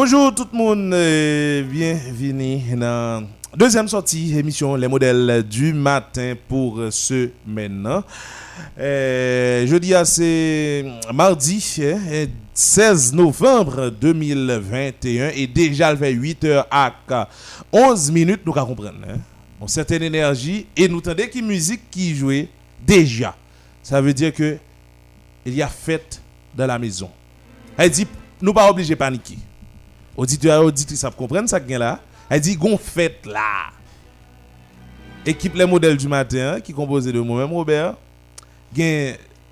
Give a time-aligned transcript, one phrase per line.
[0.00, 0.90] Bonjour tout le monde,
[1.68, 8.04] bienvenue dans deuxième sortie émission Les modèles du matin pour ce maintenant.
[8.78, 11.60] Euh, jeudi, c'est mardi
[12.54, 16.94] 16 hein, novembre 2021 et déjà le fait 8h à
[17.72, 19.00] 11 minutes, nous comprendre.
[19.04, 19.18] Hein?
[19.60, 22.48] Une certaine énergie et nous entendons qui musique qui jouait
[22.86, 23.34] déjà.
[23.82, 24.58] Ça veut dire que
[25.44, 26.22] il y a fête
[26.56, 27.10] dans la maison.
[27.76, 28.06] Elle dit,
[28.40, 29.38] nous pas obligés de paniquer.
[30.18, 32.00] Auditeur et auditrice ça comprendre ça là?
[32.28, 33.70] Elle dit gon fête là.
[35.24, 37.94] Équipe les modèles du matin qui composé de moi-même Robert,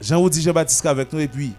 [0.00, 1.52] Jean-Audi Jean-Baptiste avec nous et puis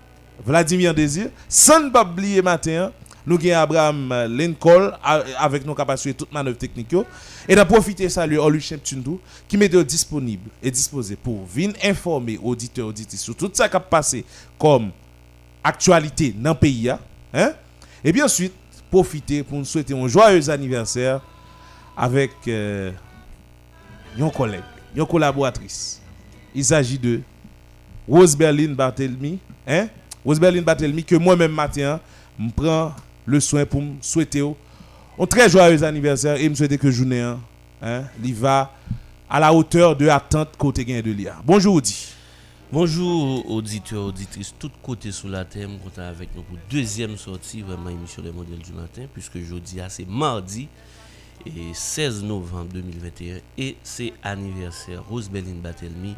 [0.46, 1.30] Vladimir Désir.
[1.48, 2.92] Sans ne pas oublier matin,
[3.26, 4.92] nous avons Abraham Lincoln
[5.40, 6.94] avec nos capacités toute manœuvre technique
[7.48, 12.88] et d'en profiter saluer Oluchem Tundou qui met disponible et disposé pour venir informer auditeurs
[12.88, 14.26] auditrices sur tout ça qui a passé
[14.60, 14.92] comme
[15.64, 16.90] actualité dans le pays
[17.34, 17.54] hein?
[18.04, 18.54] Et bien ensuite
[18.90, 21.22] profiter pour nous souhaiter un joyeux anniversaire
[21.96, 22.92] avec euh,
[24.18, 24.64] une collègue,
[24.96, 26.02] une collaboratrice.
[26.54, 27.22] Il s'agit de
[28.08, 29.40] Rose Berlin Barthelmy.
[29.68, 29.88] Hein?
[30.26, 32.00] Rose Berlin Barthelmy, que moi-même matin,
[32.40, 32.94] je prends
[33.26, 34.42] le soin pour me souhaiter
[35.20, 37.22] un très joyeux anniversaire et me souhaiter que journée,
[37.82, 38.10] hein,
[39.30, 41.36] à la hauteur de l'attente côté gain de l'IA.
[41.44, 42.17] Bonjour, Audi.
[42.70, 47.90] Bonjour auditeurs, auditrices, tous côtés sous la terre, content avec nous pour deuxième sortie, vraiment
[47.90, 50.68] émission des modèles du matin, puisque jeudi c'est mardi
[51.46, 56.14] et 16 novembre 2021 et c'est anniversaire Rose Berlin Batelmi.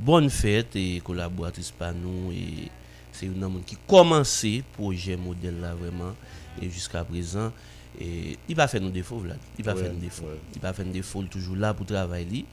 [0.00, 2.70] Bonne fête et collaboratrice par nous et
[3.12, 6.14] c'est une homme qui commencé projet modèle là vraiment
[6.62, 7.52] et jusqu'à présent
[8.00, 10.24] et il va faire nos défauts là, il va faire nos défauts,
[10.54, 12.46] il va faire nos défauts toujours là pour travailler.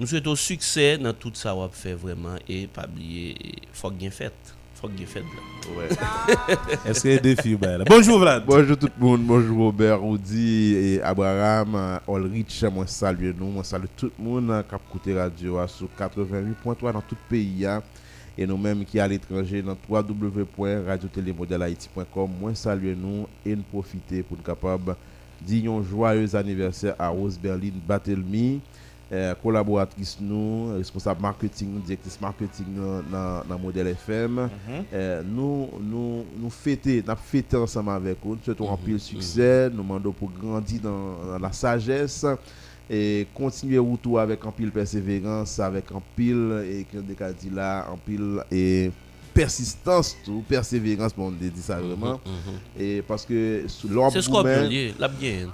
[0.00, 3.34] Nous souhaitons succès dans tout ça qu'on fait vraiment et pas oublier,
[3.72, 4.32] faut bien fait.
[4.76, 5.24] Faut bien fait.
[5.76, 5.88] Ouais.
[6.86, 8.44] Est-ce qu'il y a des défi ben, Bonjour Vlad.
[8.46, 9.24] Bonjour tout le monde.
[9.24, 12.62] Bonjour Robert, Audi et Abraham, Olrich.
[12.72, 13.50] Moi salue nous.
[13.50, 17.66] Moi salue tout le monde qui a écouté radio sur 88.3 dans tout le pays.
[17.66, 17.82] Hein.
[18.36, 22.30] Et nous-mêmes qui à l'étranger dans www.radiotélémodèlehaïti.com.
[22.40, 24.94] Moi salue nous et nous profiter pour nous capable
[25.40, 28.60] dire un joyeux anniversaire à Rose Berlin Batelmi.
[29.10, 32.66] Euh, collaboratrice nous, responsable marketing, directrice marketing
[33.10, 34.50] dans le modèle FM.
[35.24, 38.34] Nous, nous, nous fêter, nous fêter ensemble avec vous.
[38.34, 38.84] Nous souhaitons un mhm.
[38.84, 39.70] pile succès.
[39.70, 42.26] Nous demandons pour grandir dans, la sagesse
[42.90, 47.96] et continuer autour avec un pile persévérance, avec un pile, et qu'on dit là, un
[47.96, 48.90] pile et
[49.38, 52.20] persistance, ou persévérance, on dit ça mhm, vraiment.
[52.26, 52.58] Mhm.
[52.80, 54.10] Et parce que l'homme.
[54.10, 54.68] C'est scorpion,
[54.98, 55.46] la bien.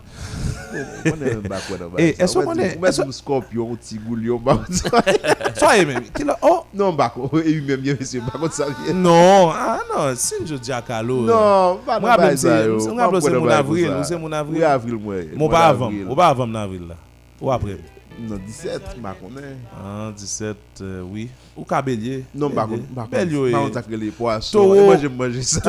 [1.99, 2.79] Et est-ce qu'on est.
[2.83, 4.41] Est-ce un scorpion, un petit goulion,
[5.57, 6.03] Soyez même.
[6.43, 6.63] Oh!
[6.73, 8.95] Non, Bako, et lui-même, monsieur, Bako, ça vient.
[8.95, 11.21] Non, ah non, si je dis à Kalo.
[11.21, 12.01] Non, pas
[12.33, 12.63] de ça.
[12.81, 14.59] C'est mon avril, c'est mon avril.
[14.59, 15.15] Oui, avril, moi.
[15.37, 16.97] Mon pas avant, mon pas avant mon avril là.
[17.41, 17.79] Ou après.
[18.21, 19.57] Non, 17, je connais.
[19.77, 21.29] Ah, 17, euh, oui.
[21.57, 22.25] Ou cabellier.
[22.35, 24.75] Non, ne sais les poissons.
[24.75, 25.61] Moi, j'aime manger ça.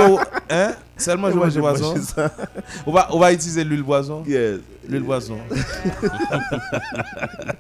[0.50, 0.74] Hein?
[2.86, 4.24] Va, on va utiliser l'huile poisson.
[4.26, 4.60] Yes.
[4.88, 5.38] L'huile poisson.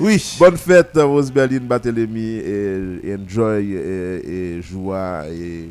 [0.00, 0.36] oui.
[0.38, 2.40] Bonne fête, Rose Berlin Barthélemy.
[2.42, 5.70] Et enjoy et, et joie et,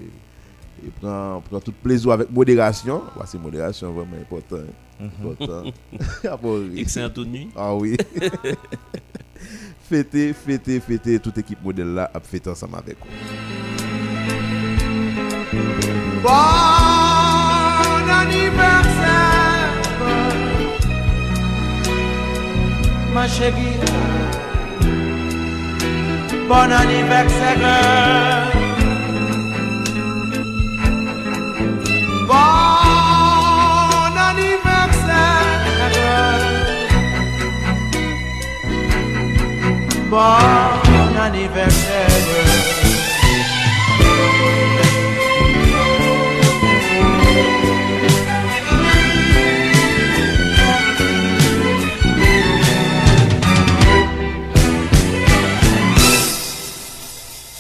[1.02, 3.02] prends tout plaisir avec modération.
[3.26, 4.64] C'est modération vraiment important.
[5.00, 5.72] Important.
[6.76, 7.50] Excellent toute nuit.
[7.56, 7.96] Ah oui.
[9.90, 11.20] fêtez, fêtez, fêtez.
[11.20, 13.06] Toute équipe modèle là a fêté ensemble avec vous.
[16.22, 16.30] Bon
[18.12, 19.72] anniversaire,
[23.14, 23.80] ma chérie.
[26.48, 28.59] Bon anniversaire.
[40.10, 40.18] Bon
[41.20, 42.10] anniversaire.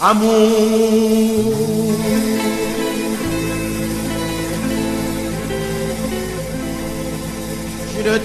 [0.01, 0.29] Amour,
[7.97, 8.17] je ne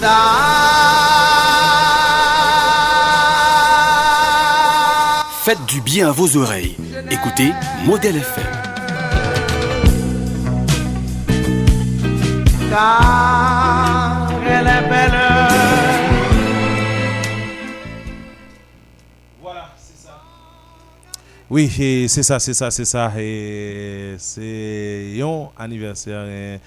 [5.44, 6.75] Faites du bien à vos oreilles.
[7.11, 7.52] Écoutez
[7.85, 8.44] Modèle FM.
[12.70, 15.12] Car elle est belle.
[19.43, 20.23] Voilà, c'est ça.
[21.50, 21.69] Oui,
[22.08, 23.12] c'est ça, c'est ça, c'est ça.
[24.17, 26.58] C'est un anniversaire.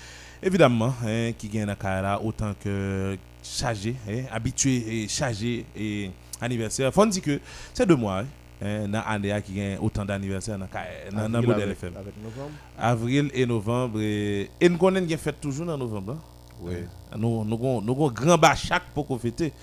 [0.44, 6.94] évidemment, hein, qui gagne Kara autant que chargé, hein, habitué et chargé et anniversaire.
[6.94, 7.40] Faut dire que
[7.74, 8.24] c'est deux mois.
[8.60, 11.94] Hein, dans l'année qui gagne autant d'anniversaires dans Avril modèle FM.
[11.96, 12.52] Avec novembre.
[12.78, 14.02] Avril et novembre.
[14.02, 16.14] Et, et nous connaissons qu'il fête toujours dans novembre.
[16.14, 16.20] hein.
[16.64, 16.74] Oui.
[17.16, 19.54] Nous nous avons avons grand bachak pour fêter.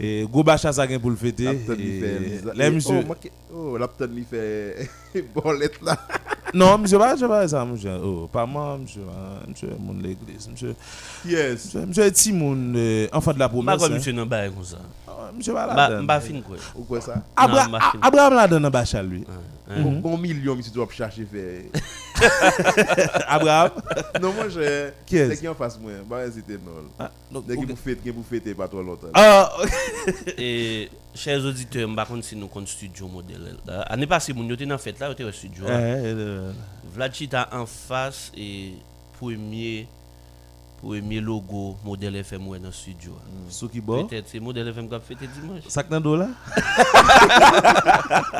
[0.00, 1.46] Et gros bachak ça pour le fêter.
[2.54, 3.04] Les monsieur.
[3.06, 3.14] Oh,
[3.54, 4.88] oh, Lapton lui fait.
[5.34, 5.98] Bolette là.
[6.54, 7.92] Non, monsieur, pas, je pas ça, monsieur.
[8.04, 9.02] Oh, pas moi, monsieur.
[9.08, 10.48] hein, Monsieur, mon l'église.
[10.50, 10.74] Monsieur,
[11.26, 11.64] Yes.
[11.74, 13.82] monsieur, monsieur, petit moun, euh, enfant de la Pas promesse.
[13.82, 13.88] hein.
[13.90, 14.76] monsieur nan bail comme ça?
[15.08, 16.02] Ah, Monsieur, pas là.
[16.02, 16.56] ba fin quoi.
[16.76, 17.14] Ou quoi ça?
[17.14, 19.24] Non, Abraham là donne un bachal, lui.
[19.28, 19.82] Hein, hein.
[20.02, 21.62] Bon million, monsieur doit chercher faire.
[23.28, 23.70] Abraham.
[24.20, 24.90] Non, moi, je.
[25.06, 25.30] Qui est-ce?
[25.34, 25.92] C'est qui en face moi?
[26.08, 26.72] Bah, c'était non.
[26.98, 27.10] Ah,
[27.46, 27.66] Dès ok.
[27.68, 29.08] vous faites, que vous faites pas trop longtemps.
[29.14, 29.50] Ah,
[30.38, 33.56] Et chers auditeurs, je ne si nous compte studio modèle.
[33.66, 33.82] là.
[33.82, 35.64] Année passée, mon était dans fête là, était au studio.
[35.66, 36.52] eh, euh,
[36.94, 38.72] Vlad Chita en face et
[39.18, 39.86] premier
[40.80, 43.16] premier logo modèle FM dans le studio.
[43.48, 44.04] Sou qui bon.
[44.04, 45.62] Peut-être c'est modèle FM qui a fêté dimanche.
[45.68, 46.28] Sac nan do là?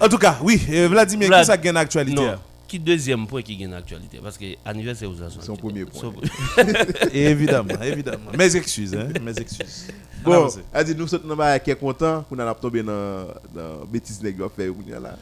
[0.00, 0.56] En tout cas, oui,
[0.88, 2.38] Vladimir, Vlad- qui ça gagne actualité hein?
[2.68, 4.20] Qui deuxième point qui gagne l'actualité?
[4.22, 5.42] Parce que anniversaire aux Azores.
[5.42, 6.12] Son premier point.
[7.14, 8.30] Évidemment, évidemment.
[8.36, 9.88] Mes excuses, hein, mes excuses.
[10.22, 10.46] Bon,
[10.84, 14.68] dit nous sommes dans qui est content qu'on a tombé dans dans bêtise nèg fait
[14.68, 15.16] ou là.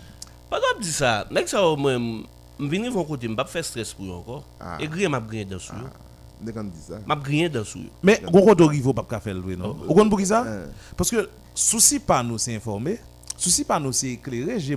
[0.50, 1.26] Pas grave dire ça.
[1.30, 2.24] Nek ça au moins me
[2.58, 4.44] venir von côté, me pas faire stress pour encore.
[4.58, 4.78] Ah.
[4.80, 5.70] Et grien m'a grien dessus.
[6.40, 6.98] Dès qu'on dit ça.
[7.06, 7.88] M'a grien dessus.
[8.02, 9.74] Mais gon kote rivo pas ka faire non?
[9.74, 10.42] Vous comprenez pour qui ça?
[10.42, 10.66] Hein.
[10.96, 12.98] Parce que souci pas nous c'est informer,
[13.36, 14.76] souci pas nous c'est éclairer les gens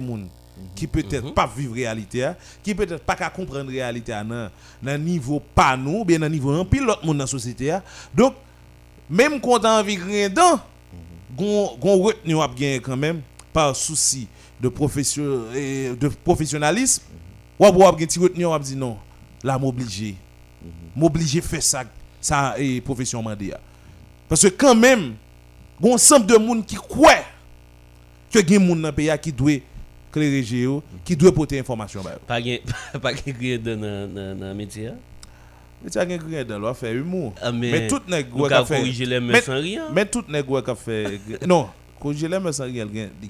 [0.75, 4.49] qui peut-être pas vivre réalité hein, qui peut-être pas qu'à comprendre réalité hein, dans
[4.81, 7.83] dans niveau pas nous, bien dans niveau un pile l'autre monde dans la société hein.
[8.13, 8.35] Donc
[9.09, 10.59] même quand on a envie de rien dedans,
[11.35, 13.21] gon retenu a gagner quand même
[13.51, 14.27] par souci
[14.59, 15.23] de profession
[15.53, 17.03] de professionnalisme.
[17.59, 18.97] Ou gagner ti retenu on a dit non,
[19.43, 20.15] là m'obligé.
[20.95, 21.83] M'obligé faire ça
[22.21, 23.53] ça et profession mandé.
[24.27, 25.15] Parce que quand même
[25.81, 27.23] gon ensemble de monde qui croit
[28.31, 29.53] que gen monde dans le pays qui doit
[31.05, 32.19] qui doit porter information ba yo.
[32.27, 33.79] Pas gain grien dans
[34.39, 34.87] dans métier.
[34.87, 34.95] hein?
[35.83, 37.33] Mais tu as rien dans faire humour.
[37.41, 38.25] Ah, mais tout nèg
[38.65, 39.85] fait corriger les Mais- mains sans rien.
[39.93, 40.45] Mais tout nèg
[40.75, 41.69] fait non,
[41.99, 42.85] corriger les sans rien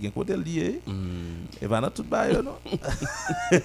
[0.09, 0.79] côté lié.
[0.87, 1.45] Hmm.
[1.61, 2.55] Et va dans tout bail non?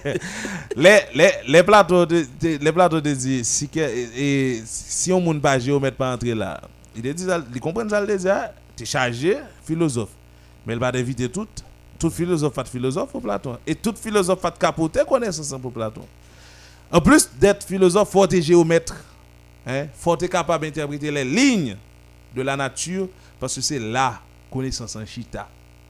[0.75, 5.11] les les les plateaux de, de- les plateaux de dire si que et, et si
[5.13, 6.61] on monde pas géomètre pas entrer là.
[6.95, 10.11] Il dit ça, il comprend ça le dire, tu chargé philosophe.
[10.65, 11.47] Mais il va éviter tout
[11.97, 16.05] tout philosophe fait philosophe pour Platon et tout philosophe fait capoter connaissance pour Platon.
[16.91, 18.95] En plus d'être philosophe, faut être géomètre.
[19.65, 19.87] Hein?
[19.95, 21.75] Faut être capable d'interpréter les lignes
[22.35, 23.07] de la nature
[23.39, 24.21] parce que c'est là
[24.51, 25.47] connaissance en chita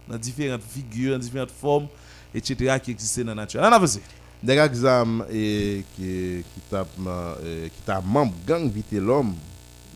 [0.08, 1.88] dans différentes figures, dans différentes formes,
[2.34, 2.80] etc.
[2.82, 3.62] qui existent dans la nature.
[3.62, 4.00] On avance.
[4.42, 6.62] Des gars exam et qui qui
[7.86, 9.34] tape membre gang vite l'homme.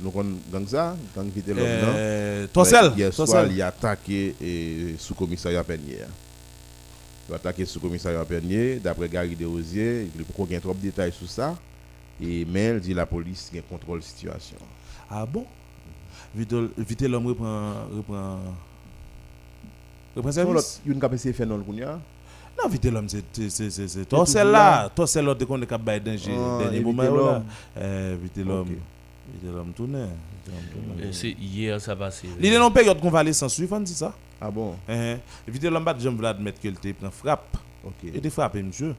[0.02, 1.58] Nous gang ça, gang vite l'homme.
[1.60, 3.52] Euh, Torsel, Hier soir, Torsel.
[3.52, 5.98] il a attaqué et sous-commissariat Pernier.
[7.28, 11.12] Il a attaqué sous-commissariat Pernier, d'après Gary Desrosiers, il faut qu'on ait trop de détails
[11.12, 11.56] sur ça?
[12.22, 14.58] Et mais il dit la police qui contrôle la situation.
[15.10, 15.46] Ah bon?
[16.34, 18.40] Vite, l'homme reprend, reprend,
[20.16, 20.82] reprend service?
[20.86, 22.00] Il y a une capacité de faire non le kounya.
[22.62, 26.12] Non, vite l'homme, c'est c'est c'est c'est Torsel là, Torsel l'autre qu'on est capable de
[26.12, 27.44] danger dernier moment
[27.76, 28.76] Vite l'homme.
[29.46, 29.96] Euh, vite l'homme.
[29.96, 32.28] Euh, C'est hier ça passé.
[32.40, 34.14] Il est dans une période convalescence, oui, faut dire ça.
[34.42, 34.76] Ah bon?
[34.88, 35.18] Hein,
[35.48, 37.58] Vite l'homme bat j'aime admettre qu'il te prend frappe.
[37.86, 37.94] Ok.
[38.14, 38.96] Il te frappe monsieur.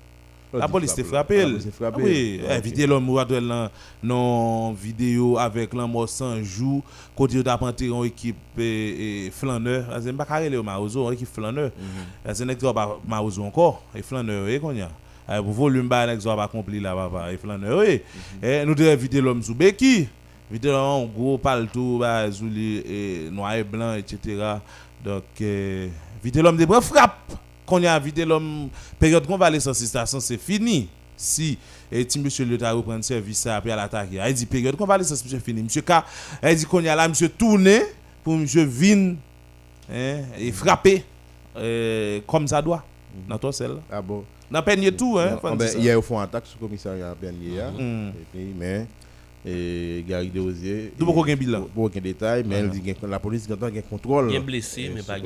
[0.53, 1.71] Oh, La tu police te frappes, frappé.
[1.71, 1.97] frappé.
[1.97, 3.71] Ah Oui, Ah, eh, l'homme ou dans
[4.03, 6.83] non vidéo avec l'homme sans jour
[7.15, 11.15] côté de apprenti en équipe et, et flaneur, Ah, c'est pas carré le Maozo, une
[11.15, 11.71] équipe flaneur.
[11.79, 12.35] Mhm.
[12.35, 14.91] C'est n'exo pas Maozo encore et flaneur et qu'on y a.
[15.33, 18.01] Eh, Pour volume ba n'exo pas accompli là papa et flaneur oui.
[18.43, 18.45] Mhm.
[18.49, 20.09] Et nous devons vidéo l'homme sous béki.
[20.51, 24.57] L'homme en gros palto ba zouli et noir et blanc etc.
[25.05, 25.89] Donc euh,
[26.23, 27.33] vidéo l'homme de bras frappe.
[27.65, 30.89] Qu'on y a vidéo l'homme période convalescence c'est fini.
[31.17, 31.59] Si
[31.93, 34.09] et ti monsieur le ta reprendre service après à l'attaque.
[34.13, 35.63] Il dit période convalescence monsieur fini.
[35.63, 35.93] Monsieur K,
[36.43, 37.83] il dit qu'on y a là monsieur tourner
[38.25, 39.15] pour monsieur vin
[39.93, 41.05] hein, et frapper
[41.57, 42.83] euh, comme ça doit
[43.29, 43.73] dans ton sel.
[43.91, 44.25] Ah bon?
[44.51, 45.39] Dans peigner tout hein.
[45.43, 45.79] Ben, ça.
[45.79, 47.61] Hier, ils font attaque sur le commissariat Pernier.
[47.61, 47.71] hein.
[47.79, 48.09] Mm.
[48.09, 48.87] Et puis, mais,
[49.45, 50.93] et Gary Desrosiers.
[50.99, 51.63] D'où beaucoup de bilan.
[51.75, 54.29] Pour aucun détail, mais elle dit que la police a contrôle.
[54.29, 55.19] Bien blessé euh, mais pas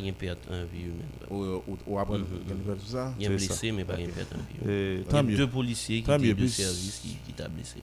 [0.00, 1.02] gain perte en vie humaine.
[1.30, 2.24] Ou, ou, ou après, Mhm.
[2.64, 3.12] chose tout ça?
[3.18, 5.04] Bien C'est blessé mais pas gain perte en vie humaine.
[5.10, 7.78] Il y a deux policiers qui Tant étaient de service qui qui t'a blessé.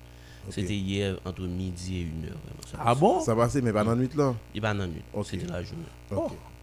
[0.49, 2.37] C'était hier entre midi et une heure.
[2.79, 3.19] Ah bon?
[3.19, 4.33] Ça passait, mais pas dans la nuit là.
[4.55, 5.01] Il pas dans la nuit.
[5.25, 5.83] C'était la journée.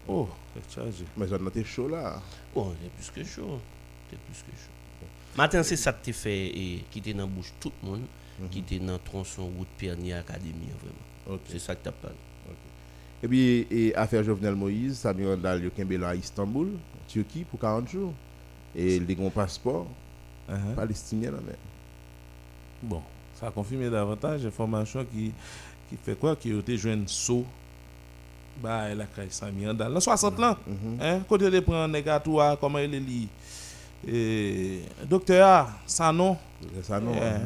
[0.07, 1.03] Oh, c'est chargé.
[1.17, 2.21] Mais ça été chaud là.
[2.53, 3.59] Bon, c'est plus que chaud.
[4.09, 4.71] C'est plus que chaud.
[5.37, 8.01] Matin, c'est ça qui te fait et qui était dans la bouche tout le monde,
[8.51, 11.39] qui était dans tronçon route Pernier Académie vraiment.
[11.49, 12.15] C'est ça que tu as parlé.
[13.23, 16.73] Et puis, et affaire Jovenel Moïse, Sami Randall, yo kembe là à Istanbul,
[17.07, 18.13] Turquie, pour 40 jours.
[18.75, 19.87] Et il a un passeport
[20.47, 20.75] Uh-huh.
[20.75, 21.55] palestinien là, mais.
[22.83, 23.01] Bon,
[23.33, 25.31] ça a confirmé davantage information qui,
[25.89, 27.45] qui fait quoi Qui a été joué un saut.
[28.61, 29.91] Bah, elle a créé Sami Andal.
[29.91, 30.97] Dans 60 ans, Mhm.
[31.01, 31.97] hein, côté de prendre
[32.41, 33.27] ah, comment il est li.
[34.07, 36.37] Et, docteur, ça non.
[36.83, 37.11] Ça non.
[37.15, 37.41] Eh, hein.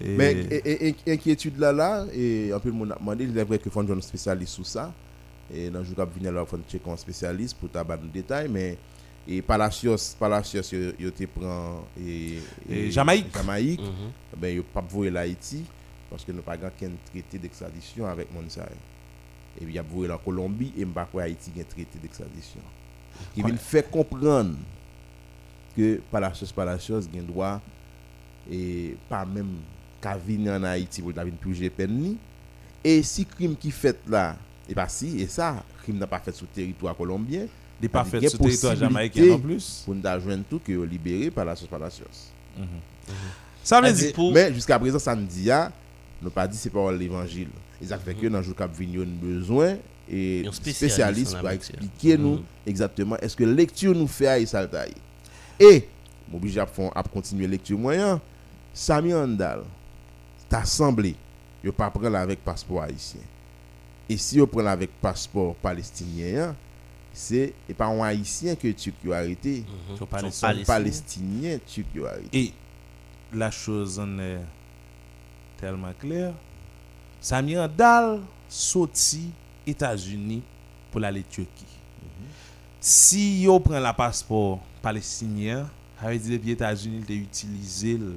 [0.00, 0.16] eh.
[0.16, 4.00] Mais inquiétude là, là, et un peu a demandé, il est vrai que faut un
[4.00, 4.92] spécialiste sur ça.
[5.52, 8.06] Et dans le jour qui venir là, il faut checker un spécialiste pour tabac de
[8.06, 8.78] détails, mais
[9.28, 12.38] et Palacios, Palacios, il il te prend et,
[12.70, 13.26] Et Jamaïque.
[13.34, 14.10] Jamaïque, Mhm.
[14.38, 15.64] ben il pas voué l'Haïti
[16.08, 18.66] parce que nous pas qu'un traité d'extradition avec Monsa.
[19.60, 22.60] Et puis il a voué la Colombie et pas quoi Haïti un traité d'extradition.
[23.34, 24.54] Qui vient faire comprendre
[25.76, 27.60] que Palacios Palacios a droit
[28.50, 29.56] et pas même
[30.00, 32.16] qu'à venir en Haïti pour venir purger peine ni.
[32.82, 34.36] Et si crime qui fait là,
[34.68, 37.88] et pas si, et ça, crime n'a pas fait sur le territoire colombien, Il n'est
[37.88, 39.82] pas il fait a sur le territoire jamaïcain non plus.
[39.84, 42.04] pour nous joindre tout que libéré par la Palacios.
[43.62, 44.12] Ça veut dire.
[44.14, 45.70] pour- Mais jusqu'à présent, ça ne dit pas,
[46.22, 47.48] nous pas dit c'est pas l'évangile.
[47.82, 48.70] Et ça fait que dans le jour cap
[49.20, 49.76] besoin
[50.10, 52.42] et spécialiste spécialiste en la pour expliquer nous Mhm.
[52.66, 54.92] exactement est-ce que lecture nous fait à taille.
[55.60, 55.86] Et
[56.28, 58.20] m'oblige à à continuer lecture moyen.
[58.72, 59.62] Sami Andal
[60.48, 61.14] t'as semblé
[61.62, 63.20] yo pas prendre avec passeport haïtien.
[64.08, 66.56] Et si yo prend avec passeport palestinien,
[67.12, 69.66] c'est et pas un haïtien que tu as arrêté, Mhm.
[69.90, 70.50] Son Son Palestinien.
[70.50, 70.66] un Palestinien.
[70.66, 72.28] palestinien tu as arrêté.
[72.38, 72.52] Et
[73.32, 74.40] la chose en est
[75.60, 76.32] tellement claire.
[77.20, 79.30] Sami Andal sorti
[79.66, 80.42] États-Unis
[80.90, 81.66] pour aller Turquie.
[82.80, 85.68] Si yo prend la passeport palestinien,
[86.00, 87.98] que les États-Unis ont utilisé.
[87.98, 88.16] le-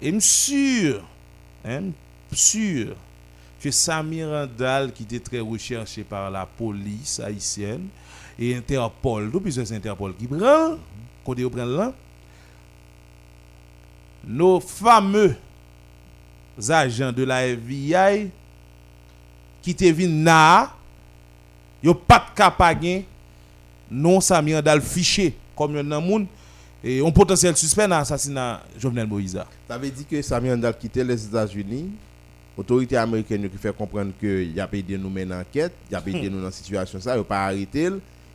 [0.00, 1.04] Et je suis sûr,
[1.64, 1.90] hein,
[2.32, 2.96] sûr
[3.62, 7.86] que Samir Randall, qui était très recherché par la police haïtienne
[8.38, 10.76] et Interpol, tout puisque c'est Interpol qui prend,
[11.50, 11.92] prend là,
[14.24, 15.36] nos fameux
[16.68, 18.30] agents de la FBI
[19.60, 20.74] qui te viennent là,
[21.82, 23.02] yo pas de capable
[23.90, 25.34] non Samir Randall fiché
[25.66, 26.26] comme un monde
[26.84, 29.38] et un potentiel suspect dans l'assassinat Jovenel Moïse.
[29.68, 31.90] Ça veut dire que Sami Andal quitté les États-Unis.
[32.56, 36.02] Autorité américaine qui fait comprendre que il a pas aidé nous mener enquête, il a
[36.02, 37.86] pas aidé nous dans la situation ça, il a pas arrêté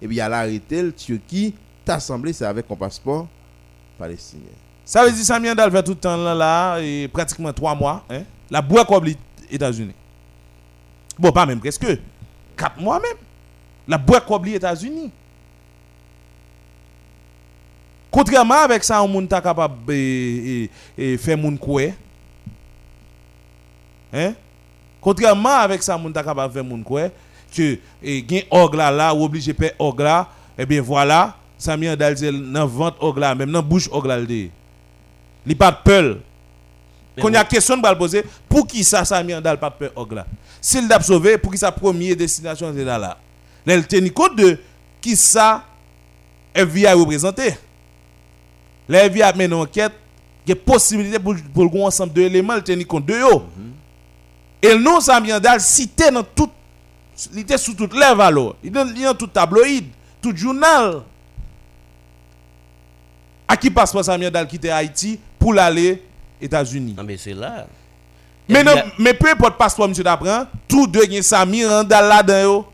[0.02, 1.54] et puis il a arrêté le Turquie,
[1.86, 3.28] t'as semblé c'est avec un passeport
[3.96, 4.44] palestinien.
[4.84, 7.76] Ça veut dire que Samir Andal fait tout le temps là, là et pratiquement trois
[7.76, 8.06] mois.
[8.10, 8.24] Hein?
[8.50, 9.18] La boîte comme les
[9.52, 9.94] États-Unis.
[11.20, 11.86] Bon, pas même presque.
[12.56, 13.18] Quatre mois même.
[13.88, 15.12] La boîte comme les États-Unis.
[18.18, 20.68] Contrairement avec ça, on est capable de
[21.18, 21.84] faire mon quoi?
[24.12, 24.34] Hein?
[25.00, 27.10] Contrairement avec ça, on capable de faire mon quoi?
[27.56, 31.96] Que et gen orgue là, là, ou obligé de payer là, eh bien voilà, Samir
[31.96, 34.26] dit dans vente là, même dans bouche là, le.
[35.46, 36.18] Li pas de peur.
[37.16, 40.08] Mais Qu'on y a question de poser, pour qui ça Samir Andal pas de peur
[40.10, 40.26] là?
[40.60, 43.16] S'il l'a sauvé, pour qui sa première destination c'est là là?
[43.68, 44.58] Il tient compte de
[45.00, 45.64] qui ça
[46.56, 47.54] FBI représenté.
[48.96, 49.92] FBI a mené une enquête,
[50.46, 53.42] il y a possibilité pour, pour ensemble d'éléments, il tient compte de eux.
[54.62, 56.50] Et le nom Samir Andal cité dans tout,
[57.34, 58.56] il était sous toutes les valeurs.
[58.64, 59.86] Il était dans tout tabloïd,
[60.22, 61.02] tout journal.
[63.48, 66.02] À qui passe pas Samir Andal quitter Haïti pour l'aller
[66.42, 66.96] États-Unis?
[66.98, 67.68] Non, mais c'est là.
[68.50, 71.24] Mais, Et non, a- mais peu importe passeport, monsieur Dapran, tous deux, il y a
[71.24, 72.66] Samir Andal là-dedans.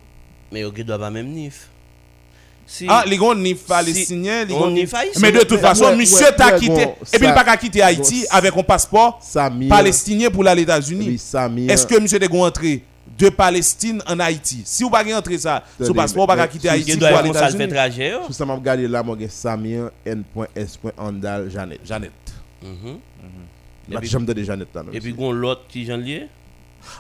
[0.52, 1.68] Mais il doit pas même nif.
[2.66, 5.60] Si, Ah, les gars, ni palestinien, les on gars, ni ni- faillissent, Mais de toute
[5.60, 6.68] façon, ouais, monsieur ouais, t'a quitté.
[6.68, 6.78] bon,
[7.14, 10.62] et puis, il n'a pas quitté Haïti bon, avec un passeport Samir palestinien pour aller
[10.62, 11.20] aux États-Unis.
[11.70, 12.84] Est-ce que monsieur est entré
[13.18, 14.62] de Palestine en Haïti?
[14.66, 17.68] Si vous pas entrer ça, ce passeport, mais- pas si- Haïti pour aller aux États-Unis.
[18.28, 20.80] tout ça m'a regardé là moi Samir N.S.
[20.98, 21.80] Andal Janet.
[21.86, 22.12] Jeannette.
[22.64, 22.98] Mhm.
[24.00, 24.68] Puis- J'aime de Janet.
[24.94, 26.28] Et puis, l'autre qui j'en lié.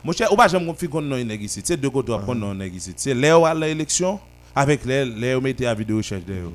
[0.03, 1.37] Mon cher, ou pas j'aime qu'on fait qu'on a une.
[1.47, 2.71] C'est deux côtés à prendre une.
[2.95, 4.19] C'est où à l'élection
[4.55, 6.45] avec les les mettez à vidéo recherche derrière.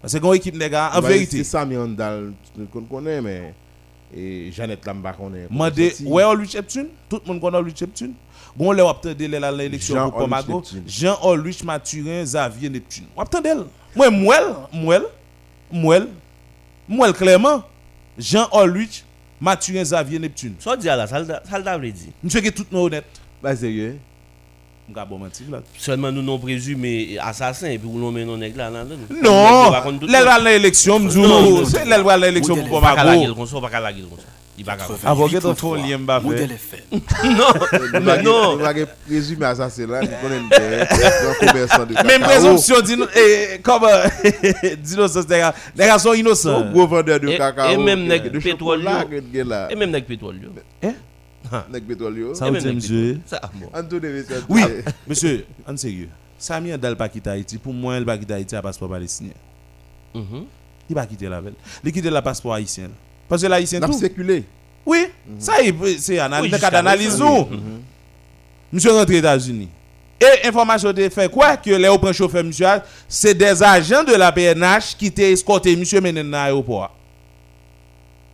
[0.00, 1.38] Parce que une équipe nègre en Bah, vérité.
[1.38, 2.32] C'est Samir Andal
[2.72, 3.54] qu'on connaît mais
[4.14, 5.46] et Janet là m'pa connaît.
[5.50, 8.12] Mandé, ouais, on lui Cheptune, tout le monde connaît lui Cheptune.
[8.54, 10.56] Bon, là, on attend de l'élection Jean pour Pomago.
[10.56, 10.82] Neptune.
[10.86, 13.04] Jean-Orlich Mathurin, Xavier Neptune.
[13.16, 13.64] On attend d'elle.
[13.96, 15.02] Moi, Mouel, Mouel,
[15.70, 16.08] Mouel,
[16.86, 17.62] Mouel clairement.
[18.18, 19.04] Jean-Orlich
[19.40, 20.54] Mathurin, Xavier Neptune.
[20.58, 22.10] Ça dit là, ça ça t'a dit.
[22.22, 23.06] Monsieur qui est tout honnête.
[23.42, 23.98] Bah sérieux.
[24.88, 25.62] M'ka bon mentir là.
[25.78, 28.84] Seulement nous non présumé assassin et puis vous l'on met non nèg là là.
[29.22, 29.72] Non,
[30.06, 33.24] l'elle va l'élection, Non, m'dou, pour pas pas la gros.
[33.24, 34.24] gueule comme ça, pas la gueule comme ça.
[34.58, 34.98] Il pas capable.
[35.04, 37.00] Avocat de folie m'ba FM.
[37.24, 37.46] Non,
[38.22, 38.56] non.
[38.58, 38.72] Là,
[40.02, 42.24] nous connaissons un commerçant de Même cacao.
[42.28, 44.08] présomption d'ino- eh, comme euh,
[44.84, 46.70] d'innocence, les gars, les gars sont Un innocents.
[46.70, 49.44] gros vendeur de nèg de pétrole, chocolat, yo.
[49.44, 49.68] là.
[49.70, 50.36] Et même avec pétrole.
[51.72, 52.34] Nèg pétrole, yo.
[52.34, 53.20] Ça avec monsieur.
[53.26, 53.40] Ça,
[54.48, 54.62] Oui,
[55.06, 56.08] monsieur, en sérieux.
[56.38, 57.58] Samy Andal pas quitter Haïti.
[57.58, 59.32] Pour moi, il va quitter Haïti à passeport palestinien.
[60.14, 60.44] Mhm.
[60.90, 61.54] Il va quitter la ville.
[61.84, 62.90] Il quitte le passeport haïtien.
[63.28, 63.92] Parce que l'haïtien tout.
[63.92, 64.44] circulé.
[64.84, 65.06] Oui,
[65.38, 67.20] ça y est, c'est un jusqu'à d'analyse.
[67.22, 67.46] ou.
[68.72, 69.68] Monsieur rentré aux États-Unis.
[70.20, 71.56] Et information de fait quoi?
[71.56, 72.66] Que les prend chauffeur monsieur
[73.08, 76.94] c'est des agents de la PNH qui t'ont escorté monsieur menen dans l'aéroport.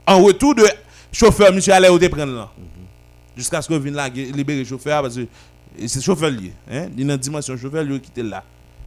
[0.06, 0.64] En retour de
[1.12, 2.50] chauffeur monsieur allait au prendre là.
[3.38, 5.26] Jusqu'à ce que vienne là libérer chauffeur parce que
[5.86, 8.42] c'est chauffeur lié hein, il a une dimension chauffeur lui qui était là.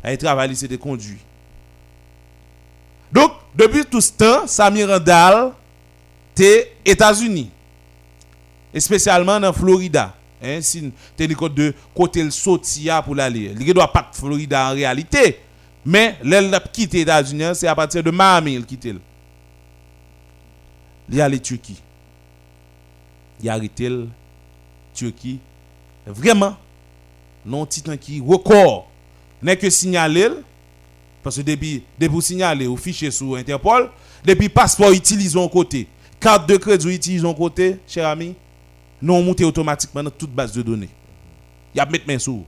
[0.05, 1.19] Il travaille c'était conduit.
[3.13, 5.53] Donc depuis tout ce temps Samir Randall
[6.35, 7.49] t'es États-Unis
[8.73, 10.13] et spécialement dans Florida.
[10.43, 13.53] Hein, si tu es de côté le sortia pour l'aller.
[13.57, 15.39] Il doit pas Florida en réalité.
[15.85, 18.95] Mais l'elle a quitté les États-Unis, c'est à partir de Miami qu'il quitte.
[21.09, 21.81] Il est allé Turquie.
[23.41, 24.07] Il a arrêté le
[24.93, 25.39] Turquie.
[26.05, 26.55] Vraiment,
[27.45, 28.87] non titan qui record.
[29.41, 30.29] N'est que signaler
[31.23, 33.89] parce que depuis depuis signaler au fichier sur Interpol,
[34.25, 35.87] depuis passeport utilisons côté,
[36.19, 38.35] carte de crédit utilisons côté, cher ami,
[39.01, 40.89] non monter automatiquement dans toute base de données.
[41.73, 42.43] Il y a mettre main sous.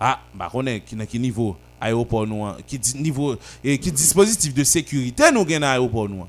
[0.00, 4.62] Ah, bah connaît qui qui niveau aéroport nous hein, qui niveau et qui dispositif de
[4.64, 6.22] sécurité nous gagne aéroport nous.
[6.22, 6.28] hein.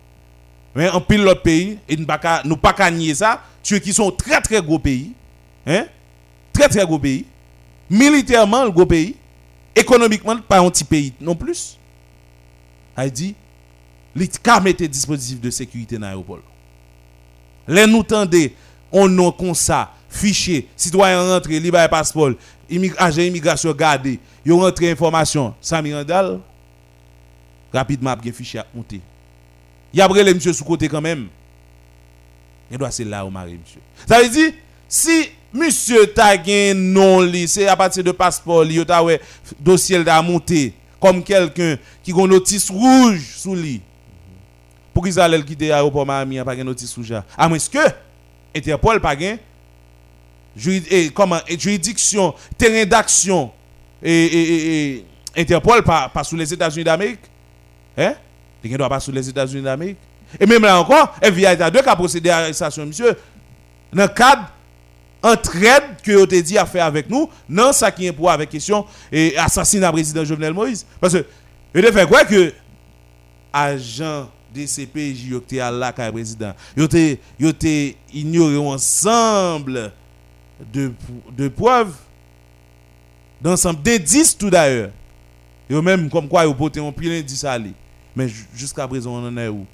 [0.75, 4.42] Mais en pile l'autre pays et nous pas nous pas nier ça, Turquie sont très
[4.42, 5.13] très gros pays.
[5.66, 5.86] Hein?
[6.54, 7.25] Très très gros pays.
[7.89, 9.16] Militairement le gros pays,
[9.75, 11.78] économiquement pas un petit pays non plus.
[12.96, 13.36] Elle dit
[14.16, 16.39] les ka mettre dispositif de sécurité dans l'aéroport.
[17.68, 18.54] Les nous tendez,
[18.92, 22.32] on non comme ça, fichier, citoyen rentre, libre passeport,
[22.98, 26.39] agent immigration gardé, yo rentre information, Sami Randal,
[27.72, 29.02] rapidement bien fichier à monter.
[29.93, 31.28] Y a brûlé monsieur sous côté quand même.
[32.71, 33.82] Il doit c'est là au mari monsieur.
[34.08, 34.53] Ça veut dire
[34.88, 39.19] si monsieur t'a gen non li, c'est à partir de passeport li, ta ouais
[39.60, 43.82] dossier t'a monté comme quelqu'un qui a une notice rouge sous lui.
[44.93, 47.13] Pour qu'ils allaient quitter l'aéroport Miami, pas de notice rouge.
[47.38, 47.79] À moins que
[48.55, 49.39] Interpol pas et
[50.55, 53.51] juridiction, terrain d'action
[54.03, 55.05] et,
[55.38, 57.19] Interpol pas, pas sous les États-Unis d'Amérique?
[57.97, 58.15] Hein?
[58.63, 59.99] Il doit pas sous les États-Unis d'Amérique?
[60.39, 63.15] Et même là encore, FBI a deux cas procédé à l'arrestation, monsieur.
[63.94, 64.52] Dans le cadre
[65.22, 68.50] entraide que vous avez dit à faire avec nous, non, ça qui est pour avec
[68.50, 70.86] question et assassinat président Jovenel Moïse.
[71.00, 71.26] Parce que,
[71.74, 72.54] vous avez fait quoi que
[73.52, 76.54] agent DCPJ te à la ka président.
[76.76, 79.92] Yo te ignoré ensemble
[80.74, 81.94] de preuves
[83.42, 84.92] d'ensemble d'indices tout d'ailleurs.
[85.70, 87.58] Yo même comme quoi yo porté un pile indice à.
[88.15, 89.65] Mais ju- jusqu'à présent on en est où?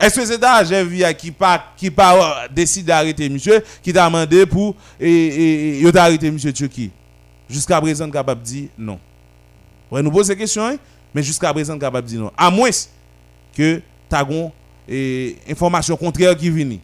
[0.00, 4.46] Est-ce que c'est agent via qui pas qui euh, décide d'arrêter monsieur qui t'a demandé
[4.46, 6.90] pour et, et, et Turki
[7.48, 8.98] Jusqu'à présent capable de dire non.
[9.90, 10.76] Ouais, nous posons ces questions, hein,
[11.14, 12.32] mais jusqu'à présent, capable de dire non.
[12.36, 12.70] À moins
[13.56, 14.26] que tu as
[14.88, 16.78] une information contraire qui vient.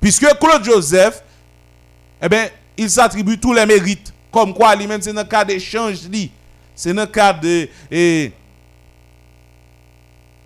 [0.00, 1.22] Puisque Claude Joseph,
[2.22, 4.12] eh ben, il s'attribue tous les mérites.
[4.30, 5.96] Comme quoi, lui-même, c'est le cas d'échange,
[6.74, 7.68] c'est le cas de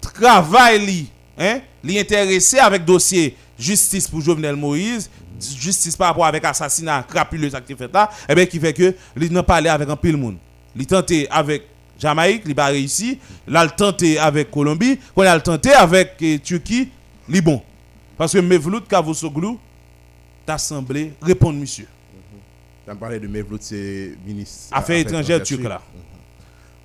[0.00, 1.06] travail.
[1.38, 1.60] Hein?
[1.88, 5.08] Lui intéressé avec dossier justice pour Jovenel Moïse,
[5.40, 9.32] justice par rapport avec assassinat crapuleux qui fait là, eh ben, qui fait que il
[9.32, 10.36] n'a parlé avec un pile monde.
[10.76, 11.62] Il tenté avec
[11.98, 13.18] Jamaïque, il n'a pas réussi.
[13.48, 14.98] Il tenté avec Colombie.
[15.16, 16.90] Il a tenté avec eh, Turquie,
[17.26, 17.62] il bon.
[18.18, 19.56] Parce que Mevlut Cavusoglu
[20.44, 21.86] t'a semblé répondre, monsieur.
[22.86, 24.68] On parlait de Mevlut, c'est ministre.
[24.72, 25.80] Affaires étrangères turques là.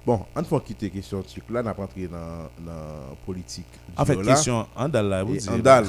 [0.05, 3.65] Bon, on faut quitter la question turque là, on a pas entré dans la politique.
[3.95, 5.47] En fait, question, Andal là, vous dites.
[5.49, 5.85] Andal,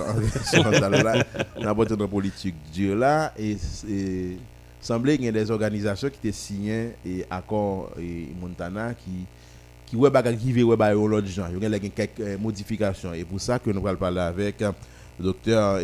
[0.57, 1.25] Andal là,
[1.57, 3.57] on a porté dans la politique dure là et
[3.89, 4.37] et
[4.81, 9.27] semblait qu'il y a des organisations qui étaient signées et accord et Montana qui
[9.87, 11.47] qui veut ouais bagarre l'autre gens.
[11.53, 14.71] Il y a quelques euh, modifications et pour ça que nous allons parler avec euh,
[15.19, 15.81] le docteur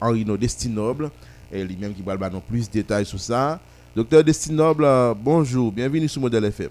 [0.00, 1.10] Henri No Destinoble
[1.52, 3.60] et lui-même qui va nous plus de détails sur ça.
[3.94, 6.70] Docteur Destinoble, euh, bonjour, bienvenue sur Modèle FM.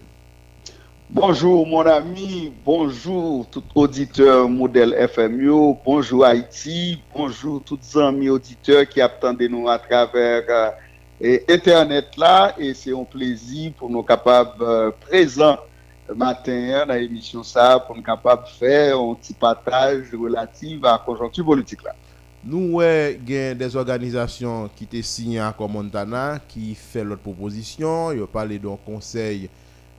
[1.12, 9.02] Bonjour mon ami, bonjour tout auditeur modèle FMU, bonjour Haïti, bonjour tout zami auditeur ki
[9.02, 14.06] ap tende nou a traver euh, internet euh, la e se yon plezi pou nou
[14.06, 15.58] kapab euh, prezant
[16.14, 21.82] matin nan emisyon sa pou nou kapab fè yon ti pataj relative a konjontu politik
[21.88, 21.96] la.
[22.46, 28.30] Nou wè gen des organizasyon ki te signan akon Montana ki fè lot proposisyon, yo
[28.30, 29.50] pale don konsey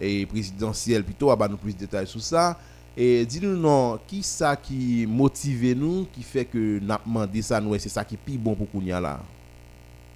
[0.00, 2.56] et présidentielle plutôt, à nous plus de détails sur ça.
[2.96, 7.60] Et dis-nous non, qui ça qui motive nous, qui fait que nous avons demandé ça,
[7.60, 9.20] nous, c'est ça qui est plus bon pour nous là.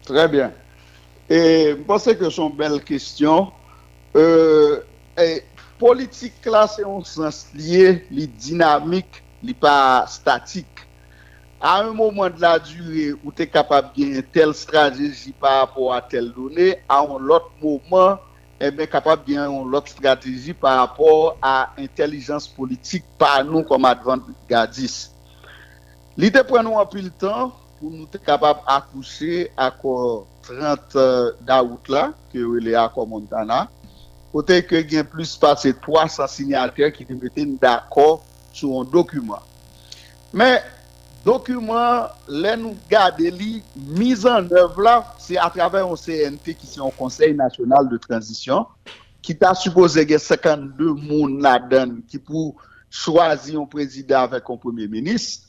[0.05, 0.53] Très bien.
[1.29, 3.53] Et je pense que c'est une belle question.
[4.17, 4.81] Euh,
[5.19, 5.43] et
[5.79, 10.67] politique là, c'est un sens lié, les dynamique, les pas statique.
[11.61, 15.61] À un moment de la durée où tu es capable de gagner telle stratégie par
[15.61, 18.19] rapport à telle donnée, à un autre moment,
[18.63, 25.09] ebe kapap gen yon lot strategi par rapport a intelijans politik pa nou kom advantgadis.
[26.19, 30.95] Li te pren nou anpil tan pou nou te kapap akouche akor 30
[31.49, 33.65] daout la, ke ou ele akor Montana,
[34.35, 38.21] kote ke gen plus pase 300 signatèr ki te meten d'akor
[38.55, 39.43] sou an dokumen.
[40.35, 40.59] Men,
[41.25, 43.63] Dokumen, lè nou gade li,
[43.97, 48.67] mizan nev la, se atrave yon CNT ki se yon Konseil National de Transisyon,
[49.25, 52.53] ki ta suppose gen 52 moun la den ki pou
[52.93, 55.49] chwazi yon prezident avèk yon premier ministre,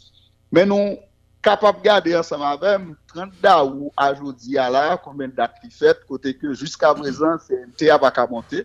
[0.55, 0.95] men nou
[1.43, 6.31] kapap gade yon samavem 30 da ou a jodi ala, konben dat li fet, kote
[6.39, 8.63] ke jiska prezant CNT avak a monte,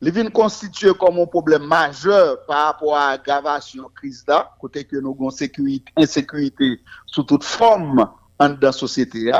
[0.00, 4.96] Les vins constitué comme un problème majeur par rapport à l'aggravation crise là, côté que
[4.96, 8.06] nous avons sécurité, insécurité sous toute forme
[8.38, 9.32] dans la société.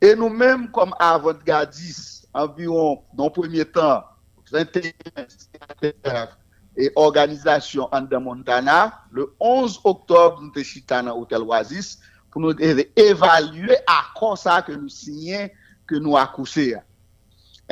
[0.00, 4.02] Et nous-mêmes, comme avant-gardistes, environ, dans le premier temps,
[4.50, 6.28] 21
[6.76, 11.98] et organisation en Montana, le 11 octobre, nous sommes dans l'hôtel Oasis
[12.30, 12.54] pour nous
[12.96, 15.50] évaluer à quoi ça que nous signons,
[15.86, 16.80] que nous accouchons.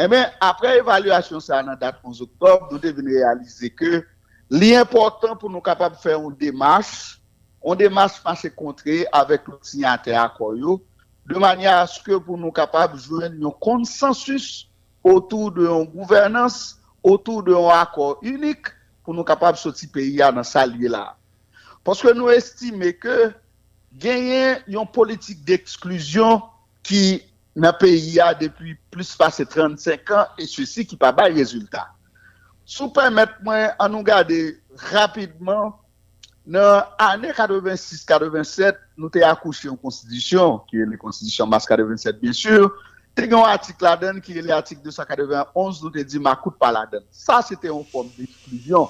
[0.03, 4.03] Eh bien, après évaluation, ça, dans date 11 octobre, nous devons réaliser que
[4.49, 7.21] l'important pour nous capables de faire une démarche,
[7.63, 12.51] une démarche marché contrée avec le signataire accord, de manière à ce que pour nous
[12.51, 14.71] capables de jouer un consensus
[15.05, 18.69] autour d'une gouvernance, autour d'un accord unique
[19.05, 21.15] pour nous capables de sortir pays dans ce là.
[21.85, 23.35] Parce que nous estimons que
[23.93, 26.43] gagner une politique d'exclusion
[26.83, 27.23] qui
[27.57, 31.89] dans le pays depuis plus de 35 ans et ceci qui pas de résultat.
[32.65, 35.81] Si vous permettez-moi à nous regarder rapidement,
[36.47, 42.33] dans l'année 86-87, nous avons accouché une constitution, qui est la constitution mars 87 bien
[42.33, 42.73] sûr,
[43.19, 46.73] nous avons un article là-dedans qui est l'article 291, nous avons dit ma coûte pas
[46.73, 47.05] là-dedans.
[47.11, 48.89] Ça, c'était une forme d'exclusion.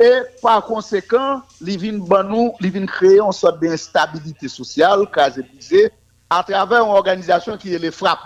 [0.00, 5.92] Et par conséquent, les vient créer une sorte d'instabilité sociale, car j'ai disais,
[6.30, 8.24] à travers une organisation qui est les frappes.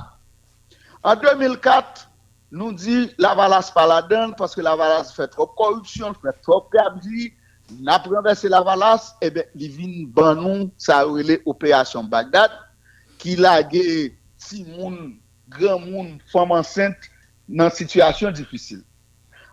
[1.02, 2.10] En 2004,
[2.52, 6.40] nous dit la valasse pas la donne parce que la valasse fait trop corruption, fait
[6.42, 7.36] trop perdu.
[7.80, 12.50] N'a renversé la valasse, et eh bien, il vient ban nous, ça a l'opération Bagdad,
[13.16, 15.16] qui l'a gagné si moun,
[15.48, 16.96] grand moun, femme enceinte,
[17.48, 18.82] dans une situation difficile.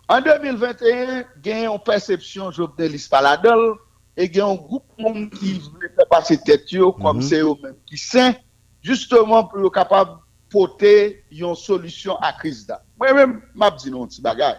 [0.09, 3.77] En 2021, il y a une perception Jovenel Paladol,
[4.15, 7.29] e gen yon goup moun ki vle fè pase tèt yo, kom mm -hmm.
[7.29, 8.35] se yo men ki sen,
[8.83, 10.19] justman pou yo kapab
[10.51, 12.81] pote yon solusyon a kriz da.
[12.99, 14.57] Mwen men map di nou ti bagay.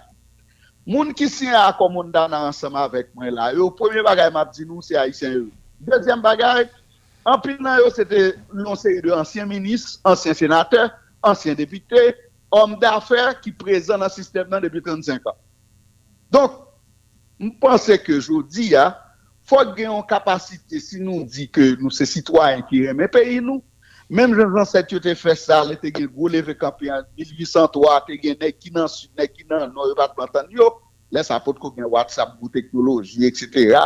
[0.86, 4.64] Moun ki sen a komoun dan ansama avèk mwen la, yo premier bagay map di
[4.64, 5.44] nou se a isen yo.
[5.80, 6.68] Dezyen bagay,
[7.24, 10.88] anpil nan yo se te non se yon ansyen minis, ansyen senatè,
[11.22, 12.14] ansyen depité,
[12.50, 15.38] om da fèr ki prezant nan sistem nan depi 35 an.
[16.32, 16.58] Donk,
[17.38, 18.92] mwen pense ke jodi ya,
[19.48, 23.62] fòk gen yon kapasite si nou di ke nou se sitwayen ki reme peyi nou.
[24.12, 28.00] Mèm jen jan set yo te fè sa, le te gen gwo leve kampiyan, 1803
[28.08, 30.66] te gen nek ki nan sud, nek ki nan nou, yo bat bantan yo,
[31.14, 33.78] lè sa pot ko gen WhatsApp, gwo teknoloji, etc.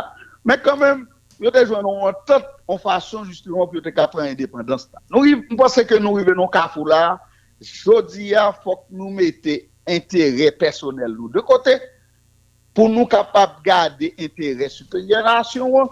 [0.43, 1.05] Mè kan mèm,
[1.39, 4.99] yo te jwen nou an tot, an fason justement pou yo te kapren indépendans ta.
[5.13, 7.15] Nou mpase ke nou rive nou kafou la,
[7.63, 11.77] jodi ya fòk nou mette interè personel nou de kote,
[12.77, 15.89] pour nous capables de garder intérêt supérieur à la nation,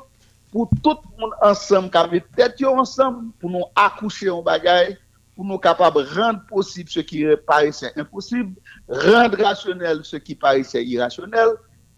[0.51, 4.95] pour tout le monde ensemble, qui tête ensemble, pour nous accoucher en bagaille,
[5.35, 8.53] pour nous capables de rendre possible ce qui paraissait impossible,
[8.87, 11.47] rendre rationnel ce qui paraissait irrationnel,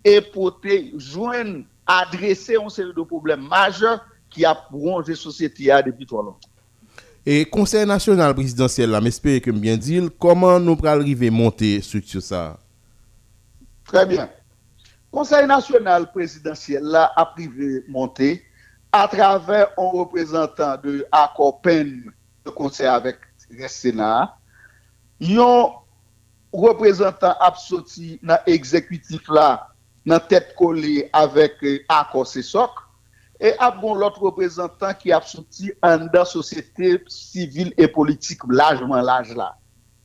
[0.06, 5.70] et pour te joindre, adresser un série de problèmes majeurs qui a rongé la société
[5.86, 6.40] depuis trop longtemps.
[7.26, 11.82] Et Conseil national présidentiel, là, m'espère que bien dire, comment nous pourrons arriver à monter
[11.82, 12.58] structure ça?
[13.84, 14.30] Très bien.
[15.18, 18.46] Conseil national présidentiel là a privé monté
[18.92, 22.14] à travers un représentant de accord ACOPEN,
[22.46, 23.18] de conseil avec
[23.50, 24.38] le Sénat,
[25.20, 25.74] yon
[26.54, 29.70] représentant absoti dans l'exécutif là,
[30.06, 31.54] dans tête collée avec
[31.90, 32.70] ACOSESOC,
[33.40, 39.58] et bon l'autre représentant qui absoti en dans société civile et politique largement large là.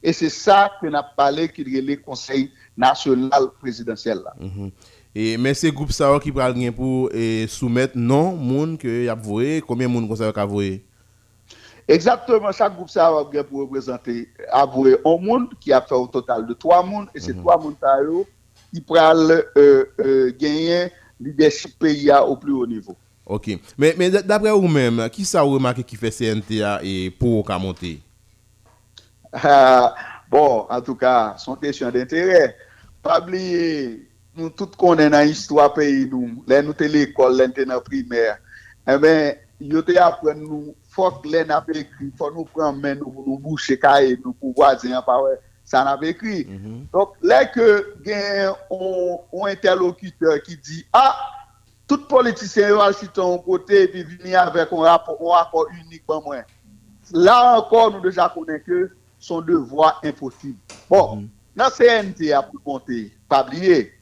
[0.02, 4.32] Et c'est ça que n'a parlé qu'il y a les conseils national présidentiel là.
[4.40, 4.72] Mm -hmm.
[5.14, 7.10] Et mais ces groupes ça qui pral gen pour
[7.48, 10.82] soumettre non moun que y a voé, combien moun qu'on ça voé?
[11.86, 16.46] Exactement, chaque groupe ça va pour représenter avouer un monde qui a fait au total
[16.46, 18.26] de trois mondes et c'est trois mondes ça, yo,
[18.72, 22.96] qui pral euh, euh, gagner leadership pays au plus haut niveau.
[23.26, 23.58] OK.
[23.76, 27.58] Mais mais d'après vous même, qui ça vous remarqué qui fait CNTA et pour ka
[27.58, 28.00] monter?
[29.32, 29.94] Ah,
[30.30, 32.56] bon, en tout cas, son question d'intérêt.
[33.02, 37.80] Pas oublier, nous tous connaissons dans l'histoire pays nous, là nous l'école, là nous dans
[37.80, 38.38] primaire.
[38.88, 42.94] Eh ben, yo te apprend nous faut que les n'a écrit, faut nous prendre main
[42.94, 45.20] nous pour nous boucher cahier nous pour voisin pas
[45.64, 46.46] ça n'a pas écrit.
[46.92, 47.94] Donc là que
[48.70, 51.14] on, on interlocuteur qui dit ah
[51.86, 56.04] tout politicien va sur ton côté et puis venir avec un rapport, un rapport unique
[56.06, 56.38] pour moi.
[57.12, 60.58] Là encore, nous déjà connaissons que son devoir impossible.
[60.88, 63.92] Bon, dans CNT, pour monter, pas oublier,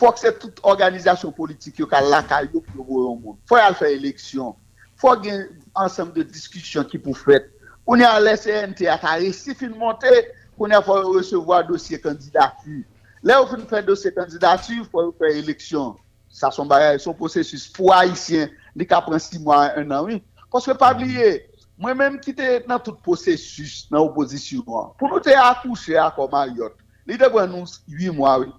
[0.00, 3.38] Fok se tout organizasyon politik yo ka lakay yo pou yo voyon moun.
[3.50, 4.54] Fok al fè eleksyon.
[5.00, 5.42] Fok gen
[5.76, 7.50] ansem de diskisyon ki pou fèt.
[7.84, 10.22] Kounè al SNT atare, si fin montè,
[10.56, 12.78] kounè fò yo resevo a dosye kandidatu.
[13.26, 15.92] Lè ou fin fè dosye kandidatu, fò yo fè eleksyon.
[16.32, 20.20] Sa son barè, son posesus pou haisyen, li ka pren 6 mwa, 1 an, oui.
[20.48, 21.42] Kon se pa bliye,
[21.76, 24.64] mwen menm ki te nan tout posesus nan oposisyon.
[24.96, 28.52] Pou nou te akouche akoma yot, li devwen nou 8 mwa, oui.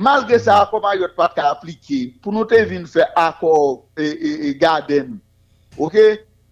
[0.00, 4.48] Malgré ça, comme Mariotte pas qu'à appliquer, pour nous te venir faire accord et, et,
[4.48, 5.18] et garden,
[5.76, 5.98] ok?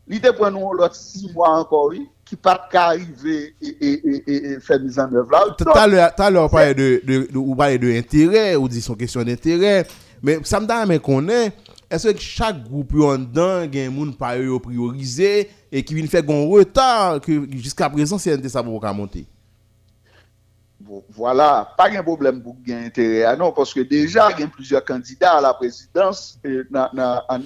[0.08, 4.98] Il devrait nous l'autre six mois encore, oui, qui pas qu'à arriver et, faire mise
[4.98, 5.44] en œuvre là.
[5.56, 9.86] Tout à l'heure, on parlait de, on parlait de intérêt, ou dit son question d'intérêt,
[10.20, 11.52] mais ça me qu'on est,
[11.88, 15.94] est-ce que chaque groupe en dedans, il y a un monde eux priorisé et qui
[15.94, 19.24] vient faire un retard que jusqu'à présent, c'est ça pour monter?
[20.75, 20.75] Bon,
[21.10, 23.24] voilà, pas de problème pour gagner intérêt.
[23.24, 26.38] Ah non, parce que déjà, il y a plusieurs candidats à la présidence
[26.70, 26.90] dans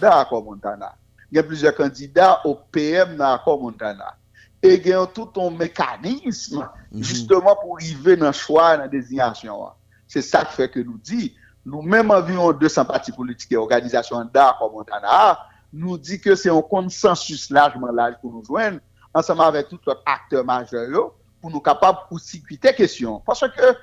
[0.00, 0.94] l'accord Montana.
[1.31, 4.16] Il y a plusieurs candidats au PM dans Montana.
[4.62, 8.88] Et il y a tout un mécanisme justement pour arriver dans le choix, dans la
[8.88, 9.59] désignation.
[10.07, 14.72] C'est ça qui fait que nous dit, nous-mêmes environ 200 partis politiques et organisations d'accord
[14.72, 15.38] Montana,
[15.72, 18.81] nous dit que c'est un consensus largement large pour nous joindre,
[19.14, 23.20] ensemble avec tous les acteurs majeurs, pour nous capables de circuiter question.
[23.24, 23.76] Parce que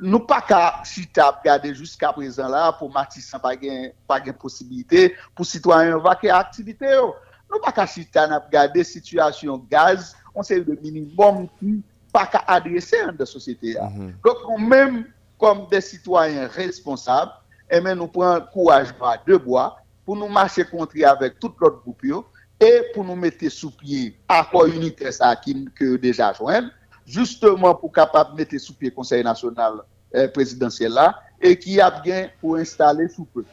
[0.00, 5.96] nous pas qu'à chita regarder jusqu'à présent là pour Matissan pas gain possibilité pour citoyens
[5.98, 7.14] vaquer activité yo.
[7.50, 11.82] Nous pas qu'à chita n'a regarder situation gaz, on sait le minimum qui
[12.12, 13.74] pas qu'à adresser dans la société.
[13.74, 13.88] là.
[14.24, 15.06] Donc nous même
[15.38, 17.32] comme des citoyens responsables,
[17.70, 21.80] et bien nous prenons courage à deux bois pour nous marcher contre avec tout l'autre
[21.82, 22.26] groupe yo,
[22.60, 26.70] et pour nous mettre sous pied accord unitaire ça qui que déjà joindre
[27.08, 29.82] justement pour capable mettre sous pied conseil national
[30.14, 33.44] euh, présidentiel là et qui a bien pour installer sous peu.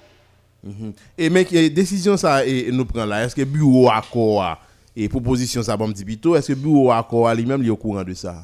[1.18, 4.58] Et mais qui décision ça et, nous prend là, est-ce que bureau accord
[4.96, 8.14] et proposition ça bon petit est-ce que bureau accord lui-même il est au courant de
[8.14, 8.44] ça?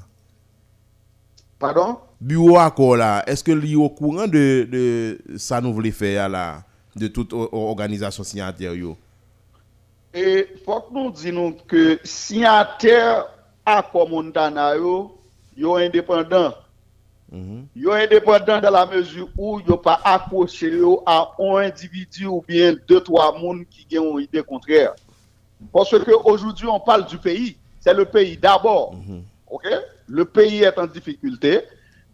[1.58, 1.98] Pardon?
[2.20, 6.30] Bureau accord là, est-ce que lui est au courant de, de ça nous voulons faire
[6.30, 6.64] là,
[6.96, 8.96] de toute organisation signataire yo?
[10.14, 13.26] Et faut que nous disons que signataire
[13.66, 15.18] accord Montana yo,
[15.56, 16.54] yo indépendant.
[17.76, 22.76] Yo indépendant dans la mesure où yo pas accroché yo à un individu ou bien
[22.88, 24.94] deux trois monde qui ont une idée contraire.
[25.72, 28.96] Parce que aujourd'hui on parle du pays, c'est le pays d'abord.
[29.50, 29.68] OK?
[30.08, 31.62] Le pays est en difficulté.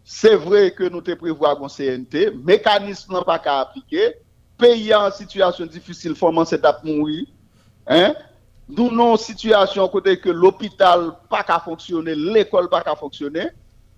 [0.04, 4.14] C'est vrai que nous te prévoyons un CNT, mécanisme n'a pas qu'à appliquer.
[4.56, 7.26] Pays en situation difficile, comment c'est à mourir.
[7.86, 8.14] Hein?
[8.68, 13.48] Nous avons une situation côté que l'hôpital pas qu'à fonctionner, l'école pas qu'à fonctionner.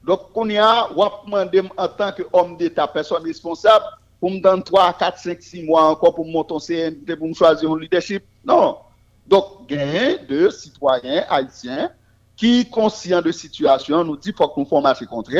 [0.04, 0.88] Donc, on y a,
[1.26, 3.84] demander en tant qu'homme d'État, personne responsable,
[4.20, 7.34] pour me donner 3, 4, 5, 6 mois encore pour monter un CNT, pour me
[7.34, 8.22] choisir un leadership.
[8.44, 8.76] Non.
[9.26, 11.90] Donc, gain de citoyens haïtiens
[12.36, 15.32] qui, conscients de situation, nous dit qu'il faut qu'on fasse marché contre.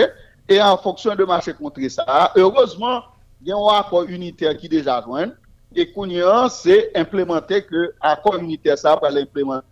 [0.49, 3.03] Et en fonction de marché contre ça, heureusement,
[3.41, 5.31] il y a un accord unitaire qui déjà joint.
[5.75, 9.65] Et qu'on y a, c'est implémenter que l'accord unitaire, ça va l'implémenter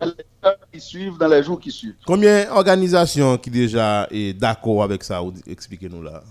[0.00, 1.94] dans les heures qui suivent, dans les jours qui suivent.
[2.06, 6.22] Combien d'organisations qui déjà est d'accord avec ça, ou- expliquez-nous là?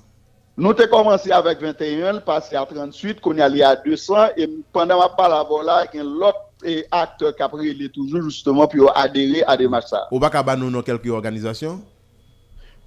[0.58, 5.00] Nous avons commencé avec 21, passé à 38, qu'on est allé à 200, et pendant
[5.00, 8.98] ma parole là, il y a l'autre et acteur qui a pris toujours justement pour
[8.98, 9.90] adhérer à des matchs.
[10.20, 11.82] pas qu'à nous dans quelques organisations?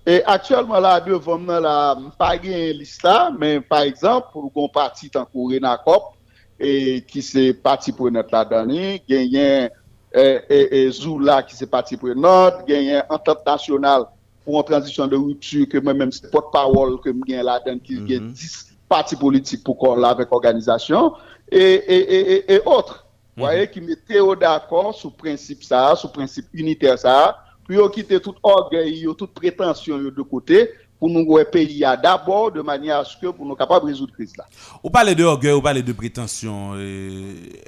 [0.09, 5.11] E aktuelman la devom nan la mpa gen lista, men par exemple, pou kon pati
[5.13, 6.15] tankou Renakop,
[6.57, 9.67] e, ki se pati pou net la dani, genyen
[10.09, 14.07] e, e, Zoula ki se pati pou not, genyen Entente Nationale
[14.47, 17.59] pou an transisyon de ruptu, ke men men se pot pawol ke men gen la
[17.67, 18.09] dani, ki mm -hmm.
[18.09, 18.57] gen 10
[18.89, 21.11] pati politik pou kon la vek organizasyon,
[21.53, 23.45] e otre, mm -hmm.
[23.45, 27.35] waye ki mette yo d'akor sou prinsip sa, sou prinsip uniter sa,
[27.69, 31.97] puis ils quitter tout orgueil, yo, toute prétention yo de côté, pour nous pays à
[31.97, 34.47] d'abord, de manière à ce que pour nous capables de résoudre la crise là.
[34.83, 36.77] Vous parlez de orgueil, vous parlez de prétention.
[36.81, 37.61] Et,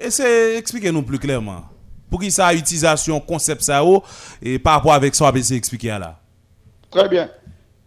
[0.56, 1.64] expliquez-nous plus clairement.
[2.08, 4.02] Pour qui ça utilisation concept ça ou,
[4.42, 6.18] et par rapport avec ça, ABC expliquer là.
[6.90, 7.30] Très bien.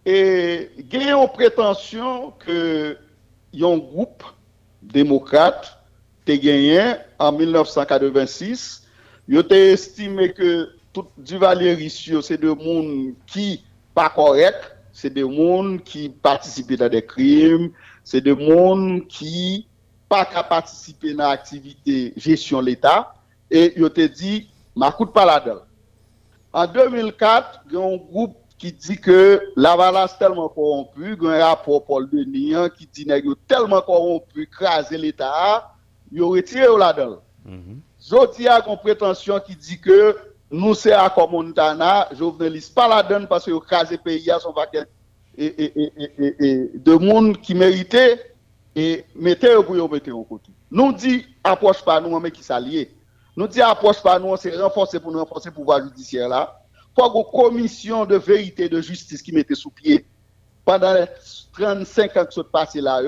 [0.06, 2.96] Et il y a une prétention que
[3.52, 4.22] y a un groupe
[4.82, 5.78] démocrate
[6.24, 8.84] te gagné en 1986.
[9.28, 13.58] Ils ont estimé que tout Duvalier Rissio, se de moun ki
[13.96, 17.68] pa korek, se de moun ki patisipe nan de krim,
[18.06, 19.66] se de moun ki
[20.08, 23.10] pa ka patisipe nan aktivite jesyon l'Etat,
[23.50, 24.44] e yo te di,
[24.78, 25.60] makout paladel.
[26.54, 29.18] An 2004, gen yon group ki di ke
[29.58, 35.66] l'avalans telman korompu, gen rapor Paul Denian ki di neg yo telman korompu, krasen l'Etat,
[36.14, 37.18] yo retire yo ladel.
[37.44, 37.82] Mm -hmm.
[38.04, 39.98] Jodi a kon pretensyon ki di ke
[40.54, 44.84] nous c'est à Montana, journaliste pas là-dedans parce que le crasé pays à son vaquet
[45.36, 48.20] et, et, et, et, de monde qui méritait
[48.76, 50.52] et mettez pour yo mettre en côté.
[50.70, 52.94] Nous dit approche pas nous mais qui s'allier.
[53.36, 56.60] Nous dit approche pas nous c'est renforcer pour nous renforcer le pouvoir judiciaire là.
[56.96, 60.06] Faut une commission de vérité de justice qui mettait sous pied
[60.64, 61.06] pendant les
[61.54, 63.00] 35 ans que ça passé là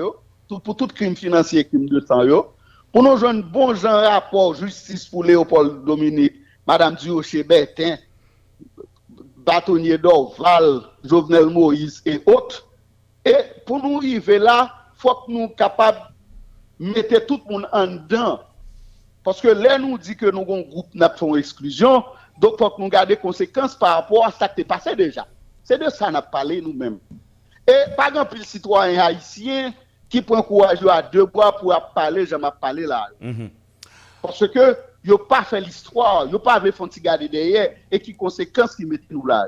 [0.49, 2.47] tout, pour tout crime financier crime de temps yo.
[2.91, 6.33] Pour nous un bon genre rapport justice pour Léopold Dominique,
[6.67, 7.97] Madame Durocher Bertin,
[9.37, 12.67] Bâtonnier d'Orval, Jovenel Moïse et autres.
[13.23, 16.01] Et pour nous arriver là, il faut que nous capables
[16.79, 18.41] de mettre tout le monde en dedans.
[19.23, 22.03] Parce que là, nous dit que nous avons un groupe qui fait une exclusion,
[22.37, 24.95] donc il faut que nous gardions les conséquences par rapport à ce qui est passé
[24.95, 25.25] déjà.
[25.63, 26.99] C'est de ça qu'on a parlé nous-mêmes.
[27.67, 29.73] Et par exemple, les citoyens haïtiens
[30.09, 33.07] qui prennent courage à deux bois pour parler, j'en ai parlé là.
[34.21, 34.77] Parce que
[35.09, 38.85] n'ont pas fait l'histoire, ils n'ont pas fait font garder derrière et qui conséquences qui
[38.85, 39.47] mettent nous là.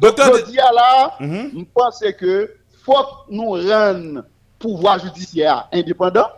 [0.00, 4.24] Docteur, Je dis à là, je pense que faut que nous rendions
[4.58, 6.28] pouvoir judiciaire indépendant,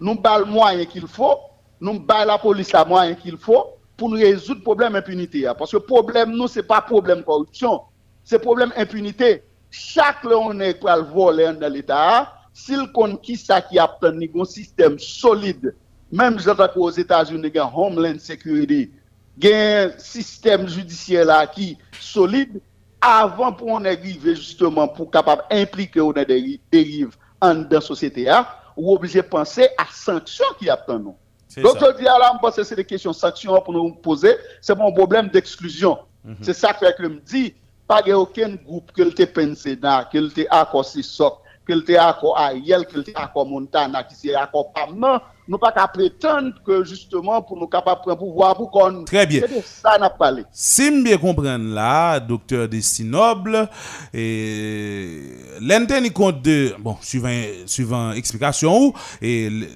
[0.00, 1.38] nous balle moyen qu'il faut,
[1.80, 5.50] nous balle la police la moyen qu'il faut pour nous résoudre le problème impunité.
[5.58, 7.82] Parce que le problème, nous, ce n'est pas problème corruption,
[8.24, 9.42] c'est problème impunité.
[9.70, 14.44] Chaque on est pour le voler dans l'État, s'il compte qui ça qui a un
[14.44, 15.74] système solide,
[16.10, 18.90] même j'entends aux États-Unis, il y a Homeland Security,
[19.38, 22.60] il y a un système judiciaire là qui solide,
[23.00, 28.30] avant pour on arriver justement pour capable impliquer on des dérives en dans la société,
[28.76, 31.62] ou obligé de penser à sanctions qui attendent nous.
[31.62, 31.92] Donc ça.
[31.92, 34.76] je dis à là, je pense que c'est des questions sanctions pour nous poser, c'est
[34.76, 35.98] mon problème d'exclusion.
[36.40, 37.54] C'est ça que je me dis,
[37.86, 42.86] pas aucun groupe que le pensé dans, que le accord Sissok, que le accord Ariel,
[42.86, 47.56] que le accord Montana, qui c'est accord Pamman, nous pas qu'à prétendre que justement pour
[47.56, 49.04] nous capables de prendre pouvoir pour qu'on...
[49.04, 49.42] Très bien.
[49.48, 50.42] C'est de ça qu'on a parlé.
[50.50, 53.68] Si je bien comprendre là, docteur Destinoble,
[54.12, 55.20] et
[55.60, 57.30] l'antenne compte de, bon, suivant,
[57.66, 59.66] suivant explication et le-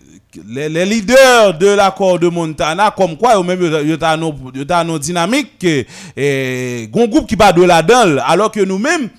[0.49, 4.99] les, les leaders de l'accord de Montana, comme quoi, ou même, il y a une
[4.99, 5.85] dynamique, que,
[6.17, 9.11] et, gon groupe qui bat de la dedans alors que nous-mêmes,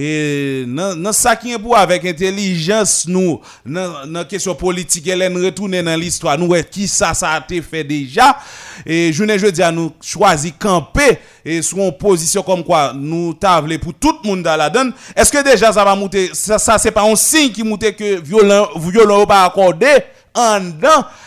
[0.00, 5.82] et dans ça qui est pour avec intelligence nous dans dans question politique elle retourner
[5.82, 8.38] dans l'histoire nous qui ça a été fait déjà
[8.86, 12.92] et je ne je dis à nous choisir camper et sur une position comme quoi
[12.94, 16.30] nous tavler pour tout le monde dans la donne est-ce que déjà ça va monter
[16.32, 19.88] ça, ça c'est pas un signe qui monte que violent violent pas accordé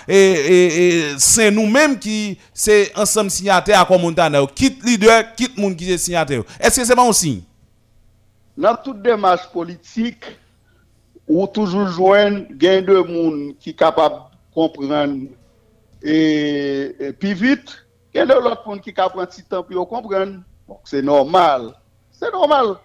[0.08, 2.38] et, c'est nous-mêmes qui
[2.96, 6.96] ensemble signataires à quoi Montana quitte leader quitte monde qui est signataire est-ce que c'est
[6.96, 7.42] pas un signe
[8.58, 10.26] dans toute démarche politique,
[11.28, 15.28] ou toujours joindre gain de monde qui est capable de comprendre
[16.04, 20.42] et, et puis vite, gain de l'autre monde qui est capable de temps pour comprendre.
[20.84, 21.74] C'est normal.
[22.12, 22.76] C'est normal.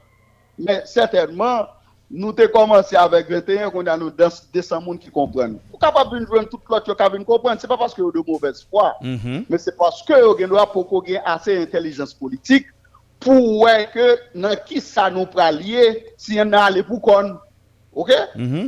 [0.59, 1.67] Mais certainement,
[2.11, 5.59] nous avons commencé avec 21, qu'on a nous 200 personnes qui comprennent.
[5.73, 7.61] Vous capable de joindre tout l'autre qui capable de comprendre.
[7.61, 10.99] Ce n'est pas parce que vous avez de mauvaise foi, mais c'est parce que vous
[10.99, 12.67] avez assez d'intelligence politique
[13.21, 17.39] pour ouais que dans qui ça nous pralier si on a allé pour qu'on
[17.97, 18.13] Ok?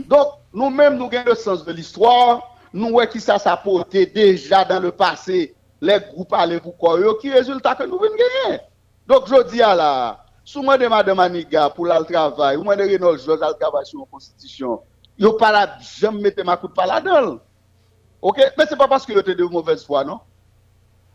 [0.08, 2.56] Donc, nous-mêmes, nous gagnons le sens de l'histoire.
[2.72, 7.30] Nous voyons qui ça s'apporté déjà dans le passé, les groupes allaient pour quoi, qui
[7.30, 8.60] résultat que nous venons gagner.
[9.06, 12.74] Donc, je dis à la, sous moi de Madame Aniga pour le travail, ou moi
[12.74, 14.80] de Renaud Jos le travail sur la constitution,
[15.18, 17.38] yo pas la, jamais mettre ma coup de pas là-dedans.
[18.22, 18.40] Ok?
[18.56, 20.20] Mais c'est pas parce que yo êtes de mauvaise foi, non?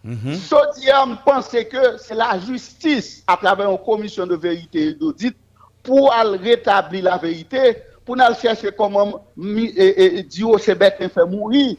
[0.06, 5.36] À me penser que c'est la justice à travers une commission de vérité et d'audit
[5.82, 11.78] pour rétablir la vérité, pour aller chercher comment Dio Chebet fait mourir.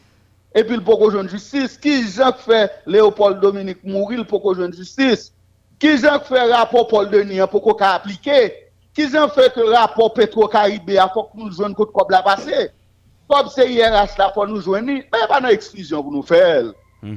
[0.55, 1.77] Et puis, pour qu'on joue justice.
[1.77, 5.33] Qui Jean fait Léopold Dominique mourir pour qu'on joue justice?
[5.77, 8.53] Qui Jean fait rapport Paul Denis pour qu'on appliquer?
[8.93, 12.69] Qui Jean fait que rapport Petro-Caribé pour que nous jouions contre quoi la passer?
[13.27, 16.23] Comme c'est IRH là pour nous joindre, mais il n'y a pas d'exclusion pour nous
[16.23, 16.71] faire.
[17.03, 17.09] C'est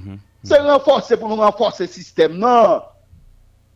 [0.44, 2.82] renforcer pour nous renforcer le système, non.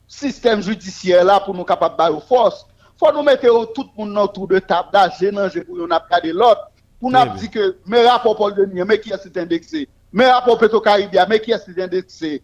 [0.06, 2.66] Système judiciaire là pour nous capables de faire force.
[2.98, 5.32] Faut nous mettre tout le monde autour de table d'agir
[5.66, 6.70] pour nous garder l'autre.
[7.00, 9.88] Pour nous dire que mes rapports Paul Denis, mais qui est indexé?
[10.12, 12.42] Mes rapports Petro-Caribia, mais qui est indexé?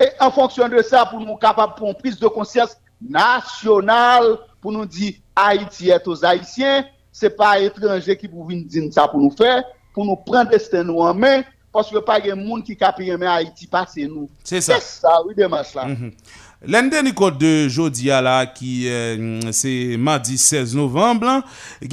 [0.00, 4.72] Et en fonction de ça, pour nous capables pour une prise de conscience nationale, pour
[4.72, 9.30] nous dire Haïti est aux Haïtiens, c'est pas étranger qui venir dire ça pour nous
[9.30, 11.42] faire, pour nous prendre destin nous en main,
[11.74, 14.30] parce que pas de monde qui capte mais Haïti passer nous.
[14.44, 14.78] C'est ça.
[14.78, 15.88] C'est ça, oui, démarche là.
[15.88, 15.96] L'un
[16.66, 21.44] des code de Jodia là, qui euh, c'est mardi 16 novembre, hein,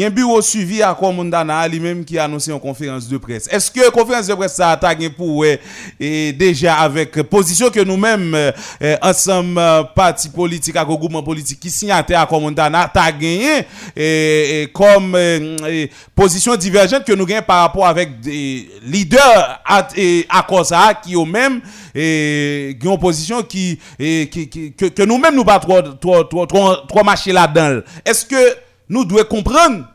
[0.03, 3.47] a un bureau suivi à Komondana lui-même qui a annoncé en conférence de presse.
[3.51, 5.59] Est-ce que conférence de presse ça a tagué pour ouais,
[5.99, 8.51] et déjà avec position que nous-mêmes euh,
[8.82, 13.65] euh, ensemble euh, parti politique à groupement politique qui signataire à Komondana t'a gagné
[13.95, 19.59] et, et comme euh, et position divergente que nous gagnons par rapport avec des leaders
[19.65, 21.61] à, et à ça qui eux mêmes
[21.95, 26.23] et qui ont position qui et, qui, qui- que, que nous-mêmes nous pas trop trop
[26.23, 27.81] trop trop, trop marcher là-dedans.
[28.05, 28.55] Est-ce que
[28.89, 29.85] nous devons comprendre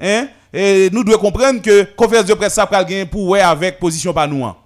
[0.00, 0.28] hein?
[0.52, 4.12] Et nous devons comprendre que conférence de presse ça pral gagner pour ouais avec position
[4.12, 4.44] pas nous.
[4.44, 4.56] hein?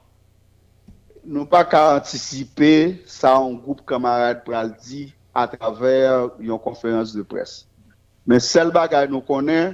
[1.27, 7.23] nous pas qu'à anticiper ça un groupe camarade pral dit à travers une conférence de
[7.23, 7.67] presse.
[8.27, 9.73] Mais seul bagage nous connaît,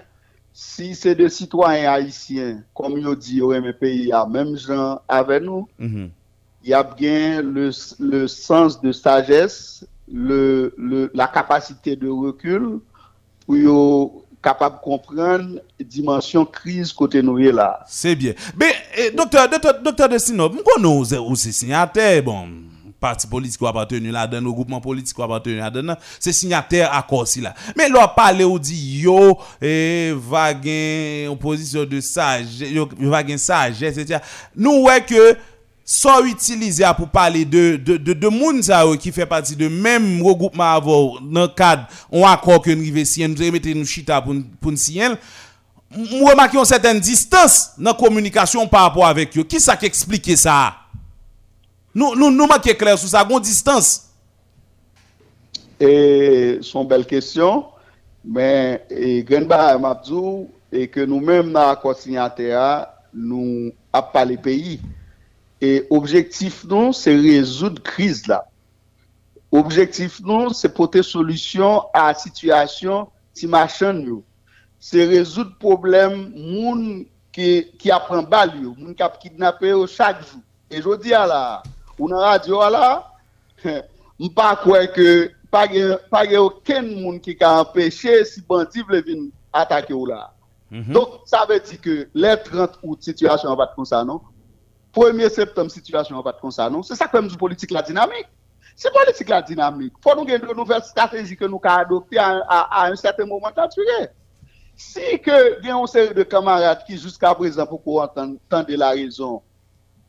[0.53, 5.67] si c'est des citoyens haïtiens, comme yo dit, au pays, à même gens avec nous,
[5.79, 6.11] Mhm.
[6.65, 12.81] Il y a bien le, le sens de sagesse, le, le, la capacité de recul
[13.45, 17.81] pour yo capable de comprendre dimension crise côté nous là.
[17.87, 18.33] C'est bien.
[18.59, 20.51] Mais, eh, docteur, docteur, docteur Destino,
[20.81, 22.49] nous c'est signataire, bon,
[22.99, 27.43] parti politique qui appartenu là-dedans, nos groupements politiques qui appartenu là-dedans, c'est signataire à si
[27.43, 27.55] là.
[27.77, 34.19] Mais là, parler ou dit, yo, eh, va gagner de sagesse, yo, va gagner etc.
[34.57, 35.37] Nous, ouais que,
[35.85, 39.69] sont utilisés pour parler de de de, de moun sa yo qui fait partie de
[39.69, 44.35] même regroupement avant dans cadre on accord que nous si nous mettre nous chita pour
[44.61, 45.09] pour signer
[45.97, 49.45] nous remarquons une certaine distance dans la communication par rapport avec eux.
[49.45, 50.75] Qui ça qui explique ça?
[51.95, 54.09] Nous, nous, nous manquons clair sur ça, distance.
[55.79, 57.67] Et son belle question,
[58.25, 58.85] mais
[59.27, 64.81] Grenba Mabdou, et que nous-mêmes dans l'accord signataire, nous avons pas les pays.
[65.65, 68.43] E objektif nou, se rezoud kriz la.
[69.55, 73.07] Objektif nou, se pote solusyon a situasyon
[73.37, 74.19] ti machan yo.
[74.83, 77.49] Se rezoud problem moun ki,
[77.81, 80.43] ki apren bal yo, moun kap kidnapè yo chak jou.
[80.69, 81.63] E jodi ala,
[81.97, 82.85] ou nan radyo ala,
[84.27, 85.09] mpa kwe ke
[85.55, 90.31] page yo ken moun ki ka empèche si bandiv le vin atake yo la.
[90.71, 90.93] Mm -hmm.
[90.93, 94.21] Donk sa ve di ke le 30 out, situasyon vat kon sa nou,
[94.95, 96.83] 1er septembre situation va être comme ça non?
[96.83, 98.27] C'est ça que nous politique la dynamique.
[98.77, 99.93] C'est politique la dynamique.
[100.03, 104.09] Faut nous gagner de nouvelles stratégies que nous avons adoptées à, un certain moment donné.
[104.77, 108.39] Si que il a une série de camarades qui jusqu'à présent pour entendre
[108.69, 109.43] la raison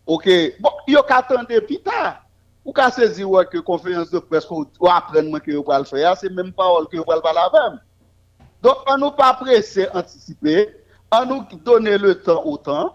[0.06, 0.28] Ok,
[0.62, 2.22] bon, yo ka tande pi ta.
[2.66, 6.04] Ou ka sezi wè ke konferans de pres ou ou aprenman ke yo pral fè
[6.04, 7.80] ya, se menm parol ke yo pral pala avèm.
[8.62, 10.76] Donc, an nou pa presse anticiper,
[11.14, 12.94] an nou donner le temps au temps,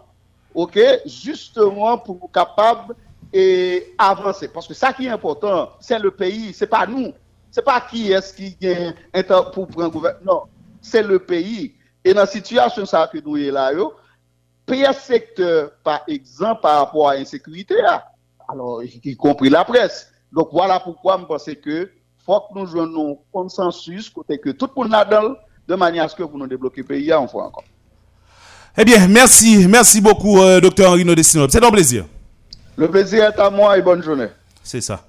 [0.55, 2.94] ok, justement pour nous capables
[3.32, 4.48] et avancer.
[4.48, 7.12] Parce que ça qui est important, c'est le pays, c'est pas nous.
[7.51, 10.24] C'est pas qui est-ce qui gagne un pour prendre gouvernement.
[10.24, 10.42] Non,
[10.80, 11.74] c'est le pays.
[12.05, 13.92] Et dans la situation ça que nous est là, yo,
[14.66, 18.07] pire secteur, par exemple, par rapport à l'insécurité, là.
[18.48, 20.12] alors, y, compris la presse.
[20.32, 21.90] Donc, voilà pourquoi je pense que
[22.24, 25.36] faut que nous jouions consensus, côté que tout le monde
[25.66, 27.64] de manière à ce que pour nous débloquer le pays, on fois encore.
[28.78, 31.46] Eh bien, merci, merci beaucoup, euh, docteur Henri Nodestino.
[31.48, 32.04] C'est un plaisir.
[32.76, 34.28] Le plaisir est à moi et bonne journée.
[34.62, 35.04] C'est ça.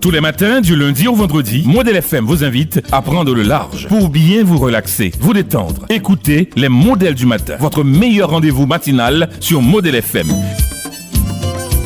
[0.00, 3.86] Tous les matins, du lundi au vendredi, Modèle FM vous invite à prendre le large
[3.86, 5.86] pour bien vous relaxer, vous détendre.
[5.90, 10.26] Écoutez les modèles du matin, votre meilleur rendez-vous matinal sur Modèle FM.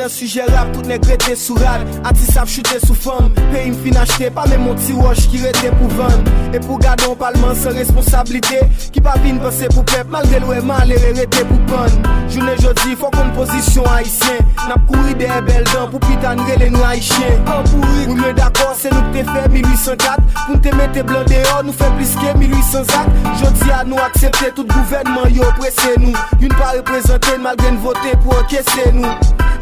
[0.00, 3.98] Pendant sujet rap, tout nèg rete sou rad Artiste ap chute sou fam m fin
[4.00, 7.54] achete, pa men mon ti wash ki rete pou vendre Et pour garder un parlement
[7.54, 8.60] sans responsabilité
[8.94, 11.84] Qui pa vin penser pour peuple Malgré l'oué mal et rete pour pan
[12.30, 14.38] Journée jodi, faut qu'on position haïtien.
[14.70, 18.72] Nap kouri de bel dents pour pitan rele nou haïtien An pourri, ou mieux d'accord,
[18.78, 22.38] c'est nous que te fait 1804 Pour te mette blanc dehors, nous fait plus que
[22.38, 23.44] 1800 actes.
[23.44, 28.16] Jodi à nous accepter tout gouvernement yo pressé nous Une pas représenter malgré nous voter
[28.22, 29.04] pour encaisser nous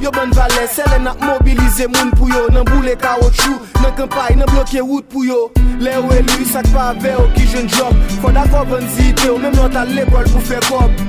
[0.01, 2.47] Yo ban vale, selen ap mobilize moun pou yo.
[2.55, 5.51] Nan boule kaotchou, nan kampay, nan blokye wout pou yo.
[5.83, 7.95] Le ou elu, sak pa ve ou ki jen job.
[8.23, 11.08] Foda fo ban zite ou, menm not al lekol pou fe kob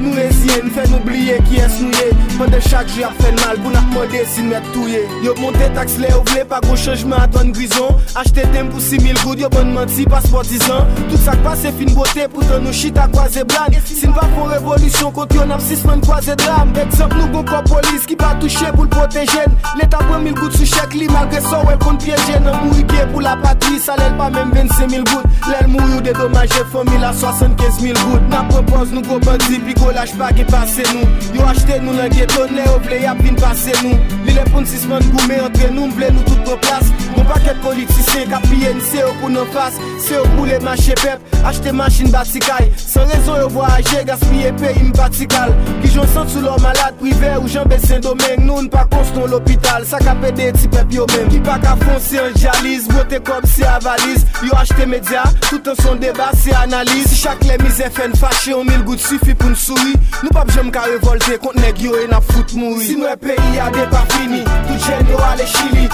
[0.00, 3.34] Nou rezye, nou fè nou bliye ki es nou ye Pwede chak jou ap fè
[3.36, 6.60] mal, pou nak mwede si nou met touye Yo monte taks le ou vle, pa
[6.64, 7.98] gwo chanjman aton grison.
[8.16, 11.72] Achete tem pou 6000 goud, yo bon manti paspo 10 an Tout sak pa se
[11.76, 15.52] fin bote, pou ton nou chita kwa ze blan Sin pa fon revolusyon, kont yon
[15.52, 19.52] ap sisman kwa ze dram Eksep nou gon kwa polis, ki pa touche pou l'protejen
[19.76, 23.04] L'Etat pren 1000 goud sou chek li, malgre so wè kon pièjen Nan mou ike
[23.12, 27.12] pou la patri, sa lèl pa mèm 25000 goud Lèl mou yu dedomaje, fòmil a
[27.20, 31.02] 75000 goud Nan propose nou go bandi, pi go Yo laj pa ge pase nou
[31.34, 34.62] Yo achete nou nan geto Ne yo vle yap vin pase nou Li le pon
[34.62, 36.92] sisman goume entre nou Mble nou tout po plas
[37.32, 39.74] Paquet politicien qui a pillé c'est eux pour nos face.
[40.00, 44.82] C'est eux pour les marchés pep Acheter machine batikaille Sans raison yo voyager gaspiller pays
[44.82, 49.26] m'batical Qui j'en sens sous leur malade privé ou j'en baisse domaine Nous pas constant
[49.26, 51.28] l'hôpital Ça pédé ti pep yo même.
[51.28, 52.88] Qui pas qu'à foncer en dialyse.
[52.90, 54.26] Voter comme c'est à valise.
[54.42, 57.06] Yo acheté média tout en son débat c'est analyse.
[57.06, 60.50] Si chaque les misères fait fâché on mille gouttes suffit pour nous sourire Nou pap
[60.50, 63.70] jem ka revolte kont neg yo e na fout mouri Si nou e peyi a
[63.70, 65.88] de pa fini Tout yo ale chili.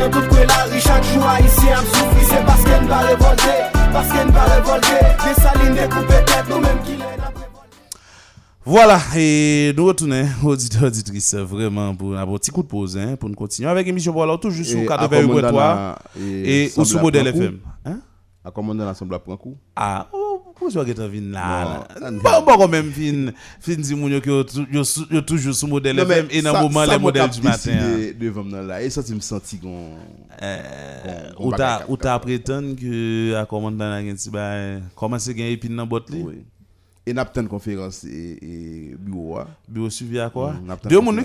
[0.00, 3.00] Nan tout kwe la ri Chak jou a isi am soufri Se paske n pa
[3.08, 3.54] revolte
[3.94, 7.30] Paske n pa revolte De saline de koupe tet Nou menm ki lè na
[8.62, 13.28] Voilà, et nous retournons, auditeurs, auditrices, vraiment, pour un petit coup de pause, hein, pour
[13.30, 17.26] nous continuer avec émission pour alors toujours sur Et 88.3 et, ou sur à Modèle.
[17.28, 17.58] FM.
[17.86, 18.00] Hein?
[18.44, 19.56] À commander l'Assemblée à Prankou.
[19.74, 21.20] Ah, oh, pourquoi tu as vin?
[22.00, 25.06] Bon, Bon, bon, quand même, fin, fin, di moun yo ki yo tou- yo sou-
[25.94, 27.70] mais FM et dans ça- le moment, ça les m'a modèles capté du matin.
[27.72, 27.96] hein.
[27.98, 28.14] si de-
[28.90, 29.90] ça, tu me senti qu'on.
[30.42, 31.84] Euh, qu'on Ou ta,
[32.76, 36.22] que à commandant la gen si ba commencer gen épine dans botte li?
[36.22, 36.44] Oui.
[37.06, 39.38] Et n'a pas une conférence et, et bureau.
[39.38, 39.46] hein.
[39.68, 40.52] Bureau suivi à quoi?
[40.52, 41.16] Mm, n'a pas Deux une moun.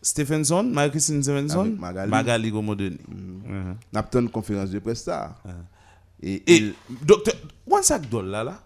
[0.00, 2.10] Stephenson, Marie-Christine Stephenson, Magali.
[2.10, 2.98] Magali Gomodeni.
[3.08, 3.74] Mhm.
[3.92, 5.34] N'a pas une conférence de presse ça.
[6.22, 7.34] Et, Et il- docteur,
[8.10, 8.62] doll là là.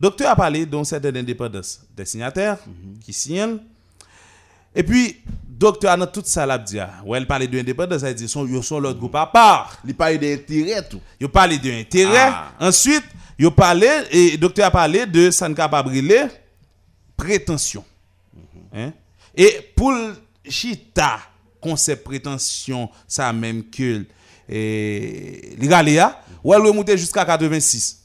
[0.00, 2.58] Docteur a parlé d'une certaine indépendance des signataires
[3.00, 3.58] qui signent.
[4.74, 6.78] Et puis, docteur a dans toute ça l'a dit.
[7.04, 9.78] Ouais, elle parlait de indépendance, elle dit son, yo sont l'autre groupe à part.
[9.86, 11.00] il parle d'intérêt tout.
[11.20, 12.28] Yo parlé de intérêt.
[12.32, 12.52] Ah.
[12.60, 13.04] Ensuite,
[13.38, 16.24] yo parlé et docteur a parlé de ça ne capable brûler
[17.16, 17.84] prétention.
[18.74, 18.92] Hein?
[19.36, 20.14] Et pour le
[20.48, 21.18] chita
[21.60, 24.04] concept prétention ça même que
[24.46, 28.02] et l'Igaléa, ou elle remonter jusqu'à 86.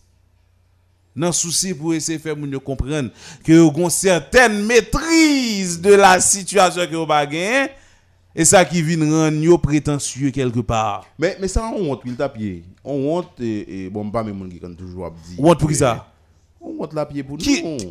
[1.15, 3.09] Nan souci pour essayer de faire comprendre
[3.43, 7.67] que yo gon certaine maîtrise de la situation que ba gen
[8.35, 11.05] et ça qui vient rendre prétentieux quelque part.
[11.17, 12.63] Mais, mais ça, on honte, il t'a pied.
[12.85, 15.35] On honte, et, et bon, pas même qui quand toujours dit.
[15.39, 16.07] Honte pour qui ça?
[16.61, 17.43] On honte la pied pour nous.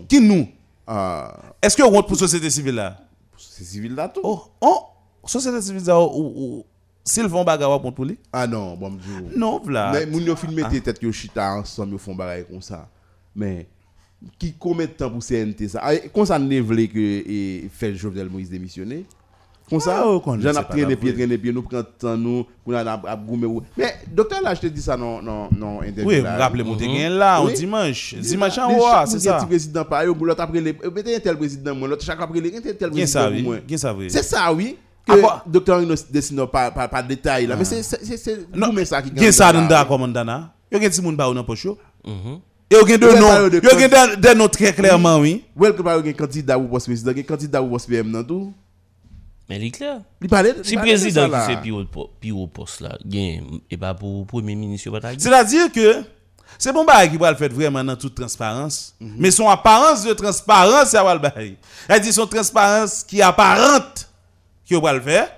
[0.09, 0.49] qui nous?
[0.87, 2.97] Ah, Est-ce que honte pour société civile là?
[3.37, 4.21] c'est civil là tout.
[4.25, 4.85] Oh, oh,
[5.27, 6.67] société civile ou, ou,
[7.09, 8.19] s'ils font bagarre honte pour lui?
[8.33, 9.31] Ah non, bon, m'dou.
[9.37, 9.91] Non, v'là.
[9.93, 10.69] Mais moun yo fin Ah.
[10.71, 12.89] tête yo chita ensemble, yo font bagaille comme ça.
[13.35, 13.67] Mais
[14.39, 15.81] qui combien de temps pour CNT ça?
[15.83, 19.05] Ah, Comme ça ne vle que et fait Jovenel Moïse démissionner.
[19.71, 22.17] Comme ça, Ah, oh, j'en sait a pas traîné pied, traîné pied, nous prenons temps
[22.17, 23.63] nous, pour a a goumé ou.
[23.77, 26.09] Mais docteur là, je te dis ça non non non interview.
[26.09, 28.15] Oui, rappelez-moi, t'es gain là, au dimanche.
[28.15, 29.39] Dimanche en les haut, c'est ça.
[29.41, 32.41] ti président par yo, l'autre après les mettez un tel président moi, l'autre chaque après
[32.41, 33.57] les un tel Qui président moi.
[33.57, 33.61] oui?
[33.69, 34.11] Qui ça, oui?
[34.11, 34.77] C'est ça oui.
[35.09, 38.05] Que À quoi- docteur ne dessine pas pas pas de détail là, mais c'est c'est
[38.05, 39.61] c'est- c'est Non, mais ça qui Gen sa là.
[39.61, 40.53] nan da komandana.
[40.71, 41.79] Yo gen ti moun ba ou nan poche yo?
[42.07, 42.39] Mhm.
[42.71, 43.27] Et yo gen de Ouais, non.
[43.29, 45.45] parle de Yo gen de- de non très clairement, oui.
[45.57, 48.53] Wel que par un candidat ou poste président, un candidat ou poste PM nan tout.
[49.49, 50.01] Mais il est clair.
[50.63, 54.55] Si de président ça, qui c'est po- plus haut poste là, et pas pour premier
[54.55, 55.09] ministre pas.
[55.17, 56.03] C'est-à-dire que
[56.59, 58.95] c'est bon bagay qui va le faire vraiment dans toute transparence.
[59.01, 59.15] Mhm.
[59.17, 61.57] Mais son apparence de transparence, ça va le bagay.
[61.89, 64.08] Elle dit son transparence qui est apparente
[64.69, 65.33] qui va le faire.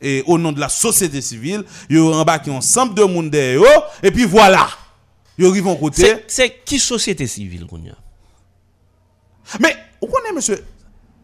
[0.00, 3.82] Et au nom de la société civile, il y a embarqué ensemble de monde derrière
[4.02, 4.68] et puis voilà.
[5.38, 6.24] Ils arrivent en côté.
[6.26, 10.64] C'est qui société civile qu'on a Mais, vous connaissez, monsieur,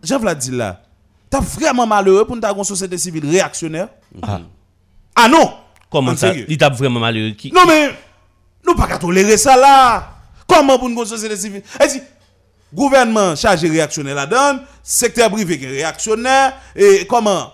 [0.03, 0.82] Jean-Vlad là,
[1.28, 3.88] t'as vraiment malheureux pour une société civile réactionnaire?
[4.22, 4.40] Ah.
[5.14, 5.55] Ah non!
[5.90, 6.28] Comment En ça?
[6.28, 6.46] sérieux.
[6.49, 7.32] Il tape vraiment malheureux?
[7.34, 7.53] Qui?
[7.53, 7.90] Non mais,
[8.66, 10.14] nous pas qu'à tolérer ça là.
[10.46, 11.62] Comment pour une société civile?
[11.78, 12.01] Elle dit,
[12.73, 17.53] gouvernement chargé réactionnaire là-dedans, secteur privé qui est réactionnaire, et comment?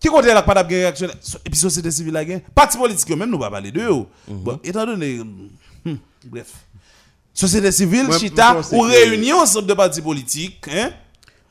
[0.00, 1.16] Qui côté là pas de réactionnaire?
[1.44, 2.24] Et puis société civile là,
[2.54, 4.04] parti politique même nous pas parler de eux.
[4.28, 6.48] Bon, étant donné, hum, bref.
[7.32, 10.90] Société civile, Moi, chita, ou réunion ensemble de partis politiques, hein?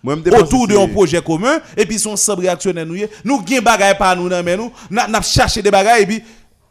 [0.06, 3.10] Autour d'un projet commun et puis son sable réactionnaire nous y est.
[3.24, 6.22] nous gain bagay par nous nous n'a n'a cherché des bagages et puis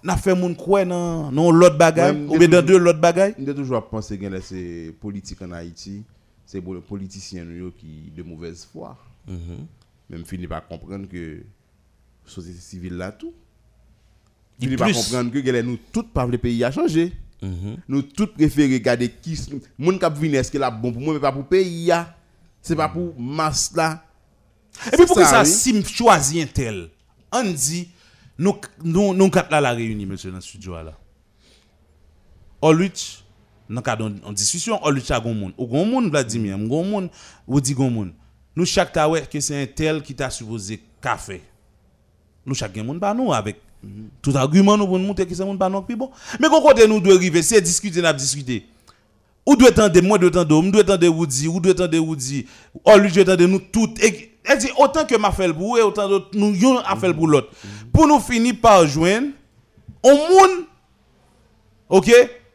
[0.04, 3.52] n'a fait moun croire non non l'autre Ouais, ou bien dans deux l'autre bagage Je
[3.52, 6.02] toujours pensé que c'est politique en Haïti,
[6.46, 7.46] c'est pour les politiciens
[7.78, 8.96] qui de mauvaise foi.
[9.28, 13.32] Même fini par comprendre que la société civile là tout.
[14.78, 14.94] Par plus.
[14.94, 17.12] comprendre que gars, nous tous par le pays a changé.
[17.88, 19.38] Nous tous préférons regarder qui
[19.78, 22.16] moun k'ap vinn est-ce que là bon pour moi mais pas pour pays a.
[22.60, 24.04] C'est pas pour masse là.
[24.86, 25.82] et puis pour que ça, ça oui.
[25.84, 26.90] si choisit un tel
[27.32, 27.88] on dit
[28.38, 30.92] nous nous nous quatre là la réunis monsieur dans le studio là
[32.60, 33.24] Oluch
[33.68, 35.52] dans cadre en discussion Oluch a gon moun.
[35.58, 37.10] Ou gon moun Vladimir ou gon moun.
[37.46, 38.12] Ou dit gon moun
[38.56, 41.42] nous chaque ta ouais que c'est un tel qui t'a supposé café
[42.46, 43.60] nous chaque moun pas nous avec
[44.20, 46.10] tout argument nous pour nous montrer que c'est moun pas nous plus bon.
[46.40, 48.66] Mais quand côté nous doit arriver c'est discuter n'a discuter
[49.44, 53.10] ou doit attendre moi doit attendre ou doit attendre Woody ou doit Woody ou lui
[53.12, 56.30] doit attendre nous toutes et elle dit autant que m'a fait pour et autant d'autres
[56.34, 57.50] nous yon a fait pour l'autre
[57.92, 59.28] pour nous finir par joindre
[60.02, 60.64] au monde
[61.88, 62.10] OK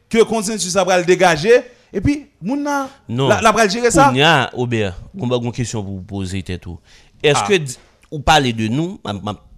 [0.09, 1.61] que consensus ça va le dégager
[1.93, 3.27] et puis moun na Non.
[3.29, 6.61] la, la le gérer ça Kounya, Aubert, on va une question pour vous poser tête
[6.61, 6.77] tout.
[7.23, 7.47] Est-ce Ah.
[7.47, 7.53] que
[8.11, 8.99] ou parlez de nous,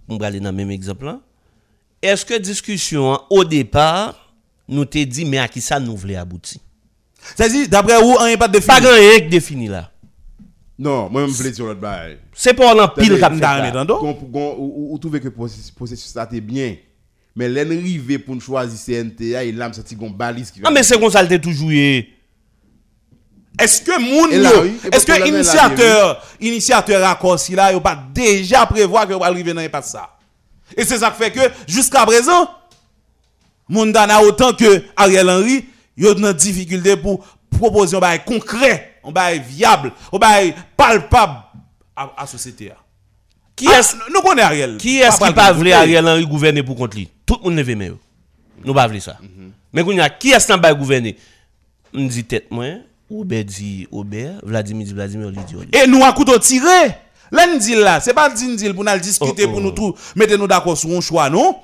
[0.08, 1.18] on va aller dans le même exemple là.
[2.02, 4.32] Est-ce que discussion hein, au départ
[4.68, 6.60] nous t'ai dit mais à qui ça nous voulait aboutir?
[7.34, 9.89] C'est-à-dire d'après vous un pas de Pas grand rien défini là.
[10.80, 12.16] Non, moi même voulais dire l'autre bail.
[12.32, 13.86] C'est pas en pile dit, fait dans
[14.58, 15.74] ou trouver que le processus
[16.06, 16.76] ça était bien.
[17.36, 20.68] Mais l'arrivée pour nous choisir CNTA, il a senti gon balise qui va.
[20.68, 21.70] Ah mais c'est comme ça toujours.
[21.70, 22.06] Est-ce
[23.82, 24.30] que moun
[24.90, 29.82] est-ce que initiateur, initiateur accord si là, pas déjà prévoir que va arriver dans pas
[29.82, 30.16] ça?
[30.74, 32.48] Et c'est ça qui fait que jusqu'à présent,
[33.68, 38.89] moun dan a autant que Ariel Henry, yo dans difficulté pour proposer un bail concret,
[39.04, 41.38] un bail viable, un bail palpable
[41.96, 42.72] à la société.
[43.56, 44.76] Qui Ah, est-ce nous connaissons Ariel.
[44.78, 47.08] qui est-ce qui pas voulu Ariel Henry gouverner pour contre lui?
[47.26, 47.92] Tout le monde ne veut mais
[48.64, 49.18] Nous pas voulu ça.
[49.72, 51.16] Mais kounya, qui est-ce qui pas gouverner?
[51.92, 52.66] On dit tête moi,
[53.10, 55.56] Aubert dit Aubert, Vladimir dit Vladimir, dit.
[55.72, 56.94] Et nous à couteau tiré.
[57.32, 59.52] Là, nous dit là, c'est pas dire pour nous discuter, Oh, oh.
[59.52, 61.56] pour nous tout, mettre nous d'accord sur un choix, non?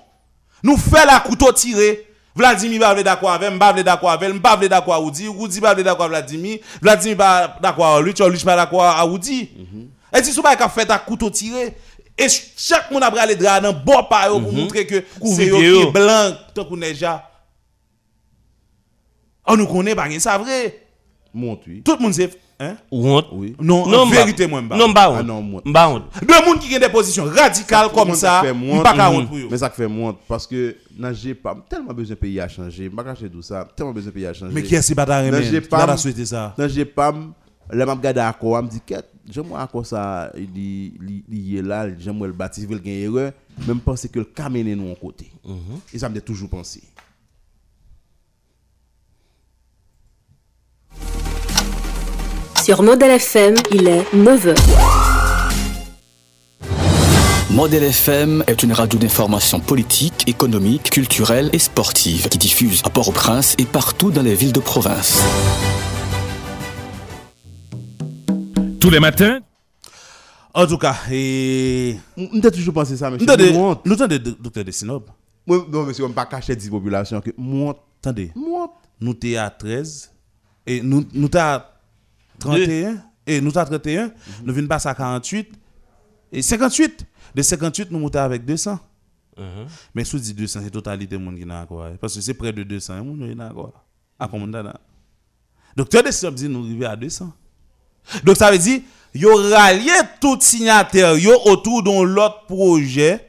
[0.62, 2.06] Nous fait la couteau tiré.
[2.36, 6.18] Vladimir pas d'accord avec, m'pa d'accord avec, m'pa d'accord avec Oudi, Oudi vle d'accord avec
[6.18, 9.50] Vladimir, Vladimir pas d'accord avec lui, lui pas d'accord avec Oudi.
[10.14, 11.74] Et si ce pas qu'a fait à couteau tiré,
[12.18, 12.26] et
[12.56, 15.86] chaque monde a pris les draps dans bon pa yo pour montrer que c'est qui
[15.92, 17.30] blanc, tant qu'on est déjà.
[19.46, 20.82] On nous connaît pas, ça vrai.
[21.34, 22.76] Tout le monde sait, hein?
[22.90, 23.26] Honte.
[23.32, 23.56] Oui.
[23.60, 24.62] Non, Non, vérité, moi.
[24.62, 25.64] Non, Ah honte.
[25.64, 26.04] M'ba honte.
[26.22, 28.42] Deux monde qui ont des positions radicales comme ça,
[28.82, 29.16] pas qu'à mhm.
[29.16, 29.48] honte pour eux.
[29.50, 30.76] Mais ça fait monte parce que
[31.12, 32.88] j'ai pas tellement besoin de pays à changer.
[32.90, 34.52] Pas cacher tout ça, tellement besoin de pays à changer.
[34.52, 35.60] Mais qui est-ce qui va t'arrêter?
[35.62, 36.54] pas va souhaiter ça?
[36.68, 37.14] J'ai pas
[37.70, 42.24] là m'a regardé accord, me dit quête, j'aime moi accord ça il est là, j'aime
[42.24, 43.32] le bâtiment il gagne erreur,
[43.66, 45.30] même penser que le caminer nous en côté.
[45.92, 46.82] Et ça me toujours penser.
[52.66, 54.56] Sur Model FM, il est 9h.
[57.52, 63.54] Modèle FM est une radio d'information politique, économique, culturelle et sportive qui diffuse à Port-au-Prince
[63.58, 65.22] et partout dans les villes de province.
[68.80, 69.38] Tous les matins,
[70.52, 71.96] En tout cas, et...
[72.16, 73.86] On a toujours pensé ça mais Nous c'est attendez, monte.
[73.86, 75.08] nous attendez, docteur Dessinop.
[75.46, 78.32] Moi non monsieur on pas cacher dit population que monte, Attendez,
[79.00, 80.10] nous t'es à 13,
[80.66, 81.75] et nous, nous t'es à
[82.38, 84.12] 31, et nous t'es à 31,
[84.44, 85.52] nous venons passer à 48,
[86.32, 87.06] Et 58.
[87.34, 88.78] De 58, nous montons avec 200.
[89.38, 89.46] Mhm.
[89.94, 91.90] Mais sous dit 200, c'est totalité monde qui n'a quoi.
[92.00, 93.72] Parce que c'est près de 200, monde qui n'a quoi.
[94.18, 94.72] À commandant.
[95.76, 97.30] Docteur de dit nous arriver à 200.
[98.24, 98.80] Donc ça veut dire,
[99.14, 103.28] yo rallié tout signataire yo autour d'un l'autre projet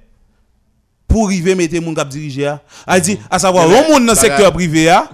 [1.07, 2.55] pour arriver mettre moun k'ap diriger.
[2.85, 5.09] A dit, à savoir, on moun dans le secteur privé, a,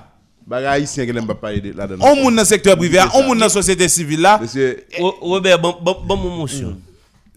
[0.46, 2.06] Bagay haïtien qui n'aime pas parler de là-dedans.
[2.06, 4.40] on moun dans le secteur privé, on moun dans la société civile là.
[4.42, 6.78] Monsieur, Ro- Robert, bon, bon, bon mon motion.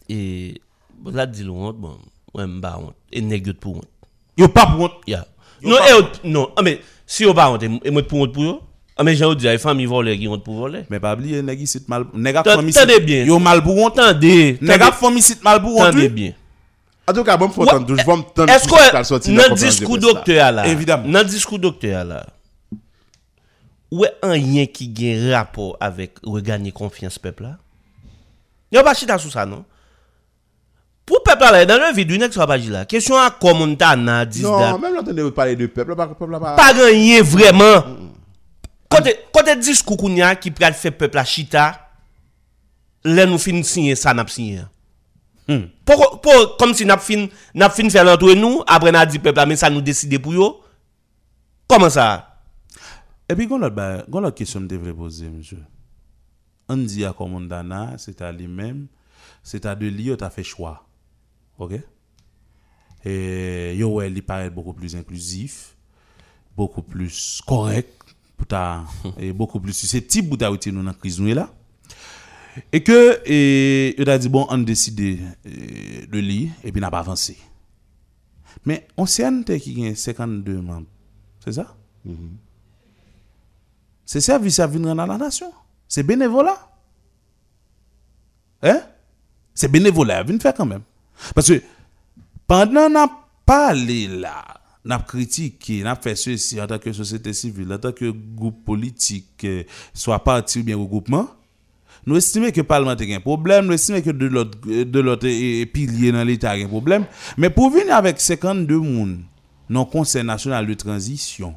[0.09, 0.61] Et
[0.99, 1.97] bon, là, dis-le, honte, bon,
[2.35, 2.95] ouais, m'ba honte.
[3.13, 3.89] Et nèg yo pour honte.
[4.37, 4.93] Yo pas pour honte.
[5.07, 5.25] Ya.
[5.63, 5.77] Non,
[6.25, 8.61] non, ah, mais si yo pas honte, et moi pour honte pour yo,
[8.97, 10.83] ah, mais j'ai dit, les familles volent qui honte pour voler.
[10.91, 13.25] Mais pas oublier, nèg ici mal, nèg a Tendez famille ici- bien.
[13.25, 13.99] Yo mal pour honte.
[13.99, 15.87] Attendez, Nèg a famille ici mal pour honte.
[15.89, 16.09] attendez oui.
[16.09, 16.33] bien.
[17.09, 17.87] en tout cas, bon, faut Ouais, entendre.
[17.89, 21.09] Je vais Est-ce ça qui a que dans la le discours docteur là, Évidemment.
[21.09, 22.27] dans le discours docteur là,
[23.91, 27.59] ouais un lien qui a un rapport avec regagner confiance peuple là?
[28.71, 29.65] Il a pas chita sur ça non?
[31.05, 32.85] Pour peuple là, dans le vide, il soit pas dit là.
[32.85, 36.57] Question à quoi Montana dit Non, même l'entendre parler de peuple, pas peuple pas.
[36.57, 37.85] pas gagné vraiment.
[38.89, 41.91] Côté côté discours qu'on y a qui pral faire peuple à chita,
[43.05, 44.63] là nous fin signer ça n'a signé.
[45.85, 49.45] Pour, pour, comme si n'a fin n'a fin faire l'entour nous après n'a dit peuple
[49.47, 50.61] mais ça nous décider pour yo.
[51.69, 52.26] Comment ça?
[53.27, 55.59] Epi goun lot kesyon mte vre pose mjou.
[56.71, 58.85] An di ya komondana, se ta li mem,
[59.47, 60.77] se ta de li yo ta fe chwa.
[61.59, 61.75] Ok?
[63.07, 63.15] E,
[63.79, 65.75] yo wè li paret beaucoup plus inklusif,
[66.57, 67.91] beaucoup plus korek,
[68.39, 68.87] pou ta,
[69.19, 71.49] e beaucoup plus susceptib pou ta witi nou nan kriz nou e la.
[72.75, 73.39] E ke, e,
[73.99, 77.35] yo ta di bon an deside e, de li, epi nan pa avansi.
[78.67, 80.87] Men, on se an te ki gen 52 man,
[81.43, 81.73] se sa?
[82.07, 82.46] Mm-hmm.
[84.07, 85.51] Se servis ya vin ren nan la nasyon.
[85.91, 86.55] Se benevola.
[88.63, 88.79] Eh?
[89.57, 90.85] Se benevola ya vin fè kanmèm.
[91.37, 91.63] Paske,
[92.49, 93.11] pandan nan
[93.49, 94.37] pale la,
[94.87, 99.47] nan kritike, nan fè sè si an takè sosète sivil, an takè goup politik,
[99.97, 101.29] swa parti ou bien ou goupman,
[102.07, 106.61] nou estime ke parlement te gen problem, nou estime ke de lot epilye nan l'Etat
[106.61, 107.07] gen problem,
[107.39, 109.17] men pou vin avèk 52 moun,
[109.73, 111.57] nan konsey nasyonal de transisyon,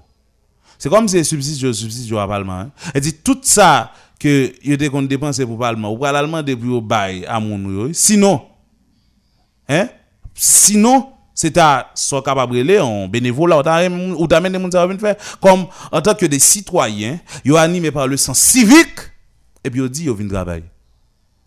[0.79, 2.61] c'est comme si subside subside au Parlement.
[2.61, 2.71] Hein.
[2.95, 6.69] Et dit tout ça que était qu'on dépenser pour le Parlement, ou pour l'Allemand depuis
[6.69, 7.91] au bail à mon.
[7.93, 8.41] Sinon,
[9.67, 9.89] hein?
[10.33, 13.63] Sinon, c'est à soit capable de en bénévolat ou
[14.27, 18.39] t'as des gens faire comme en tant que des citoyens, yo animés par le sens
[18.39, 18.99] civique
[19.63, 20.65] et puis yo dit yo vinn travailler.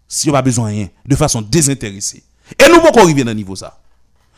[0.06, 2.22] Si yo pas besoin de rien, de façon désintéressée.
[2.58, 3.80] Et nous pouvons arriver dans niveau ça.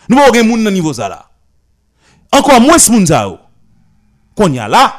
[0.08, 1.28] Nous pouvons arriver dans niveau ça là.
[2.30, 3.34] Encore moins ce monde
[4.34, 4.94] qu'on y a là,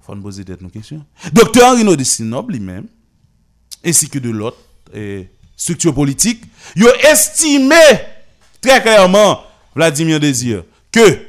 [0.00, 1.04] faut nous poser des questions.
[1.32, 2.86] Docteur Henri Sinoble lui-même,
[3.84, 4.58] ainsi que de l'autre
[4.92, 6.44] eh, structure politique,
[6.76, 7.76] ils ont estimé
[8.60, 9.42] très clairement,
[9.74, 11.20] Vladimir Désir, que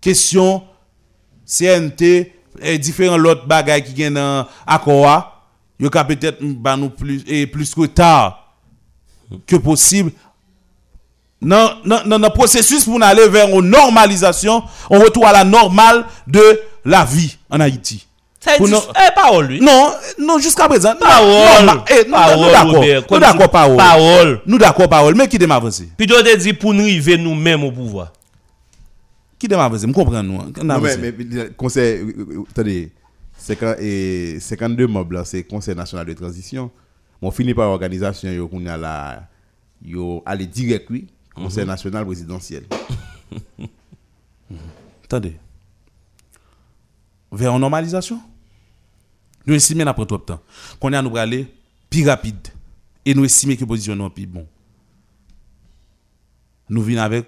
[0.00, 0.64] question
[1.46, 5.46] CNT et différents autres bagages qui viennent dans l'accord,
[5.78, 8.56] ils ont peut-être bah, nous plus, et plus que tard
[9.46, 10.12] que possible
[11.40, 16.42] dans le processus pour aller vers une normalisation, on retour à la normale de
[16.84, 18.04] la vie en Haïti.
[18.40, 19.60] Ça Pour dit, nous- eh, parole lui.
[19.60, 20.94] Non, non, jusqu'à présent.
[20.94, 21.66] non, Parole.
[21.66, 22.84] non, eh, nous- Parole, nous d'accord.
[23.10, 23.76] Nous d'accord, parole.
[23.76, 24.40] Parole.
[24.46, 25.14] Nous d'accord, parole.
[25.16, 25.88] Mais qui dem avancé?
[25.96, 28.12] Puis tu te dit pour nous arriver nous-mêmes au pouvoir.
[29.38, 29.86] Qui dem avancé?
[29.88, 30.38] Je comprends nous.
[30.40, 30.52] hein.
[30.60, 32.90] On Non, mais, mais, conseil, euh, euh, attendez,
[33.36, 36.70] 50 et 52 membres, là, c'est Conseil national de transition.
[37.20, 39.22] On finit par organisation, yo, qu'on a là,
[39.84, 41.06] yo, aller direct, oui,
[41.38, 42.64] Conseil national présidentiel.
[45.04, 45.36] Attendez.
[47.30, 48.20] Vers une normalisation?
[49.46, 50.40] Nous estimons après trop de temps.
[50.78, 51.46] Qu'on a nous aller
[51.88, 52.48] plus rapide.
[53.04, 54.46] Et nous estimons que position nous plus bon.
[56.68, 57.26] Nous venons avec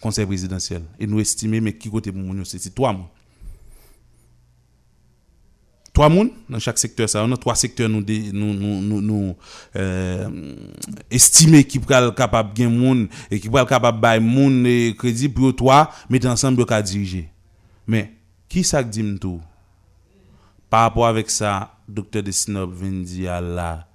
[0.00, 0.82] conseil présidentiel.
[0.98, 3.10] Et nous estimons, mais qui côté pour nous, c'est trois mois.
[5.96, 9.34] Trois moun dans chaque secteur ça on a trois secteurs nous nous nous nous,
[9.76, 10.28] euh,
[11.10, 15.56] estimer qui pral capable gain moun et qui pral capable bail moun et crédit pour
[15.56, 17.30] toi mettre ensemble pour diriger
[17.86, 18.12] mais
[18.46, 19.40] qui ça dit tout
[20.68, 23.88] par rapport avec ça docteur de Sinop vient dire là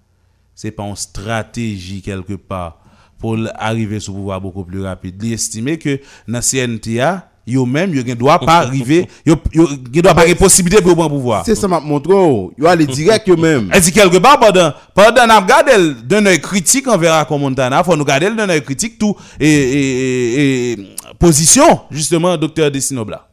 [0.55, 2.81] c'est pas une stratégie quelque part
[3.19, 5.21] pour arriver sur pouvoir beaucoup plus rapide.
[5.23, 9.67] Il estime que dans CNTA, yo même yo ne doit pas arriver, yo yo
[10.01, 11.43] doit pas avoir possibilité pour prendre pouvoir.
[11.45, 12.51] C'est ça m'a montré, oh.
[12.57, 13.69] yo aller direct yo même.
[13.73, 15.71] Elle dit quelque part pendant pendant n'a regardé
[16.03, 20.71] d'un œil critique envers Montana, faut nous garder d'un œil critique tout et, et, et,
[20.71, 20.77] et
[21.19, 23.27] position justement docteur Dessinobla.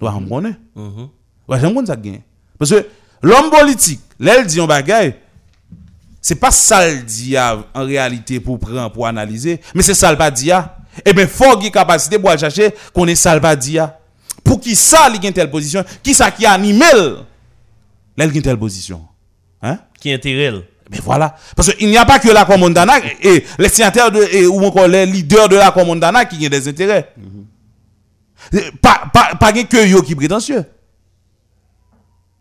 [0.00, 0.56] Doit on connaît.
[1.48, 2.20] Ouais, j'aime ça gagne.
[2.58, 2.86] Parce que
[3.22, 5.16] l'homme politique, là il dit un bagay
[6.20, 10.10] c'est pas ça le dit a, en réalité pour prendre, pour analyser, mais c'est ça
[10.10, 10.76] le pas dit a.
[11.04, 13.40] Eh bien, faut ait capacité pour aller chercher qu'on est ça le.
[14.42, 17.24] Pour qui ça, il y a une telle position, qui ça qui anime, là,
[18.16, 19.06] il y a une telle position.
[19.62, 19.78] Hein?
[20.00, 20.52] Qui intérêt.
[20.90, 21.36] Mais voilà.
[21.54, 24.88] Parce qu'il n'y a pas que la commandana et les signataires de, et, ou encore
[24.88, 27.12] les leaders de la commandana qui ont des intérêts.
[28.52, 30.64] Eh, Pas, pas, pas que yo qui prétentieux.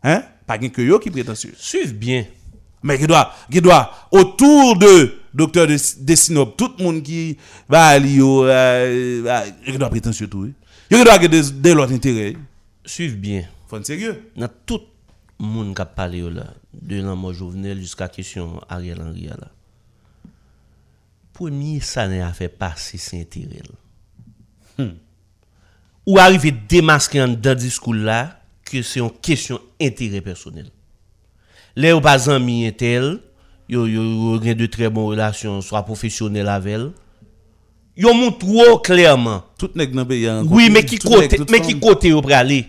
[0.03, 0.23] Hein?
[0.45, 1.53] Pas que yo qui prétentieux.
[1.57, 2.25] Suivez bien.
[2.83, 7.37] Mais qui doit, qui doit, autour de docteur de, de Sinop, tout le monde qui
[7.67, 10.43] va aller euh, qui doit prétentieux tout.
[10.43, 10.53] oui.
[10.89, 12.35] Yo qui doit avoir des, des l'autre intérêt.
[12.85, 13.43] Suivez bien.
[13.67, 14.31] Faut être sérieux.
[14.35, 14.81] Dans tout
[15.39, 19.37] le monde qui a parlé là, de la mort Jovenel jusqu'à question Ariel Henry là.
[21.33, 23.61] Premier ça n'a fait passer c'est intérêt.
[24.77, 24.85] là.
[26.05, 30.69] Ou arriver démasquer dans discours là que c'est une question intérêt personnel.
[31.79, 33.19] Les ou pas amis tel,
[33.69, 36.91] yo yo yo de très bonnes relations soit professionnelles avec elle.
[37.95, 42.21] Yo montre clairement Tout nèg pays oui, mais qui côté, toute mais qui côté vous
[42.31, 42.65] aller?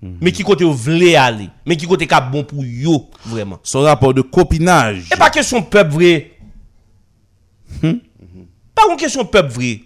[0.00, 1.48] Mais qui côté voulez aller?
[1.66, 3.58] Mais qui côté qui bon pour yo, vraiment?
[3.64, 5.06] Son rapport de copinage.
[5.12, 6.30] Et pas question peuple vrai.
[7.82, 9.80] Pas une question peuple vrai.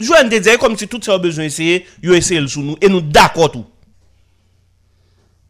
[0.00, 2.88] Joanne te comme si tout ça a besoin d'essayer, yo essayer le sous nous, et
[2.88, 3.66] nous d'accord tout.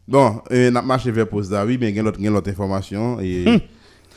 [0.09, 3.19] Bon, euh, n'a marché vers là, oui, mais il y a l'autre- information.
[3.21, 3.43] Et,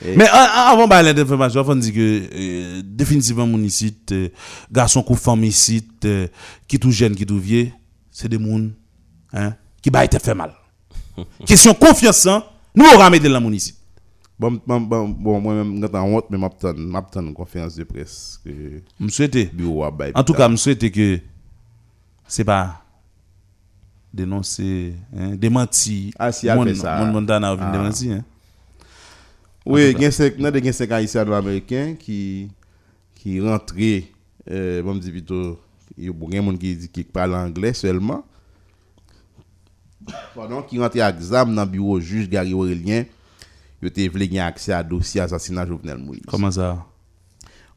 [0.04, 4.28] et- Mais an- an- avant parler d'information, faut dire que euh, définitivement, mon ici, euh,
[4.70, 6.26] garçon ou femme ici, euh,
[6.66, 7.68] qui tout jeune, qui tout vieux,
[8.10, 8.68] c'est des gens
[9.34, 10.52] hein, qui va te fait mal.
[11.46, 12.42] Question confiance, hein,
[12.74, 13.74] nous aurons mis de la mon ici.
[14.38, 18.40] bon, bon, bon, bon, moi-même, je suis en honte, mais je une conférence de presse
[18.98, 19.36] Je souhaite,
[20.16, 21.20] en tout cas, je souhaite que
[22.26, 22.81] c'est pas
[24.12, 26.12] dénoncer, hein, démentir.
[26.18, 27.04] Ah, si, Mon- ça.
[27.04, 27.72] Mon Montana a Ah.
[27.72, 28.16] démentir.
[28.16, 28.24] Hein.
[29.64, 32.48] Oui, il y a cinq- il y a des 5 haïtiens américains qui
[33.14, 34.04] qui rentraient,
[34.50, 35.60] euh, bon, dit plutôt,
[35.96, 38.24] il y a beaucoup de gens qui, qui parlent anglais seulement.
[40.34, 43.04] Pendant qui rentraient à examen dans le bureau juge Gary Aurélien,
[43.80, 46.22] ils ont voulu accès à dossier assassinat Jovenel Moïse.
[46.26, 46.84] Comment ça?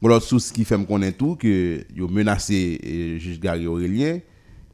[0.01, 3.67] Bon, l'autre source qui fait me connaître tout, que ils ont menacé le juge Gary
[3.67, 4.19] Aurélien,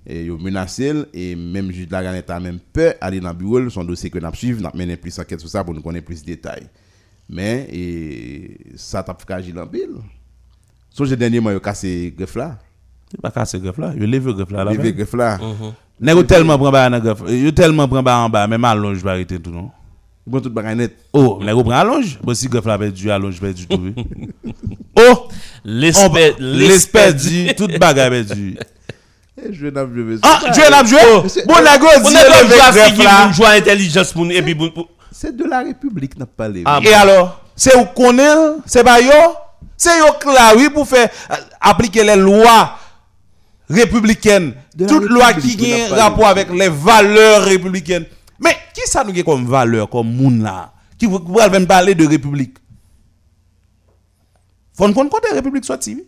[0.06, 3.30] et ils ont menacé, et même juge de la Gannette a même peur d'aller dans
[3.30, 5.64] le bureau, son dossier que nous avons suivi, nous avons mené plus enquête sur ça
[5.64, 6.68] pour nous connaître plus de détails.
[7.30, 9.96] Mais et, ça t'a fragile en pile.
[10.90, 12.58] Sauf que dernièrement, ont cassé le greffe là.
[13.22, 13.94] Pas cassé greffe là.
[13.96, 14.64] Il lève le greffe là.
[14.64, 14.92] là, Le ben.
[14.92, 15.40] greffe là.
[16.02, 17.22] Nèg yo tellement prend ba nan greffe.
[17.30, 19.70] Yo tellement prend ba en bas, même allonge va arrêter tout non?
[20.26, 20.96] Bon, tout bagay net.
[21.14, 22.18] Oh, nèg yo prend allonge.
[22.24, 23.94] Bon si greffe là perdu, allonge perdu tout.
[24.98, 25.28] oh,
[25.64, 28.58] L'espèce, l'espèce du tout bagay perdu.
[29.38, 29.68] Eh, je.
[30.24, 31.00] Ah, tu es là jouer
[31.46, 34.04] Bon est lever jouer à là.
[34.14, 36.64] pour nous, C'est de la République, n'a pas parlé.
[36.66, 38.34] Ah, Et alors, c'est où connaît,
[38.66, 39.12] c'est pas yo?
[39.78, 40.06] C'est yo
[40.58, 42.78] oui pour faire euh, appliquer les lois
[43.70, 44.54] républicaines.
[44.76, 48.06] De la Toute loi République, qui on n'a a pas rapport avec les valeurs républicaines.
[48.40, 50.74] Mais qui ça nous a comme valeur, comme moun là?
[50.98, 52.58] Qui même parler de république?
[54.78, 56.06] Faut nous connaître côté république soit oui.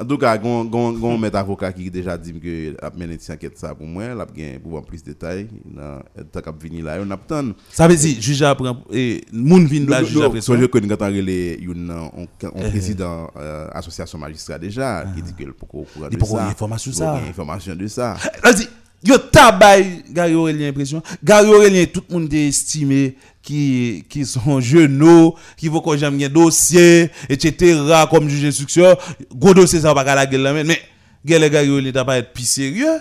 [0.00, 3.36] En tout cas, gon gon gon maître avocat qui déjà dit que a mené cette
[3.36, 6.00] enquête ça pour moi, l'a gain pour voir plus de détails dans
[6.32, 7.50] tant qu'a venir là, on attend.
[7.70, 11.02] Ça veut dire juge apprend et moun vinn là juge après So je connais quand
[11.04, 12.10] on relé une un
[12.42, 16.46] un président euh, association magistrat déjà qui dit que le pourquoi courant Il de ça.
[16.46, 17.14] il information ça.
[17.16, 18.16] information de ça.
[18.42, 18.68] Vas-y,
[19.02, 21.02] yo tabay Gary Aurélien impression.
[21.22, 26.20] Gary Aurélien tout le monde est estimé qui qui sont genoux, qui vont quand j'aime
[26.22, 27.80] un dossier etc.
[28.10, 28.96] comme juge d'instruction,
[29.34, 30.80] gros dossier ça va pas la gueule mais
[31.24, 32.98] Gary Aurélien t'a pas être plus sérieux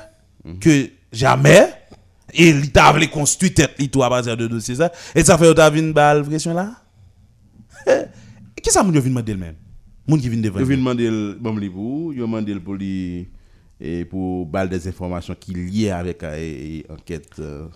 [0.59, 1.73] que jamais
[2.33, 5.53] et il t'a voulu construire tête tout à partir de dossier ça et ça fait
[5.53, 6.75] t'a vinn bal pression là?
[8.61, 9.55] Qui ça yo vinn demander même?
[10.07, 10.59] Moun qui vinn devant.
[10.59, 11.53] Vais demander le bon
[12.63, 13.27] pour lui
[13.81, 17.67] et pour balle des informations qui liées avec euh, et- et enquête euh,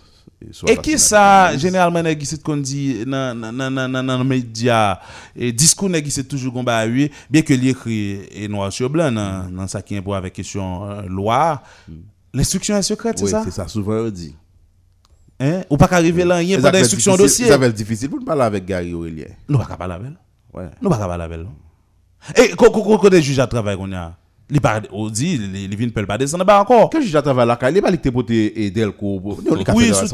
[0.50, 4.98] sur Et qui ça, généralement, qui qu'on dit dans les médias
[5.34, 9.10] et discours c'est toujours combat oui, bien que l'écrit est noir sur blanc
[9.50, 11.62] dans ça qui est pour avec question euh, loi.
[12.34, 13.42] L'instruction est secrète, c'est Oui, ça?
[13.44, 14.34] c'est ça souvent on dit.
[15.40, 15.62] Hein?
[15.70, 17.46] Ou pas qu'arriver là rien pendant l'instruction dossier.
[17.46, 19.26] Ça va être difficile pour nous parler avec Gary Aurélien.
[19.48, 20.06] Nous pas parler avec.
[20.08, 20.60] elle.
[20.60, 20.70] Ouais.
[20.82, 21.40] Nous pas parler avec.
[22.36, 22.44] elle.
[22.44, 22.70] Et quand
[23.10, 24.16] des juges à travail qu'on a,
[26.44, 26.90] pas encore.
[26.90, 28.30] Quand je dis à travers la caille, il n'est pas li te pote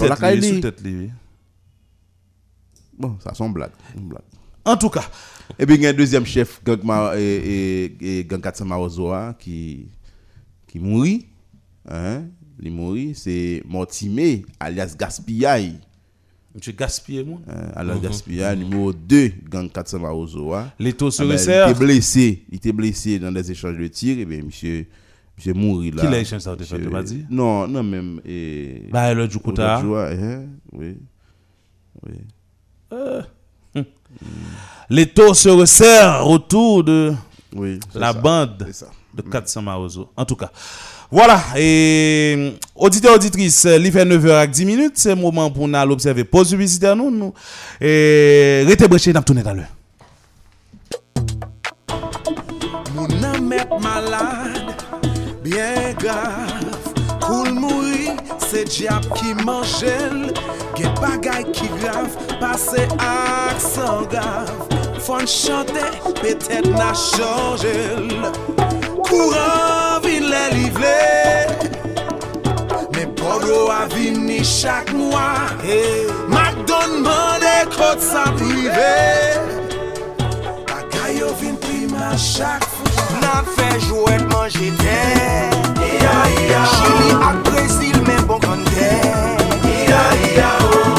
[0.01, 1.01] faire la tête, caille, li, li.
[1.03, 1.11] li.
[2.99, 3.16] Bon,
[3.49, 3.72] blague.
[3.97, 4.22] une blague.
[4.64, 5.05] En tout cas,
[5.59, 7.22] Et puis il y a un deuxième chef, gang, Ma- et,
[8.01, 9.89] et, et gang Katsa Marozoa, qui,
[10.68, 11.26] qui mourit.
[11.89, 12.24] Hein?
[12.62, 15.72] Il mourit, c'est Mortimé, alias Gaspillay.
[16.55, 17.38] Monsieur gaspillé, moi.
[17.48, 20.72] Euh, alors Gaspilla, numéro 2, gang 400 Marozoa.
[20.98, 24.18] Taux se Ah ben, il était blessé, il était blessé dans des échanges de tirs,
[24.18, 24.86] et bien monsieur,
[25.38, 26.03] monsieur mourit là.
[26.03, 27.24] Qui l'a échangé ça, tu Monsieur- fais, tu m'as dit?
[27.30, 28.20] Non, non, même.
[28.24, 28.88] Et...
[28.90, 29.76] Bah, le Djoukouta.
[29.78, 30.96] Hein, oui.
[32.03, 32.14] Oui.
[34.88, 37.12] Les taux se resserrent autour de
[37.55, 38.18] Oui, la ça.
[38.20, 38.66] bande
[39.14, 40.11] de 400 Marozo.
[40.16, 40.51] En tout cas.
[41.12, 45.66] Voilà, et euh, auditeurs, auditrices, euh, il fait 9h 10 minutes, c'est le moment pour
[45.66, 47.34] nous observer pause publicitaire nous, nous
[47.80, 49.66] et restez branchés, nous tourner à l'heure.
[52.94, 54.72] Mon âme est malade,
[55.42, 56.78] bien grave.
[57.20, 59.80] Cool mouri, c'est diable qui mange.
[59.80, 60.32] Gen
[61.00, 64.52] bagay qui grave, passe accent grave.
[65.00, 65.90] Fon chanter,
[66.22, 68.80] peut-être n'a changé.
[69.09, 70.98] Kouran vin lè li vle
[72.94, 75.28] Mè podo avin ni chak mwa
[76.34, 78.94] Mak don mande kote sa prive
[80.68, 85.01] Bagay yo vin prima chak fwa Nan fè jwet manje tè
[86.74, 88.92] Chili ak Brazil men bon kante
[89.74, 90.89] Ia ia o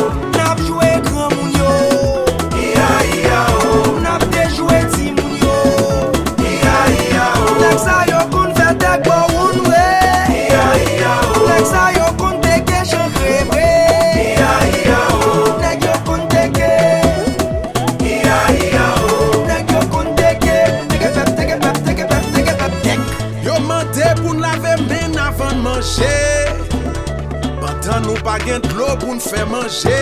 [28.46, 30.02] gen d'lo pou n fè manje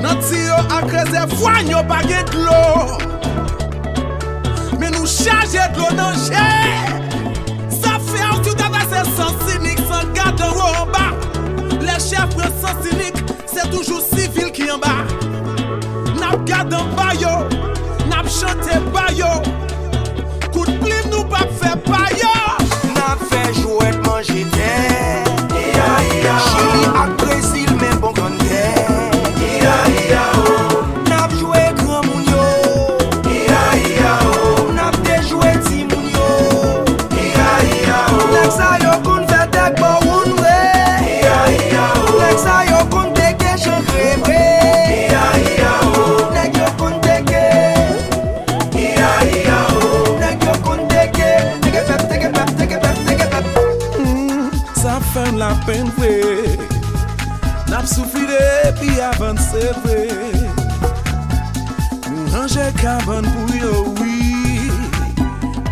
[0.00, 2.60] Nan ti yo ak rezervwan yo pa gen d'lo
[4.80, 6.16] Men nou chaje d'lo nan
[8.42, 11.12] tout avase sans sinik San gade haut en bas.
[11.80, 11.98] Le
[12.60, 13.16] sans sinik
[13.46, 15.04] Se toujou sivil ki en bas.
[16.20, 17.34] Nap gade en bas yo.
[18.08, 19.32] Nap chante ba yo.
[20.52, 21.10] De plim
[55.80, 56.58] men vwe.
[57.70, 58.26] Nap soufli
[58.80, 59.98] pi avan se vwe.
[62.10, 64.70] Nou ranje kaban pou yo wii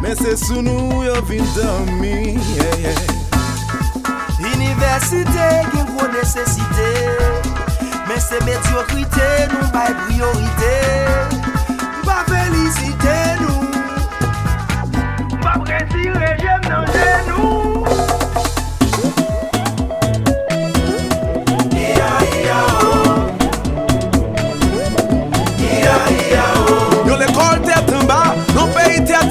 [0.03, 3.01] Men se sou nou yo vin domi yeah, yeah.
[4.55, 6.93] Universite gen gwo nesesite.
[8.09, 10.77] Men se medyokrite nou bay priorite.
[12.07, 13.61] Ba felicite nou.
[15.43, 18.18] Ba presi jem nan genou.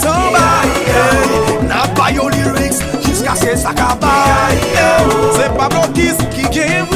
[0.07, 0.63] samba
[1.67, 4.13] Na bayo lyrics Jiska se sakaba
[5.35, 6.86] Se Pablo Kiss ki gen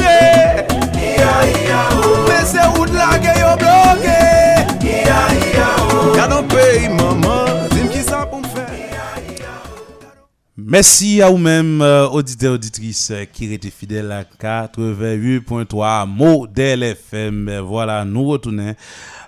[10.72, 17.58] Merci à vous-même, euh, auditeurs, auditrices, euh, qui étaient fidèles à 88.3 Modèle FM.
[17.58, 18.74] Voilà, nous retournons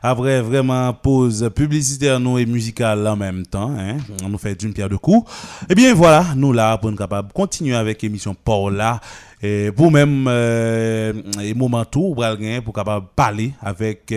[0.03, 3.77] après vraiment pause publicitaire et musicale en même temps.
[3.79, 3.99] Hein.
[4.25, 5.31] On nous fait d'une pierre deux coups.
[5.69, 9.03] Eh bien voilà, nous là pour nous capable continuer avec l'émission Paula.
[9.47, 14.11] Et pour même euh, et moment tout pour gagner pour capable parler avec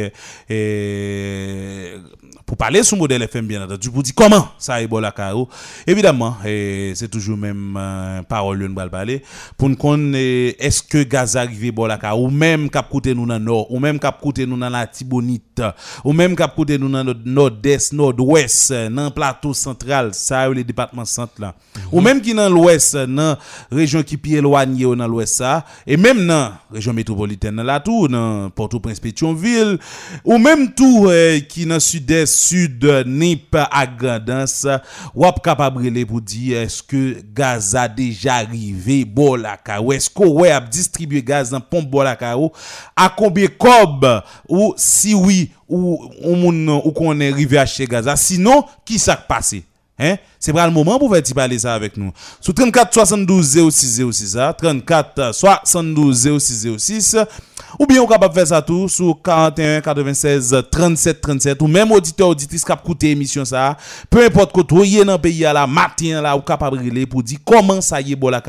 [0.49, 1.97] euh,
[2.45, 3.91] pour parler sur modèle FM bien entendu.
[3.91, 5.49] Pour dire comment ça est bon la caro
[5.85, 9.21] évidemment c'est toujours même euh, parole nous va parler.
[9.57, 13.25] Pour nous connaître est-ce que gaz arrivé bon la caro ou même cap côté nous
[13.25, 13.69] dans nord?
[13.69, 15.61] Ou même cap côté nous dans la Tibonite?
[16.05, 21.03] Ou même cap côté nous dans le nord-est nord-ouest dans plateau central ça les départements
[21.03, 21.53] centre là?
[21.91, 23.37] Ou même qui dans l'ouest dans
[23.69, 28.07] région qui pied éloignée ou dans l'ouest ça et même dans région métropolitaine là tout
[28.07, 29.77] dans Port-au-Prince Pétionville
[30.23, 34.67] ou même tout euh, qui dans sud-est sud Nip à Grandance
[35.15, 39.81] ou ap capable relé pour dire est-ce que gaz a déjà arrivé bon la ka
[39.81, 42.51] ou est-ce qu'on ouais a distribué gaz dans pompe bon la ka ou
[42.95, 44.23] à combien cob?
[44.47, 48.15] Ou si oui ou moun ou qu'on est arrivé acheter gaz là?
[48.15, 49.63] sinon qui ça passé?
[49.99, 50.17] Hein?
[50.39, 52.11] C'est pas le moment pour faire parler ça avec nous.
[52.39, 57.17] Sous 34 72 06 06 ça, 34 72 06 06
[57.79, 62.29] Ou bien ou capable faire ça tout sur 41 96 37 37 ou même auditeur
[62.29, 63.77] auditrice qui a écouté émission ça.
[64.09, 67.21] Peu importe où y est dans le pays là matin là ou capable de pour
[67.21, 68.41] dire comment ça y est la.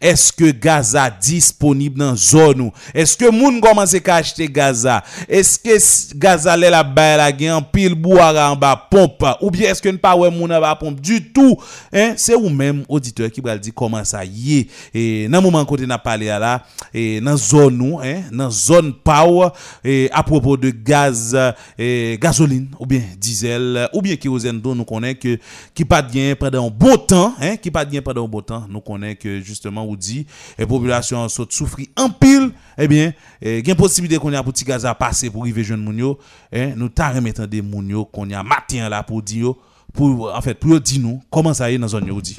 [0.00, 2.72] Est-ce que Gaza disponible dans zone ou?
[2.92, 5.04] Est-ce que moun commence à acheter Gaza?
[5.28, 9.24] Est-ce que Gaza là la bail la gen en pile boire en bas pompe?
[9.40, 11.56] Ou bien est-ce que ne pas ouais moun en bas pompe du tout?
[11.92, 12.14] Hein?
[12.16, 14.68] C'est ou même auditeur qui va dire comment ça y est.
[14.92, 16.62] Et dans moment côté n'a parlé là
[16.92, 18.22] et dans zone nous hein?
[18.64, 19.48] Zone power
[19.84, 21.36] et à propos de gaz
[21.78, 25.38] et gasoline ou bien diesel ou bien kérosène dont nous connaît que
[25.74, 28.64] qui pas bien pendant un bon temps hein qui pas bien pendant un bon temps
[28.68, 30.26] nous connaît que justement ou dit
[30.58, 33.12] et population saute souffrir en pile eh bien
[33.42, 35.98] il y a possibilité qu'on a pour petit gaz à passer pour arriver jeune moun
[35.98, 36.18] yo
[36.52, 39.54] hein nous t'a remettre des moun yo qu'on y a matin là pour dire
[39.92, 42.36] pour en fait pour dire nous comment ça y est dans zone dit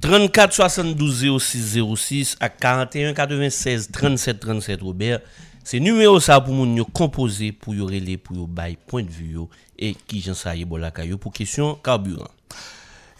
[0.00, 5.20] 34 72 06 06 à 41 96 37 37 Robert.
[5.64, 9.36] C'est numéro ça pour yo composer pour yo relais pour yo bay point de vue
[9.78, 12.30] et qui j'en y est bon la pour question carburant.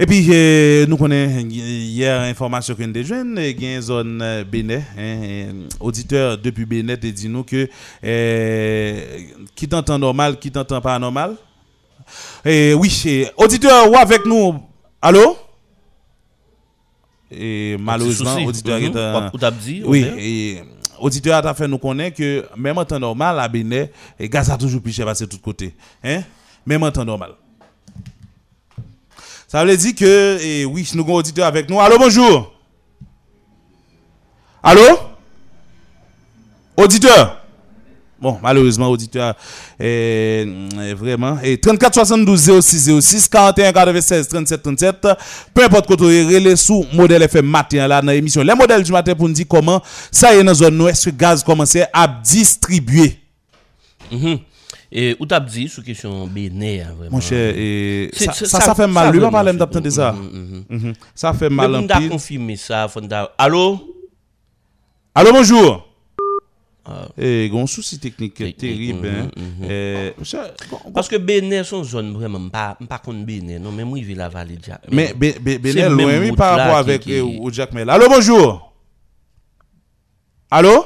[0.01, 4.45] Et puis, euh, nous connaissons hier information que nous avons jeunes, y une zone euh,
[4.45, 7.69] hein, euh, auditeur depuis Bénin, te dit nous que
[8.05, 9.19] euh,
[9.57, 11.35] qui t'entend normal, qui t'entend pas normal.
[12.45, 14.63] Et oui, et, auditeur ou avec nous,
[15.03, 15.37] allô?
[17.31, 18.89] Et malheureusement, auditeur est
[19.35, 20.63] Ou- t'as dit, Oui, et
[20.99, 23.87] auditeur a fait nous connaître que même en temps normal, à Bénin,
[24.19, 25.75] et gaz a toujours parce que de tous côtés.
[26.03, 26.23] Hein?
[26.65, 27.33] Même en temps normal.
[29.47, 31.81] Ça veut dire que, et oui, nous avons un auditeur avec nous.
[31.81, 32.53] Allô, bonjour.
[34.63, 34.83] Allô?
[36.77, 37.43] Auditeur?
[38.21, 39.35] Bon, malheureusement, auditeur,
[39.79, 41.39] est vraiment.
[41.43, 45.09] Et 34 72 06 06 41 96 37 37.
[45.55, 48.43] Peu importe quoi, relais sous modèle FM matin là dans l'émission.
[48.43, 50.89] Les modèles du matin pour nous dire comment ça y est dans la zone nous,
[50.89, 53.19] est-ce que gaz commence à distribuer.
[54.11, 54.39] Mhm.
[54.91, 56.27] Et ou t'as dit sur question
[56.81, 57.17] hein, vraiment?
[57.17, 59.13] Mon cher, et ça, c'est- ça, ça fait mal.
[59.13, 59.53] Lui, pas parler
[59.91, 60.13] ça.
[60.13, 60.93] Mhm, Mhm.
[61.15, 62.09] Ça fait mal t'a pile.
[62.09, 62.89] confirmer ça,
[63.37, 63.95] Allô?
[65.15, 65.88] Allô, bonjour.
[66.91, 67.07] Ah.
[67.19, 69.07] Eh, gon souci technique terrible.
[69.09, 69.31] mhm, hein.
[69.37, 69.67] mhm.
[69.71, 70.15] Eh,
[70.95, 74.15] Parce que Bénin, son zone vraiment, pas, pas contre Bénin, non, mais moi, il vais
[74.15, 74.81] la vallée déjà.
[74.91, 77.91] Mais Bénin, même loin, oui, par rapport qui- avec qui- euh, au Jack Mel.
[77.91, 78.73] Allô, bonjour.
[80.51, 80.85] Allô?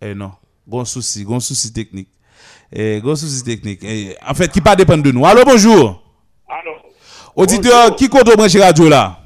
[0.00, 0.32] Eh non,
[0.66, 2.08] gon souci, gon souci technique.
[2.72, 3.80] Eh, gon souci technique.
[3.82, 5.26] Eh, en fait, qui pas dépend de nous.
[5.26, 6.02] Allô, bonjour.
[6.48, 6.72] Allô,
[7.34, 9.20] Auditeur, qui compte brancher radio là?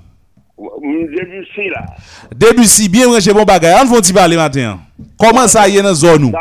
[0.58, 1.86] Debussy là.
[2.34, 3.72] Debussy, bien branché bon bagay.
[3.82, 4.80] On va parler matin.
[4.98, 5.09] Comment
[5.48, 6.32] ça y est dans la zone nous?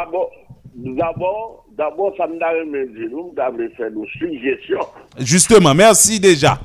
[0.95, 4.85] D'abord, ça me donne dire, nous devons faire nos suggestions.
[5.17, 6.59] Justement, merci déjà.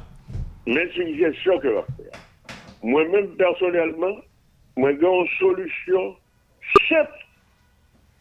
[0.66, 2.20] Mes suggestions que je vais faire.
[2.82, 4.16] Moi-même, personnellement,
[4.76, 6.16] moi, j'ai une solution
[6.88, 7.12] simple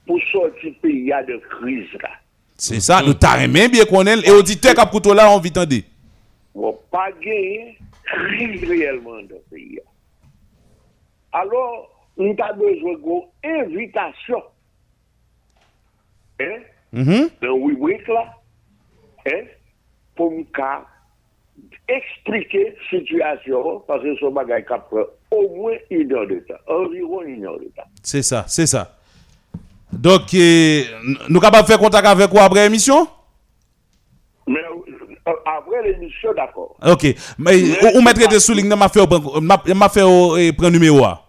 [0.05, 2.09] pour sortir le pays de crise là.
[2.57, 4.27] C'est ça, nous t'arrêtons bien qu'on est.
[4.27, 5.75] Et auditeur a coûté là, on vit tendre.
[6.53, 9.79] On pas crise réellement dans le pays.
[11.31, 12.93] Alors, nous avons besoin
[13.43, 14.41] d'une invitation.
[16.39, 16.59] Hein?
[16.91, 17.29] Mhm.
[17.41, 18.33] Dans le rubrique là,
[19.27, 19.45] hein?
[20.15, 20.45] Pour nous
[21.87, 27.21] expliquer la situation, parce que ce bagage prend au moins une heure de temps, environ
[27.23, 27.83] une heure de temps.
[28.03, 28.95] C'est ça, c'est ça.
[29.91, 30.81] Donc, euh,
[31.29, 33.07] nous capables de faire contact avec vous après l'émission?
[34.47, 36.75] Mais euh, après l'émission, d'accord.
[36.85, 37.03] Ok.
[37.39, 37.51] Mais
[37.81, 38.67] Mais- ou mettre des soulignes,
[39.89, 41.03] fait au- eh, prendre numéro.
[41.05, 41.22] a.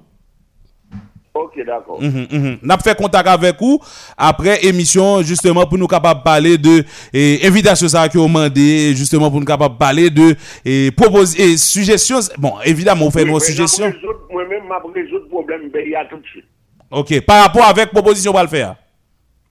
[1.57, 2.01] Ok, d'accord.
[2.01, 2.59] Mhm, mhm.
[2.63, 3.81] N'a fait contact avec vous
[4.17, 8.95] après émission justement pour nous capables de parler de eh, invitation ça que vous demandé
[8.95, 12.21] justement pour nous capables de parler de et proposer et suggestions.
[12.39, 13.93] Bon, évidemment, on fait Oui, nos suggestions.
[14.31, 16.45] Moi-même, je résoudre le problème pays à tout de suite.
[16.91, 17.21] Ok.
[17.21, 18.75] Par rapport avec proposition on va le faire.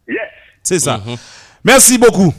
[0.08, 0.18] Yes.
[0.62, 1.02] C'est ça.
[1.64, 2.34] Merci beaucoup.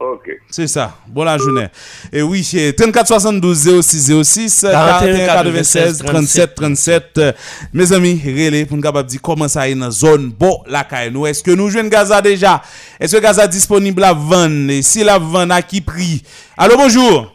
[0.00, 0.30] Ok.
[0.50, 0.94] C'est ça.
[1.06, 1.66] Bon la journée.
[2.10, 7.04] Et oui, c'est 34 72 06 06 41 96 37 37.
[7.18, 7.32] Euh,
[7.74, 10.62] Mes amis, relais pour nous capable de dire comment ça est dans la zone bon
[10.66, 11.26] la caille nous.
[11.26, 12.62] Est-ce que nous jouons Gaza déjà?
[12.98, 14.70] Est-ce que Gaza disponible à vendre?
[14.70, 16.22] Et si la vendre à qui prix?
[16.56, 17.34] Allô, bonjour.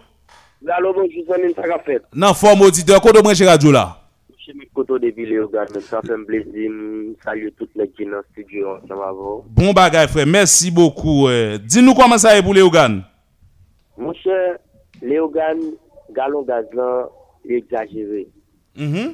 [0.68, 2.02] Allô, bonjour, ça fait.
[2.16, 4.05] Non, forme auditeur, quoi de branche radio là?
[4.46, 6.72] Je suis Koto de Ville-Ogan, ça fait un plaisir.
[7.24, 9.44] Salut toutes les qui sont dans le studio, ça va vous?
[9.50, 11.28] Bon bagay frère, merci beaucoup.
[11.28, 11.58] euh.
[11.58, 13.02] Dis-nous comment ça est pour les Ougan.
[13.98, 14.58] Mon cher,
[15.02, 15.58] Léogan,
[16.12, 17.10] galon gaz là,
[17.44, 18.28] il est exagéré.
[18.78, 19.12] Mhm.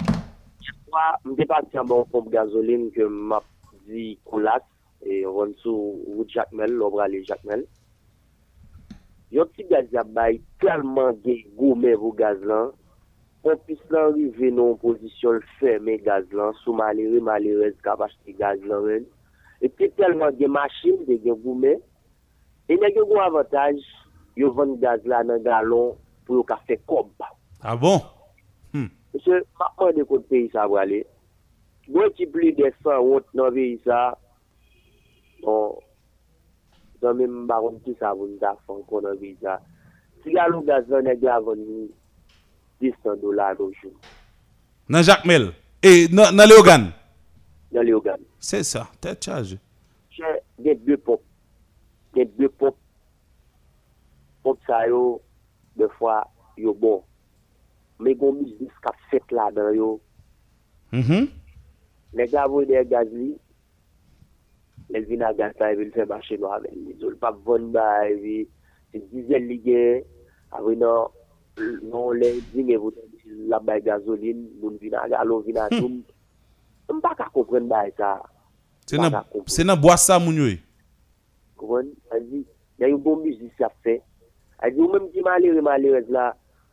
[0.91, 3.41] Moi, je suis parti en bon pompe gasoline que m'a
[3.88, 4.60] dit colas
[5.06, 7.66] et on va sous route Jacmel, l'obra les Jacmel.
[9.32, 12.70] Yon petit gaz y a bay tellement de gourmet pour gaz là.
[13.42, 18.60] Pompis lan rive nou pozisyon l ferme gaz lan, sou malere malerez kapache te gaz
[18.70, 19.06] lan ren.
[19.62, 21.72] E te telman gen machin de gen goume,
[22.70, 23.80] e ne gen gou avantaj,
[24.38, 25.96] yo ven gaz lan nan galon
[26.28, 27.10] pou yo ka fe kob.
[27.26, 27.32] A
[27.72, 27.98] ah bon?
[28.76, 28.92] Hmm.
[29.16, 31.02] Mese, makman de kote peyi sa wale,
[31.90, 34.04] gwen ti pli de desan wot nan veyi sa,
[35.42, 35.80] bon,
[37.02, 39.58] zan men mbaron ki sa voun da fon kon nan veyi sa,
[40.22, 41.90] si galon gaz lan ne gen avon ni,
[42.82, 43.91] 200 dollars au jour.
[44.90, 45.52] Dans Jacmel
[45.84, 46.91] et dans, dans Léogane
[47.72, 48.22] Dans Léogane.
[48.40, 49.58] C'est ça, tête charge.
[50.64, 51.24] J'ai deux pompes.
[52.16, 52.78] J'ai deux pompes.
[54.44, 55.22] Pompes ça, yo,
[55.78, 56.28] deux fois,
[56.58, 57.03] yo bon.
[57.99, 60.02] Mais gon business qu'a fait là-dedans, yo.
[60.91, 61.28] Mm -hmm.
[62.14, 63.38] Les gars voient des gaz li,
[64.90, 67.80] les vina gaz ça, ils font marché noir avec Ils ne pas vendre,
[68.10, 68.48] ils disent,
[68.94, 70.03] ils disent, ils disent,
[71.57, 73.02] non lè di ne vote
[73.48, 75.80] la bay gazoline, moun vina galon vina hmm.
[75.80, 76.03] doum,
[76.90, 78.19] m Mpa ka kompren bay sa.
[78.88, 80.57] Se nan boasa moun yo e?
[81.56, 82.44] Kompren, a di,
[82.80, 84.02] nan yon bon mizis ya fe,
[84.61, 86.28] A di ou menm di malere malere la,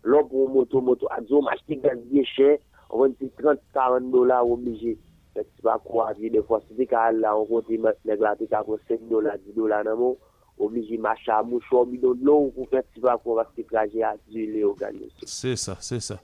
[0.05, 2.49] lò pou moto moto, a di ou machti gaz biye chè,
[2.93, 4.99] an ven ti 30-40 dola ou mije,
[5.33, 8.21] Fè ti pa kwa, an di defwa si di ka al la, an konti mèk
[8.21, 10.21] la te ka kon 5 dola, 10 dola nan moun,
[10.59, 14.03] mo, oblige macha, moucho, bidon lò, ou pou fè ti pa kwa, va se traje
[14.03, 15.07] a di le o ganyo.
[15.25, 16.19] C'est ça, c'est ça.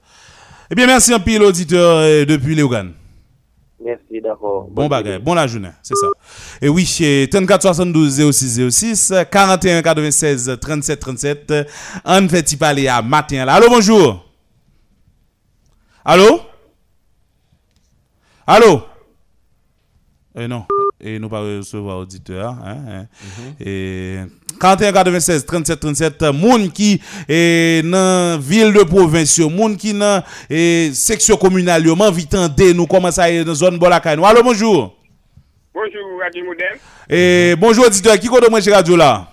[0.69, 2.91] Eh bien, merci un pile auditeur euh, depuis Léogan.
[3.79, 4.67] Merci, d'accord.
[4.71, 6.07] Bon bagay, bon la journée, c'est ça.
[6.61, 11.53] Et oui, chez 34 72 06 06, 41 96 37 37,
[12.05, 13.55] on fait y parler à matin là.
[13.55, 14.25] Allô, bonjour.
[16.03, 16.39] Allô?
[18.47, 18.81] Allô?
[20.37, 20.65] Eh non,
[21.01, 22.55] et nous pas recevoir auditeur.
[22.65, 23.05] Hein, hein.
[23.59, 24.19] Et
[24.59, 30.23] 41 96 37 37, moun qui est dans ville de province, moun qui dans
[30.93, 31.83] section communale,
[32.29, 34.11] tenter nous comment ça est dans zone Bolakay.
[34.11, 34.97] Allô, bonjour.
[35.73, 36.77] Bonjour, Radio Modem.
[37.09, 39.27] Et bonjour auditeur, qui compte moi chez radio là?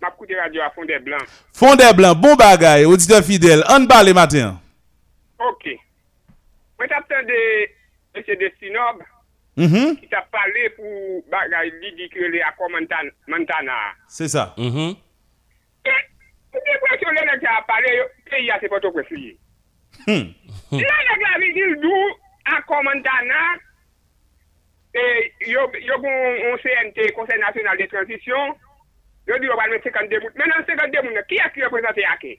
[0.00, 1.20] Ma coute radio à fond des blancs.
[1.52, 4.58] Fondé blanc, bon bagay, auditeur fidèle, on parle le matin.
[5.38, 5.68] Ok.
[6.78, 7.74] Moi, j'attendais
[8.14, 8.22] M.
[9.56, 9.96] Mm -hmm.
[10.00, 12.68] Ki ta pale pou bagay didikele akwa
[13.26, 13.96] mantana.
[14.06, 14.52] Se sa.
[14.56, 14.96] Mm -hmm.
[15.84, 15.94] E,
[16.52, 17.92] pou depresyon lè lè ki a pale,
[18.30, 19.32] pe ya se poto kwe fliye.
[20.04, 20.28] Hmm.
[20.72, 22.02] lè lè ki a vidil dou
[22.44, 23.40] akwa mantana,
[24.92, 25.02] e,
[25.48, 25.68] yo
[26.02, 28.54] kon CNT, Konseil National de Transition,
[29.26, 30.32] yo di yo balme 52 moun.
[30.36, 32.36] Menan 52 moun, ki a ki represente ake?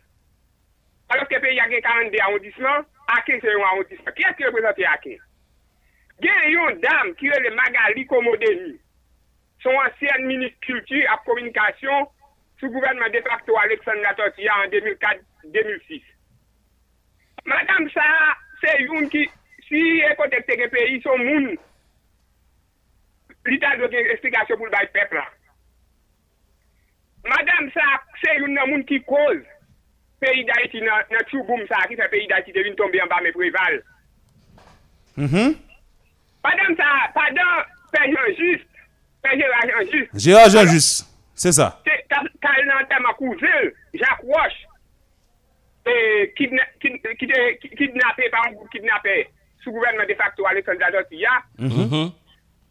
[1.09, 2.85] Alok ke pe ya gen 42 arrondissement,
[3.17, 4.13] ake se yon arrondissement.
[4.13, 5.17] Ki a ki represente ake?
[6.23, 8.75] Gen yon dam ki re le magali komodeni.
[9.61, 12.07] Son ansyen minis kulti ap komunikasyon
[12.59, 16.01] sou gouvernement de facto Alexandra Tortilla an 2004-2006.
[17.45, 18.05] Madame sa,
[18.61, 19.27] se yon ki
[19.67, 21.51] si ekotekte gen peyi son moun
[23.47, 25.23] li ta do gen esplikasyon pou l bay pepla.
[27.27, 27.85] Madame sa,
[28.23, 29.45] se yon nan moun ki koz
[30.23, 32.97] peyi da iti nan, nan chou boum sa ki sa peyi da iti devin tombe
[33.01, 33.79] an ba me preval.
[35.17, 35.66] Mm-hmm.
[36.41, 38.05] Pardon, ça, pardon, Père
[38.37, 38.67] juste
[39.21, 41.81] Père Gérard juste Gérard Jean-Juste, c'est ça.
[42.09, 44.65] Quand ma cousine, Jacques Roche,
[45.87, 46.25] e,
[47.77, 49.29] kidnappé par un groupe kidnappé
[49.63, 51.43] sous gouvernement de facto à l'école d'Adotia.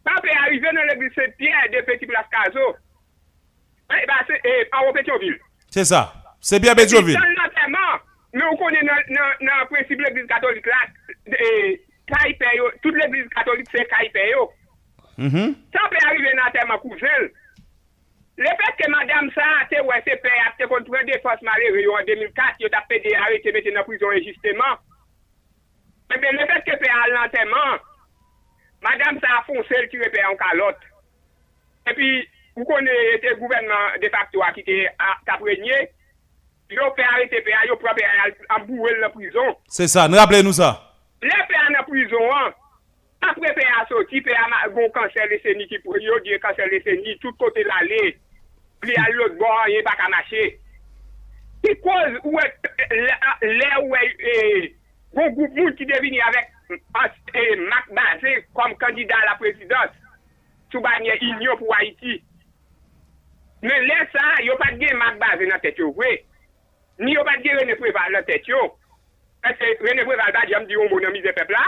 [0.03, 2.75] Papa est arrivé dans l'église Saint-Pierre de Petit Place eh, Caso.
[3.91, 5.37] Eh, par Pétionville.
[5.69, 6.13] C'est ça.
[6.39, 7.15] C'est bien Pétionville.
[7.15, 7.99] Dans l'enterrement,
[8.33, 8.95] mais on connaît dans
[9.39, 10.87] le principe de l'église catholique là.
[12.07, 14.31] Caïpé, yo, toute l'église catholique c'est Caïpé.
[14.31, 14.51] yo.
[15.17, 15.55] Mhm.
[15.73, 17.27] Ça peut arriver dans l'enterrement cousin.
[18.37, 21.97] Le fait que madame ça, te ouais, c'est père, te contre des forces malheureuses yo,
[21.97, 24.77] en 2004, yo t'a pédé arrêté mettre dans la prison injustement.
[26.09, 27.77] Mais ben, le fait que père à l'enterrement,
[28.81, 30.77] madame ça a foncé le tuer père en calotte.
[31.89, 35.89] Et puis, vous connaissez le gouvernement de facto qui était à prégné,
[36.69, 38.03] yo fait arrêter père, yo propre
[38.49, 39.57] en bouer la prison.
[39.67, 40.07] C'est ça.
[40.07, 40.86] Nous rappelez-nous ça.
[41.21, 42.53] Le pe an aprizon an,
[43.25, 46.69] apre pe a soti, pe an gon kanser le seni ki pou yo, diye kanser
[46.69, 48.01] le seni, tout kote lale,
[48.83, 50.43] pli al lot bon, ye baka mache.
[51.63, 52.45] Ti koz ou e,
[53.49, 54.35] le ou e, e
[55.17, 56.53] gon goup moun ki devini avek
[57.33, 59.97] e, Mak Bazé kom kandida la prezidans,
[60.69, 62.19] sou banye inyo pou Haiti.
[63.65, 66.19] Men le sa, yo pat gen Mak Bazé nan tet yo, we.
[67.01, 68.67] Ni yo pat gen René Préval nan tet yo.
[69.43, 71.63] Rene Breval ba jam di yon oh, moun amize pepla,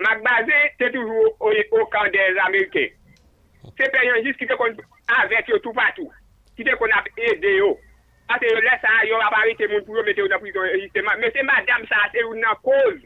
[0.00, 2.90] mak baze se toujou o kan de l'Amerike.
[3.76, 4.74] Se pe yon jis ki te kon
[5.20, 6.10] avek yo tou patou,
[6.56, 7.74] ki te kon ap e de yo.
[8.30, 11.18] Ase yo lesa yo aparite moun pou yo mete yo da prizon enjisteman.
[11.22, 12.98] Men se madame sa se yon nan koz.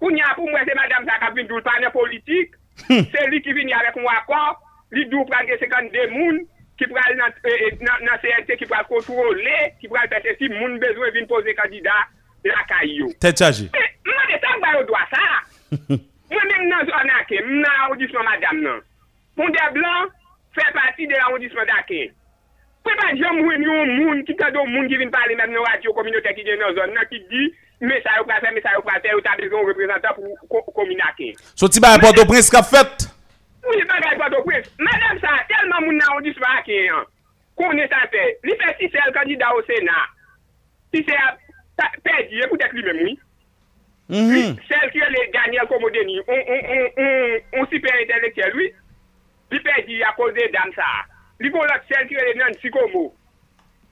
[0.00, 2.56] Koun ya pou mwen se madame sa kap vin doul panè politik,
[2.86, 3.30] se hmm.
[3.32, 4.58] li ki vin yavek mwa akor,
[4.96, 6.40] li doul pranke sekand de moun,
[6.80, 11.12] ki pral euh, euh, nan CNT, ki pral kontrole, ki pral pese si moun bezwen
[11.16, 11.96] vin pose kandida
[12.44, 13.10] la lakay yo.
[13.20, 13.68] Tè tchaje.
[14.06, 15.26] Mwen de tan ba yo dwa sa.
[16.30, 18.80] Mwen men nan zon ake, mwen nan aoudisman madame nan.
[19.36, 20.10] Mwen de blan,
[20.56, 22.08] fè pati de aoudisman dake.
[22.86, 25.92] Pwè pa jom mwen yon moun, ki kado moun ki vin pale mèm nan radio
[25.96, 27.48] kominote ki gen nan zon nan ki di,
[27.84, 30.16] mè sa yo prase, mè sa yo prase, ou ta bezon reprezentan
[30.48, 31.34] pou kominake.
[31.52, 33.10] So ti ba baye Porto Prince ka fèt?
[33.66, 34.72] Mwen de baye Porto Prince.
[34.80, 37.04] Madame sa, telman moun nan aoudisman ake yon.
[37.60, 40.00] Konè sa fè, li fè si sel kandida o Sena.
[40.94, 41.39] Si se ap
[42.02, 42.76] perdi, e écoutez mhm.
[42.76, 43.16] lui même,
[44.10, 44.56] oui.
[44.68, 48.72] Celle qui est Daniel Comodeni, on super intellectuel, oui.
[49.50, 50.82] Lui perdu à cause des dames, ça.
[51.38, 53.14] Lui pour l'autre, celle qui est non psychomo.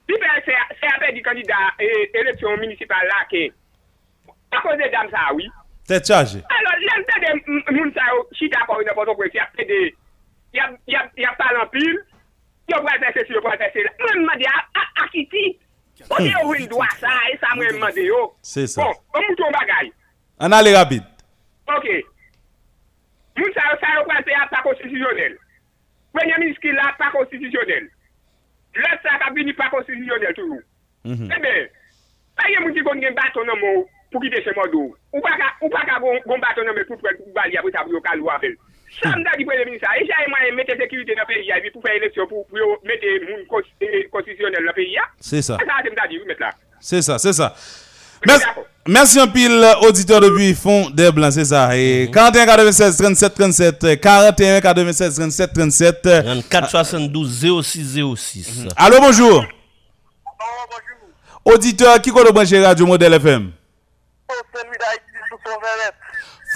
[0.07, 3.51] Lui perdu, c'est à perdre candidat euh, élection municipale là, qui
[4.51, 5.47] à cause des dames, ça, oui.
[5.83, 6.39] C'est chargé.
[6.49, 9.95] Alors, l'entente de Mounsao, oh, chita pour n'importe quoi, qui a pédé,
[10.53, 11.99] il y a pas l'empile,
[12.67, 13.91] il y a pas de session, il y a pas de session.
[14.13, 15.59] Même, il y a acquitté.
[16.07, 18.21] Bon, yo win dwa sa, e sa mwen mande yo.
[18.41, 18.85] Se sa.
[18.85, 19.91] Bon, mwen ton bagay.
[20.39, 21.03] An ale rapid.
[21.75, 21.87] Ok.
[23.39, 25.35] Moun sa yo sa yo kwa se a pa konstitusyonel.
[26.15, 27.89] Mwen yamin skil la pa konstitusyonel.
[28.79, 30.61] Lè sa ka bini pa konstitusyonel toujou.
[31.03, 31.31] Mhm.
[31.35, 31.69] Ebe, eh
[32.39, 34.85] a ye moun ki kon gen baton nan moun pou ki de se moun do.
[35.11, 37.75] Ou pa ka, ou pa ka gon baton nan moun pou prel pou bali apri
[37.75, 38.55] sa pou yo ka lwa fel.
[39.01, 41.81] Sam da di premier ministre, e jaye mwen mette sekirite nan peyi ya, vi pou
[41.85, 43.69] fè eleksyon pou, pou yo mette moun kons-
[44.11, 45.05] konstisyonel nan peyi ya.
[45.19, 45.57] C'est ça.
[45.61, 46.49] E sa atem da di, ou mette la.
[46.81, 47.53] C'est ça, c'est ça.
[48.87, 51.77] Merci, un pile auditeur depuis Fond des Blancs, c'est ça.
[51.77, 56.01] Et 41 96 37 37, 41 96 37 37.
[56.01, 58.65] 34 72 06 06.
[58.75, 59.45] Allô, bonjour.
[61.45, 63.51] Auditeur, qui connaît branché Radio Modèle FM?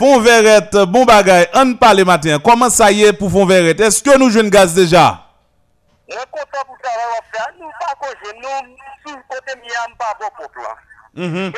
[0.03, 2.37] Fond Verrette, bon bagay, on parle matin.
[2.43, 3.79] Comment ça y est pour Fond Verrette?
[3.79, 5.21] Est-ce que nous jouons gaz déjà?
[6.11, 8.73] Mwen kontan pou travay wap fè, nou pa konje, nou
[9.05, 10.73] sou kote mi am pa bo pop la.
[11.15, 11.53] Mhm.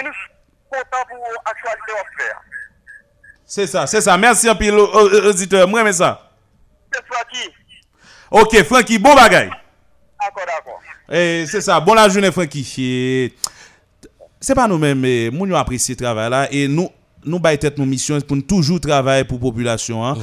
[3.47, 4.15] C'est ça, c'est ça.
[4.15, 5.67] Merci un au- au- auditeur.
[5.67, 6.22] Moi, mais ça.
[6.93, 7.49] Fwa ki,
[8.30, 9.49] Ok, Francky, bon bagay.
[10.19, 10.80] akor akor.
[11.09, 13.34] Eh, c'est ça, bon la journée Francky.
[14.39, 16.91] C'est pas nous-mêmes, mais nous nous apprécions le travail là et nous
[17.26, 20.06] nous baillons tête nos missions pour nous toujours travailler pour la population.
[20.06, 20.15] hein.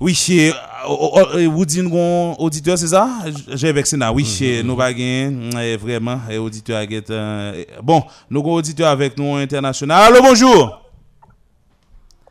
[0.00, 0.52] Oui, chez
[0.86, 3.08] vous dites nous auditeur, c'est ça?
[3.48, 4.12] J'ai vexé là.
[4.12, 5.30] Oui, chez nous pas gagné,
[5.60, 10.04] eh, vraiment et auditeur get, euh, eh, bon, nous avons auditeur avec nous international.
[10.12, 10.80] Allô, bonjour.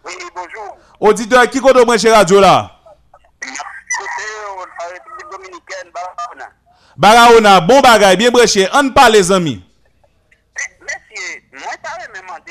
[0.05, 0.77] Oui, bonjour.
[0.99, 2.71] Auditeur qui compte brancher radio là?
[5.93, 6.49] Barahona.
[6.97, 8.67] Baraona, bon bagay, bien branché.
[8.73, 9.61] On parle les amis.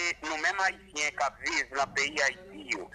[0.06, 2.90] Mesye, mwen ta re memande nou menm Haitien kap vive nan peyi Haiti yo.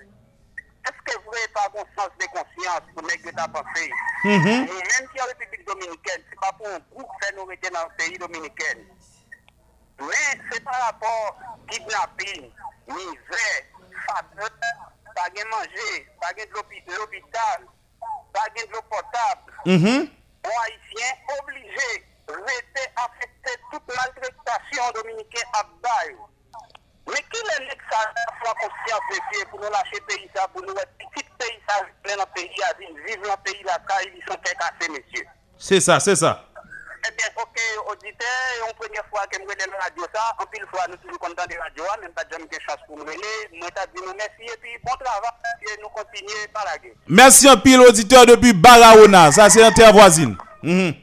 [0.87, 3.87] Eske vre pa kon sens de konsyans pou nek de ta panse?
[4.23, 4.67] Mhm.
[4.67, 7.89] Nou menm ki an Republik Dominikèn, se pa pou an gouk fè nou rete nan
[7.97, 8.85] peyi Dominikèn.
[9.99, 11.35] Men, se pa rapor
[11.67, 12.47] kidnapping,
[12.87, 13.49] mizè,
[14.07, 14.49] fatre,
[15.15, 17.67] pa gen manje, pa gen l'hôpital,
[18.33, 19.53] pa gen l'eau potable.
[19.65, 20.09] Mhm.
[20.41, 26.17] Bon haïtien obligé rete affecté toute maltraitation dominicaine à bail.
[27.11, 27.99] Mais qui le nek sa
[28.39, 32.15] fwa conscience de pour nous lâcher pays ça, pour nous être petit pays ça, plein
[32.15, 35.27] dans pays à vivre, dans pays la caille, ils sont cassés, messieurs.
[35.57, 36.45] C'est ça, c'est ça.
[37.03, 37.57] Eh bien, ok,
[37.91, 38.27] auditeur,
[38.69, 41.55] on première fois que je la radio ça, en pile fois, nous toujours contents de
[41.55, 44.43] la radio, même pas jamais de chance pour nous relayer, moi t'as dit nous merci,
[44.43, 45.31] et puis bon travail,
[45.63, 46.93] et nous continuer par la guerre.
[47.07, 49.31] Merci un pile auditeur depuis Baraona.
[49.31, 50.37] Ça, c'est un terre voisine.
[50.61, 50.93] Mhm.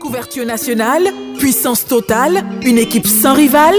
[0.00, 3.74] Couverture nationale, puissance totale, une équipe sans rival.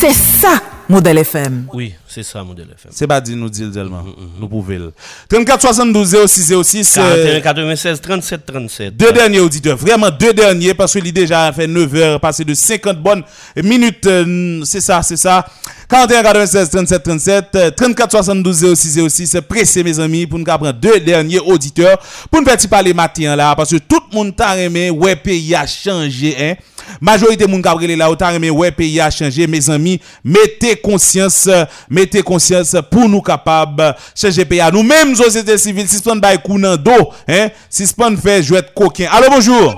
[0.00, 0.69] C'est ça.
[0.90, 1.66] Modèle FM.
[1.72, 2.90] Oui, c'est ça, modèle FM.
[2.92, 4.04] C'est pas dit nous dire tellement.
[4.40, 4.72] Nous pouvons.
[4.72, 4.92] le.
[5.28, 6.94] 34 72 06 06.
[6.94, 8.96] 41 96 37 37.
[8.96, 12.54] Deux derniers auditeurs, vraiment deux derniers, parce qu'il a déjà fait 9 heures, passé de
[12.54, 13.22] 50 bonnes
[13.62, 14.04] minutes.
[14.06, 15.46] euh, C'est ça, c'est ça.
[15.88, 20.72] 41 96 37 37, euh, 34 72 06 06, pressé mes amis, pour nous prendre
[20.72, 21.98] deux derniers auditeurs,
[22.30, 25.54] pour nous faire parler matin là, parce que tout le monde t'a aimé, ouais, pays
[25.54, 26.54] a changé, hein.
[27.00, 30.76] Majorité moun ka brele là, ou t'a aimé, ouais, pays a changé, mes amis, mettez
[30.80, 34.60] conscience, euh, mettez conscience pour nous capables changer pays.
[34.60, 36.40] à Nous-mêmes, société civile, si on bail
[36.78, 39.08] dos, hein, si on fait jouer coquin.
[39.10, 39.74] Allô, bonjour.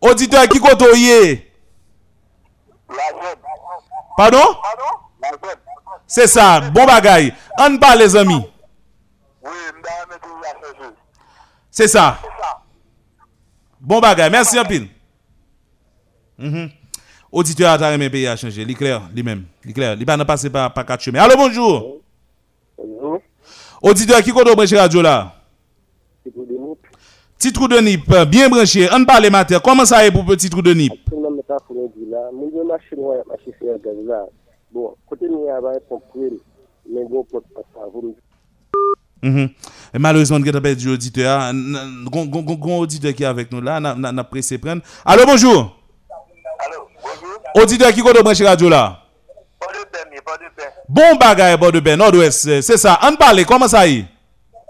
[0.00, 0.88] Auditeur qui côtoie
[4.16, 4.56] Pardon?
[6.06, 7.34] C'est ça, bon bagaille.
[7.58, 8.44] On parle les amis.
[11.70, 12.18] C'est ça.
[13.80, 14.88] Bon bagay, merci un pile.
[16.38, 16.70] Mhm.
[17.30, 19.44] Auditeur a ta pays a changé, li clair, lui-même.
[19.64, 21.20] Li clair, li pas n'a passé par par quatre chemins.
[21.20, 22.00] Allô, bonjour.
[22.78, 23.20] Bonjour.
[23.82, 25.34] Auditeur qui compte branché radio là?
[27.38, 28.88] Petit trou de nip, bien branché.
[28.92, 29.60] On parle matin.
[29.62, 30.92] Comment ça est pour petit trou de nip?
[34.72, 36.40] Bon, côté nous a pas compris.
[36.90, 38.02] Mais bon, pour pas savoir.
[39.22, 39.48] Mhm.
[39.94, 41.52] Et Malheureusement, nous avons perdu auditeur.
[43.14, 44.82] Qui est avec nous là, n'a n'a pressé prendre.
[45.04, 45.77] Allô, bonjour.
[47.54, 49.08] Auditeur qui connaît brancher radio là
[50.88, 52.94] Bon bagay borde ben, nord-ouest, se sa.
[53.04, 54.06] An pale, koman sa yi?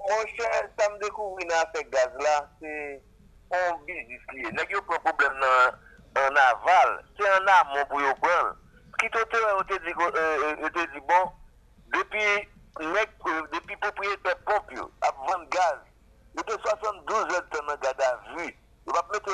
[0.08, 2.70] Mon chè, sa m dekouvri nan afek gaz la, se
[3.54, 4.50] on bizis liye.
[4.56, 8.50] Nè gyo pou problem nan aval, se an amon pou yo pran.
[8.98, 11.24] Ki tote yo te di bon,
[11.94, 15.78] depi propriété pomp yo, ap vant gaz,
[16.34, 18.48] yo te 72 jen ton nan gada vu.
[18.88, 19.27] Yo pap mette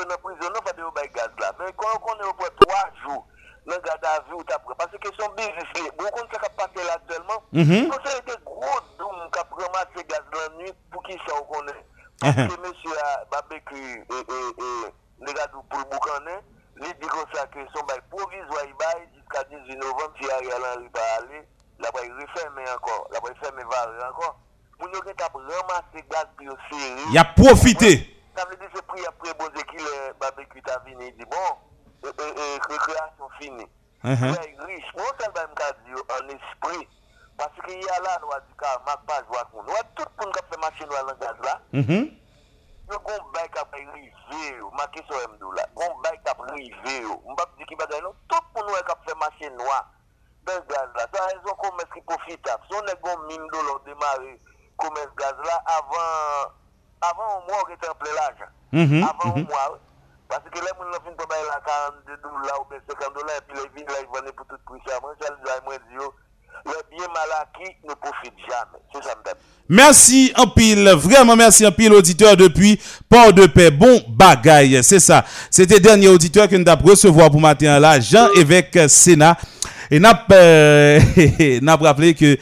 [7.54, 7.88] Mhm.
[7.92, 11.86] A été gros doum qui a ramassé gaz la nuit pour qui ça on connaît.
[12.20, 16.38] Parce que monsieur a barbecue et et et les gars pour le boucaner,
[16.78, 20.62] il dit comme ça que son bail provisoire il bail jusqu'à 18 novembre si Ariel
[20.74, 21.48] Henry va aller,
[21.78, 24.40] là va refermer encore, va encore.
[24.76, 27.02] Pour nous qui t'a ramassé gaz puis au serré.
[27.10, 28.10] Il a profité.
[28.36, 31.16] Ça veut dire que c'est pris après bon Dieu qu'il est barbecue t'a venu, il
[31.16, 31.36] dit bon,
[32.04, 33.68] euh, euh, euh, récréation finie.
[34.02, 34.32] Mhm.
[34.32, 34.92] Ouais, riche.
[34.96, 36.88] Moi, ça va me dire en esprit.
[37.36, 39.62] Parce qu'il y a là, nous, du cas, ma page, voit qu'on.
[39.64, 41.60] Nous, tout le monde qui fait machine dans le gaz là.
[41.72, 42.10] Mhm.
[42.86, 44.12] Nous avons un bail qui a arrivé,
[44.76, 45.66] marqué sur M2 là.
[45.74, 47.06] Un bail qui a arrivé.
[47.24, 48.02] On va dire qu'il va gagner.
[48.28, 49.90] Tout le monde qui a fait machine noire
[50.44, 51.06] dans le gaz là.
[51.12, 52.62] Ça a raison commerce qui profitable.
[52.70, 54.40] Si on est un mine de l'eau démarrer
[54.76, 56.52] commerce gaz là avant,
[57.00, 58.52] avant un mois, on était en plein l'argent.
[58.54, 59.46] Mhm, Avant un mhm.
[59.46, 59.78] mois.
[60.28, 63.44] Parce que les gens ne font pas la 42 dollars ou bien 50 dollars et
[63.46, 64.80] puis les vignes là, ils vendent pour tout prix.
[64.86, 66.04] Ça, moi, je dis, moi, dis,
[66.66, 68.82] les biens mal acquis ne profitent jamais.
[68.92, 69.38] C'est ça, madame.
[69.68, 72.78] Merci en pile, vraiment merci en pile auditeur depuis
[73.08, 73.70] Port de Paix.
[73.70, 75.24] Bon bagaille, c'est ça.
[75.50, 79.36] C'était dernier auditeur que nous avons recevoir pour matin là, Jean-Évêque Sénat.
[79.90, 81.00] Et n'a euh,
[81.62, 82.38] n'a rappelé que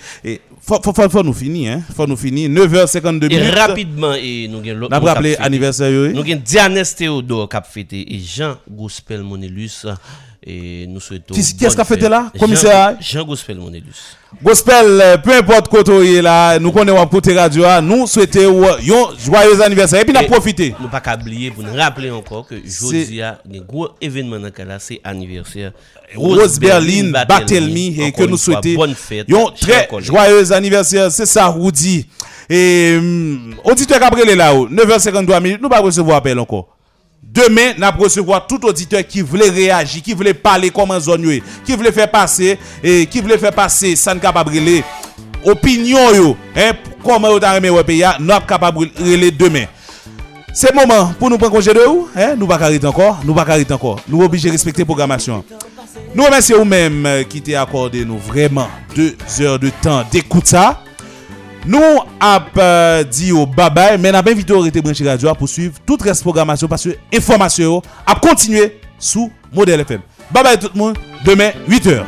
[0.64, 1.82] faut, faut, faut, faut nous finir, hein.
[1.94, 2.48] Faut nous finir.
[2.48, 4.97] 9h52 Et rapidement, et nous avons l'autre.
[4.97, 5.90] Rappelé anniversaire.
[5.90, 9.84] Nous avons Diane Théodore qui a fêté et Jean Gospel Monelus.
[10.44, 11.35] Et nous souhaitons.
[11.35, 12.10] Qui- qui est-ce qui a bonne fêté fête.
[12.10, 12.31] là?
[12.35, 12.97] Jean- Commissaire?
[13.01, 14.16] Jean Gospel Monelus.
[14.43, 18.81] Gospel, euh, peu importe côté là, nous connaissons côté radio, là, nous souhaitons un
[19.24, 20.01] joyeux anniversaire.
[20.01, 20.74] Et puis, nous profiter.
[20.81, 24.78] Nous pas oublier pour nous rappeler encore que jeudi a un gros événement dans là,
[24.81, 25.73] c'est anniversaire.
[26.16, 29.27] Rose Berlin, Barthélemy, et que nous souhaitons Bonne fête.
[29.32, 31.12] un très joyeux anniversaire.
[31.12, 32.06] C'est ça, Rudy.
[32.51, 36.77] Et, hum, auditeur Gabriel là-haut, 9h53 minutes, nous ne pas recevoir appel encore.
[37.22, 41.42] Demain, nous recevoir tout auditeur qui voulait réagir, qui voulait parler comment zone yo est,
[41.64, 44.82] qui voulait faire passer, et qui voulait faire passer, ça ne capable de
[45.44, 46.72] opinion hein,
[47.02, 49.64] comment vous pays, nous sommes capables de demain.
[50.54, 52.08] C'est le moment pour nous prendre congé de vous.
[52.14, 52.34] Hein?
[52.36, 53.20] Nous ne pouvons pas encore.
[53.24, 54.00] Nous ne pouvons pas encore.
[54.06, 55.42] Nous sommes obligés de respecter la programmation.
[56.14, 60.82] Nous remercions vous-même qui t'avez accordé nous vraiment deux heures de temps d'écoute ça.
[61.68, 65.78] Nou ap euh, di yo babay Men ap invite ou rete branche radio A pousuiv
[65.86, 70.02] tout res programasyon Paske informasyon yo ap kontinue sou Model FM
[70.32, 72.02] Babay tout moun, demen 8h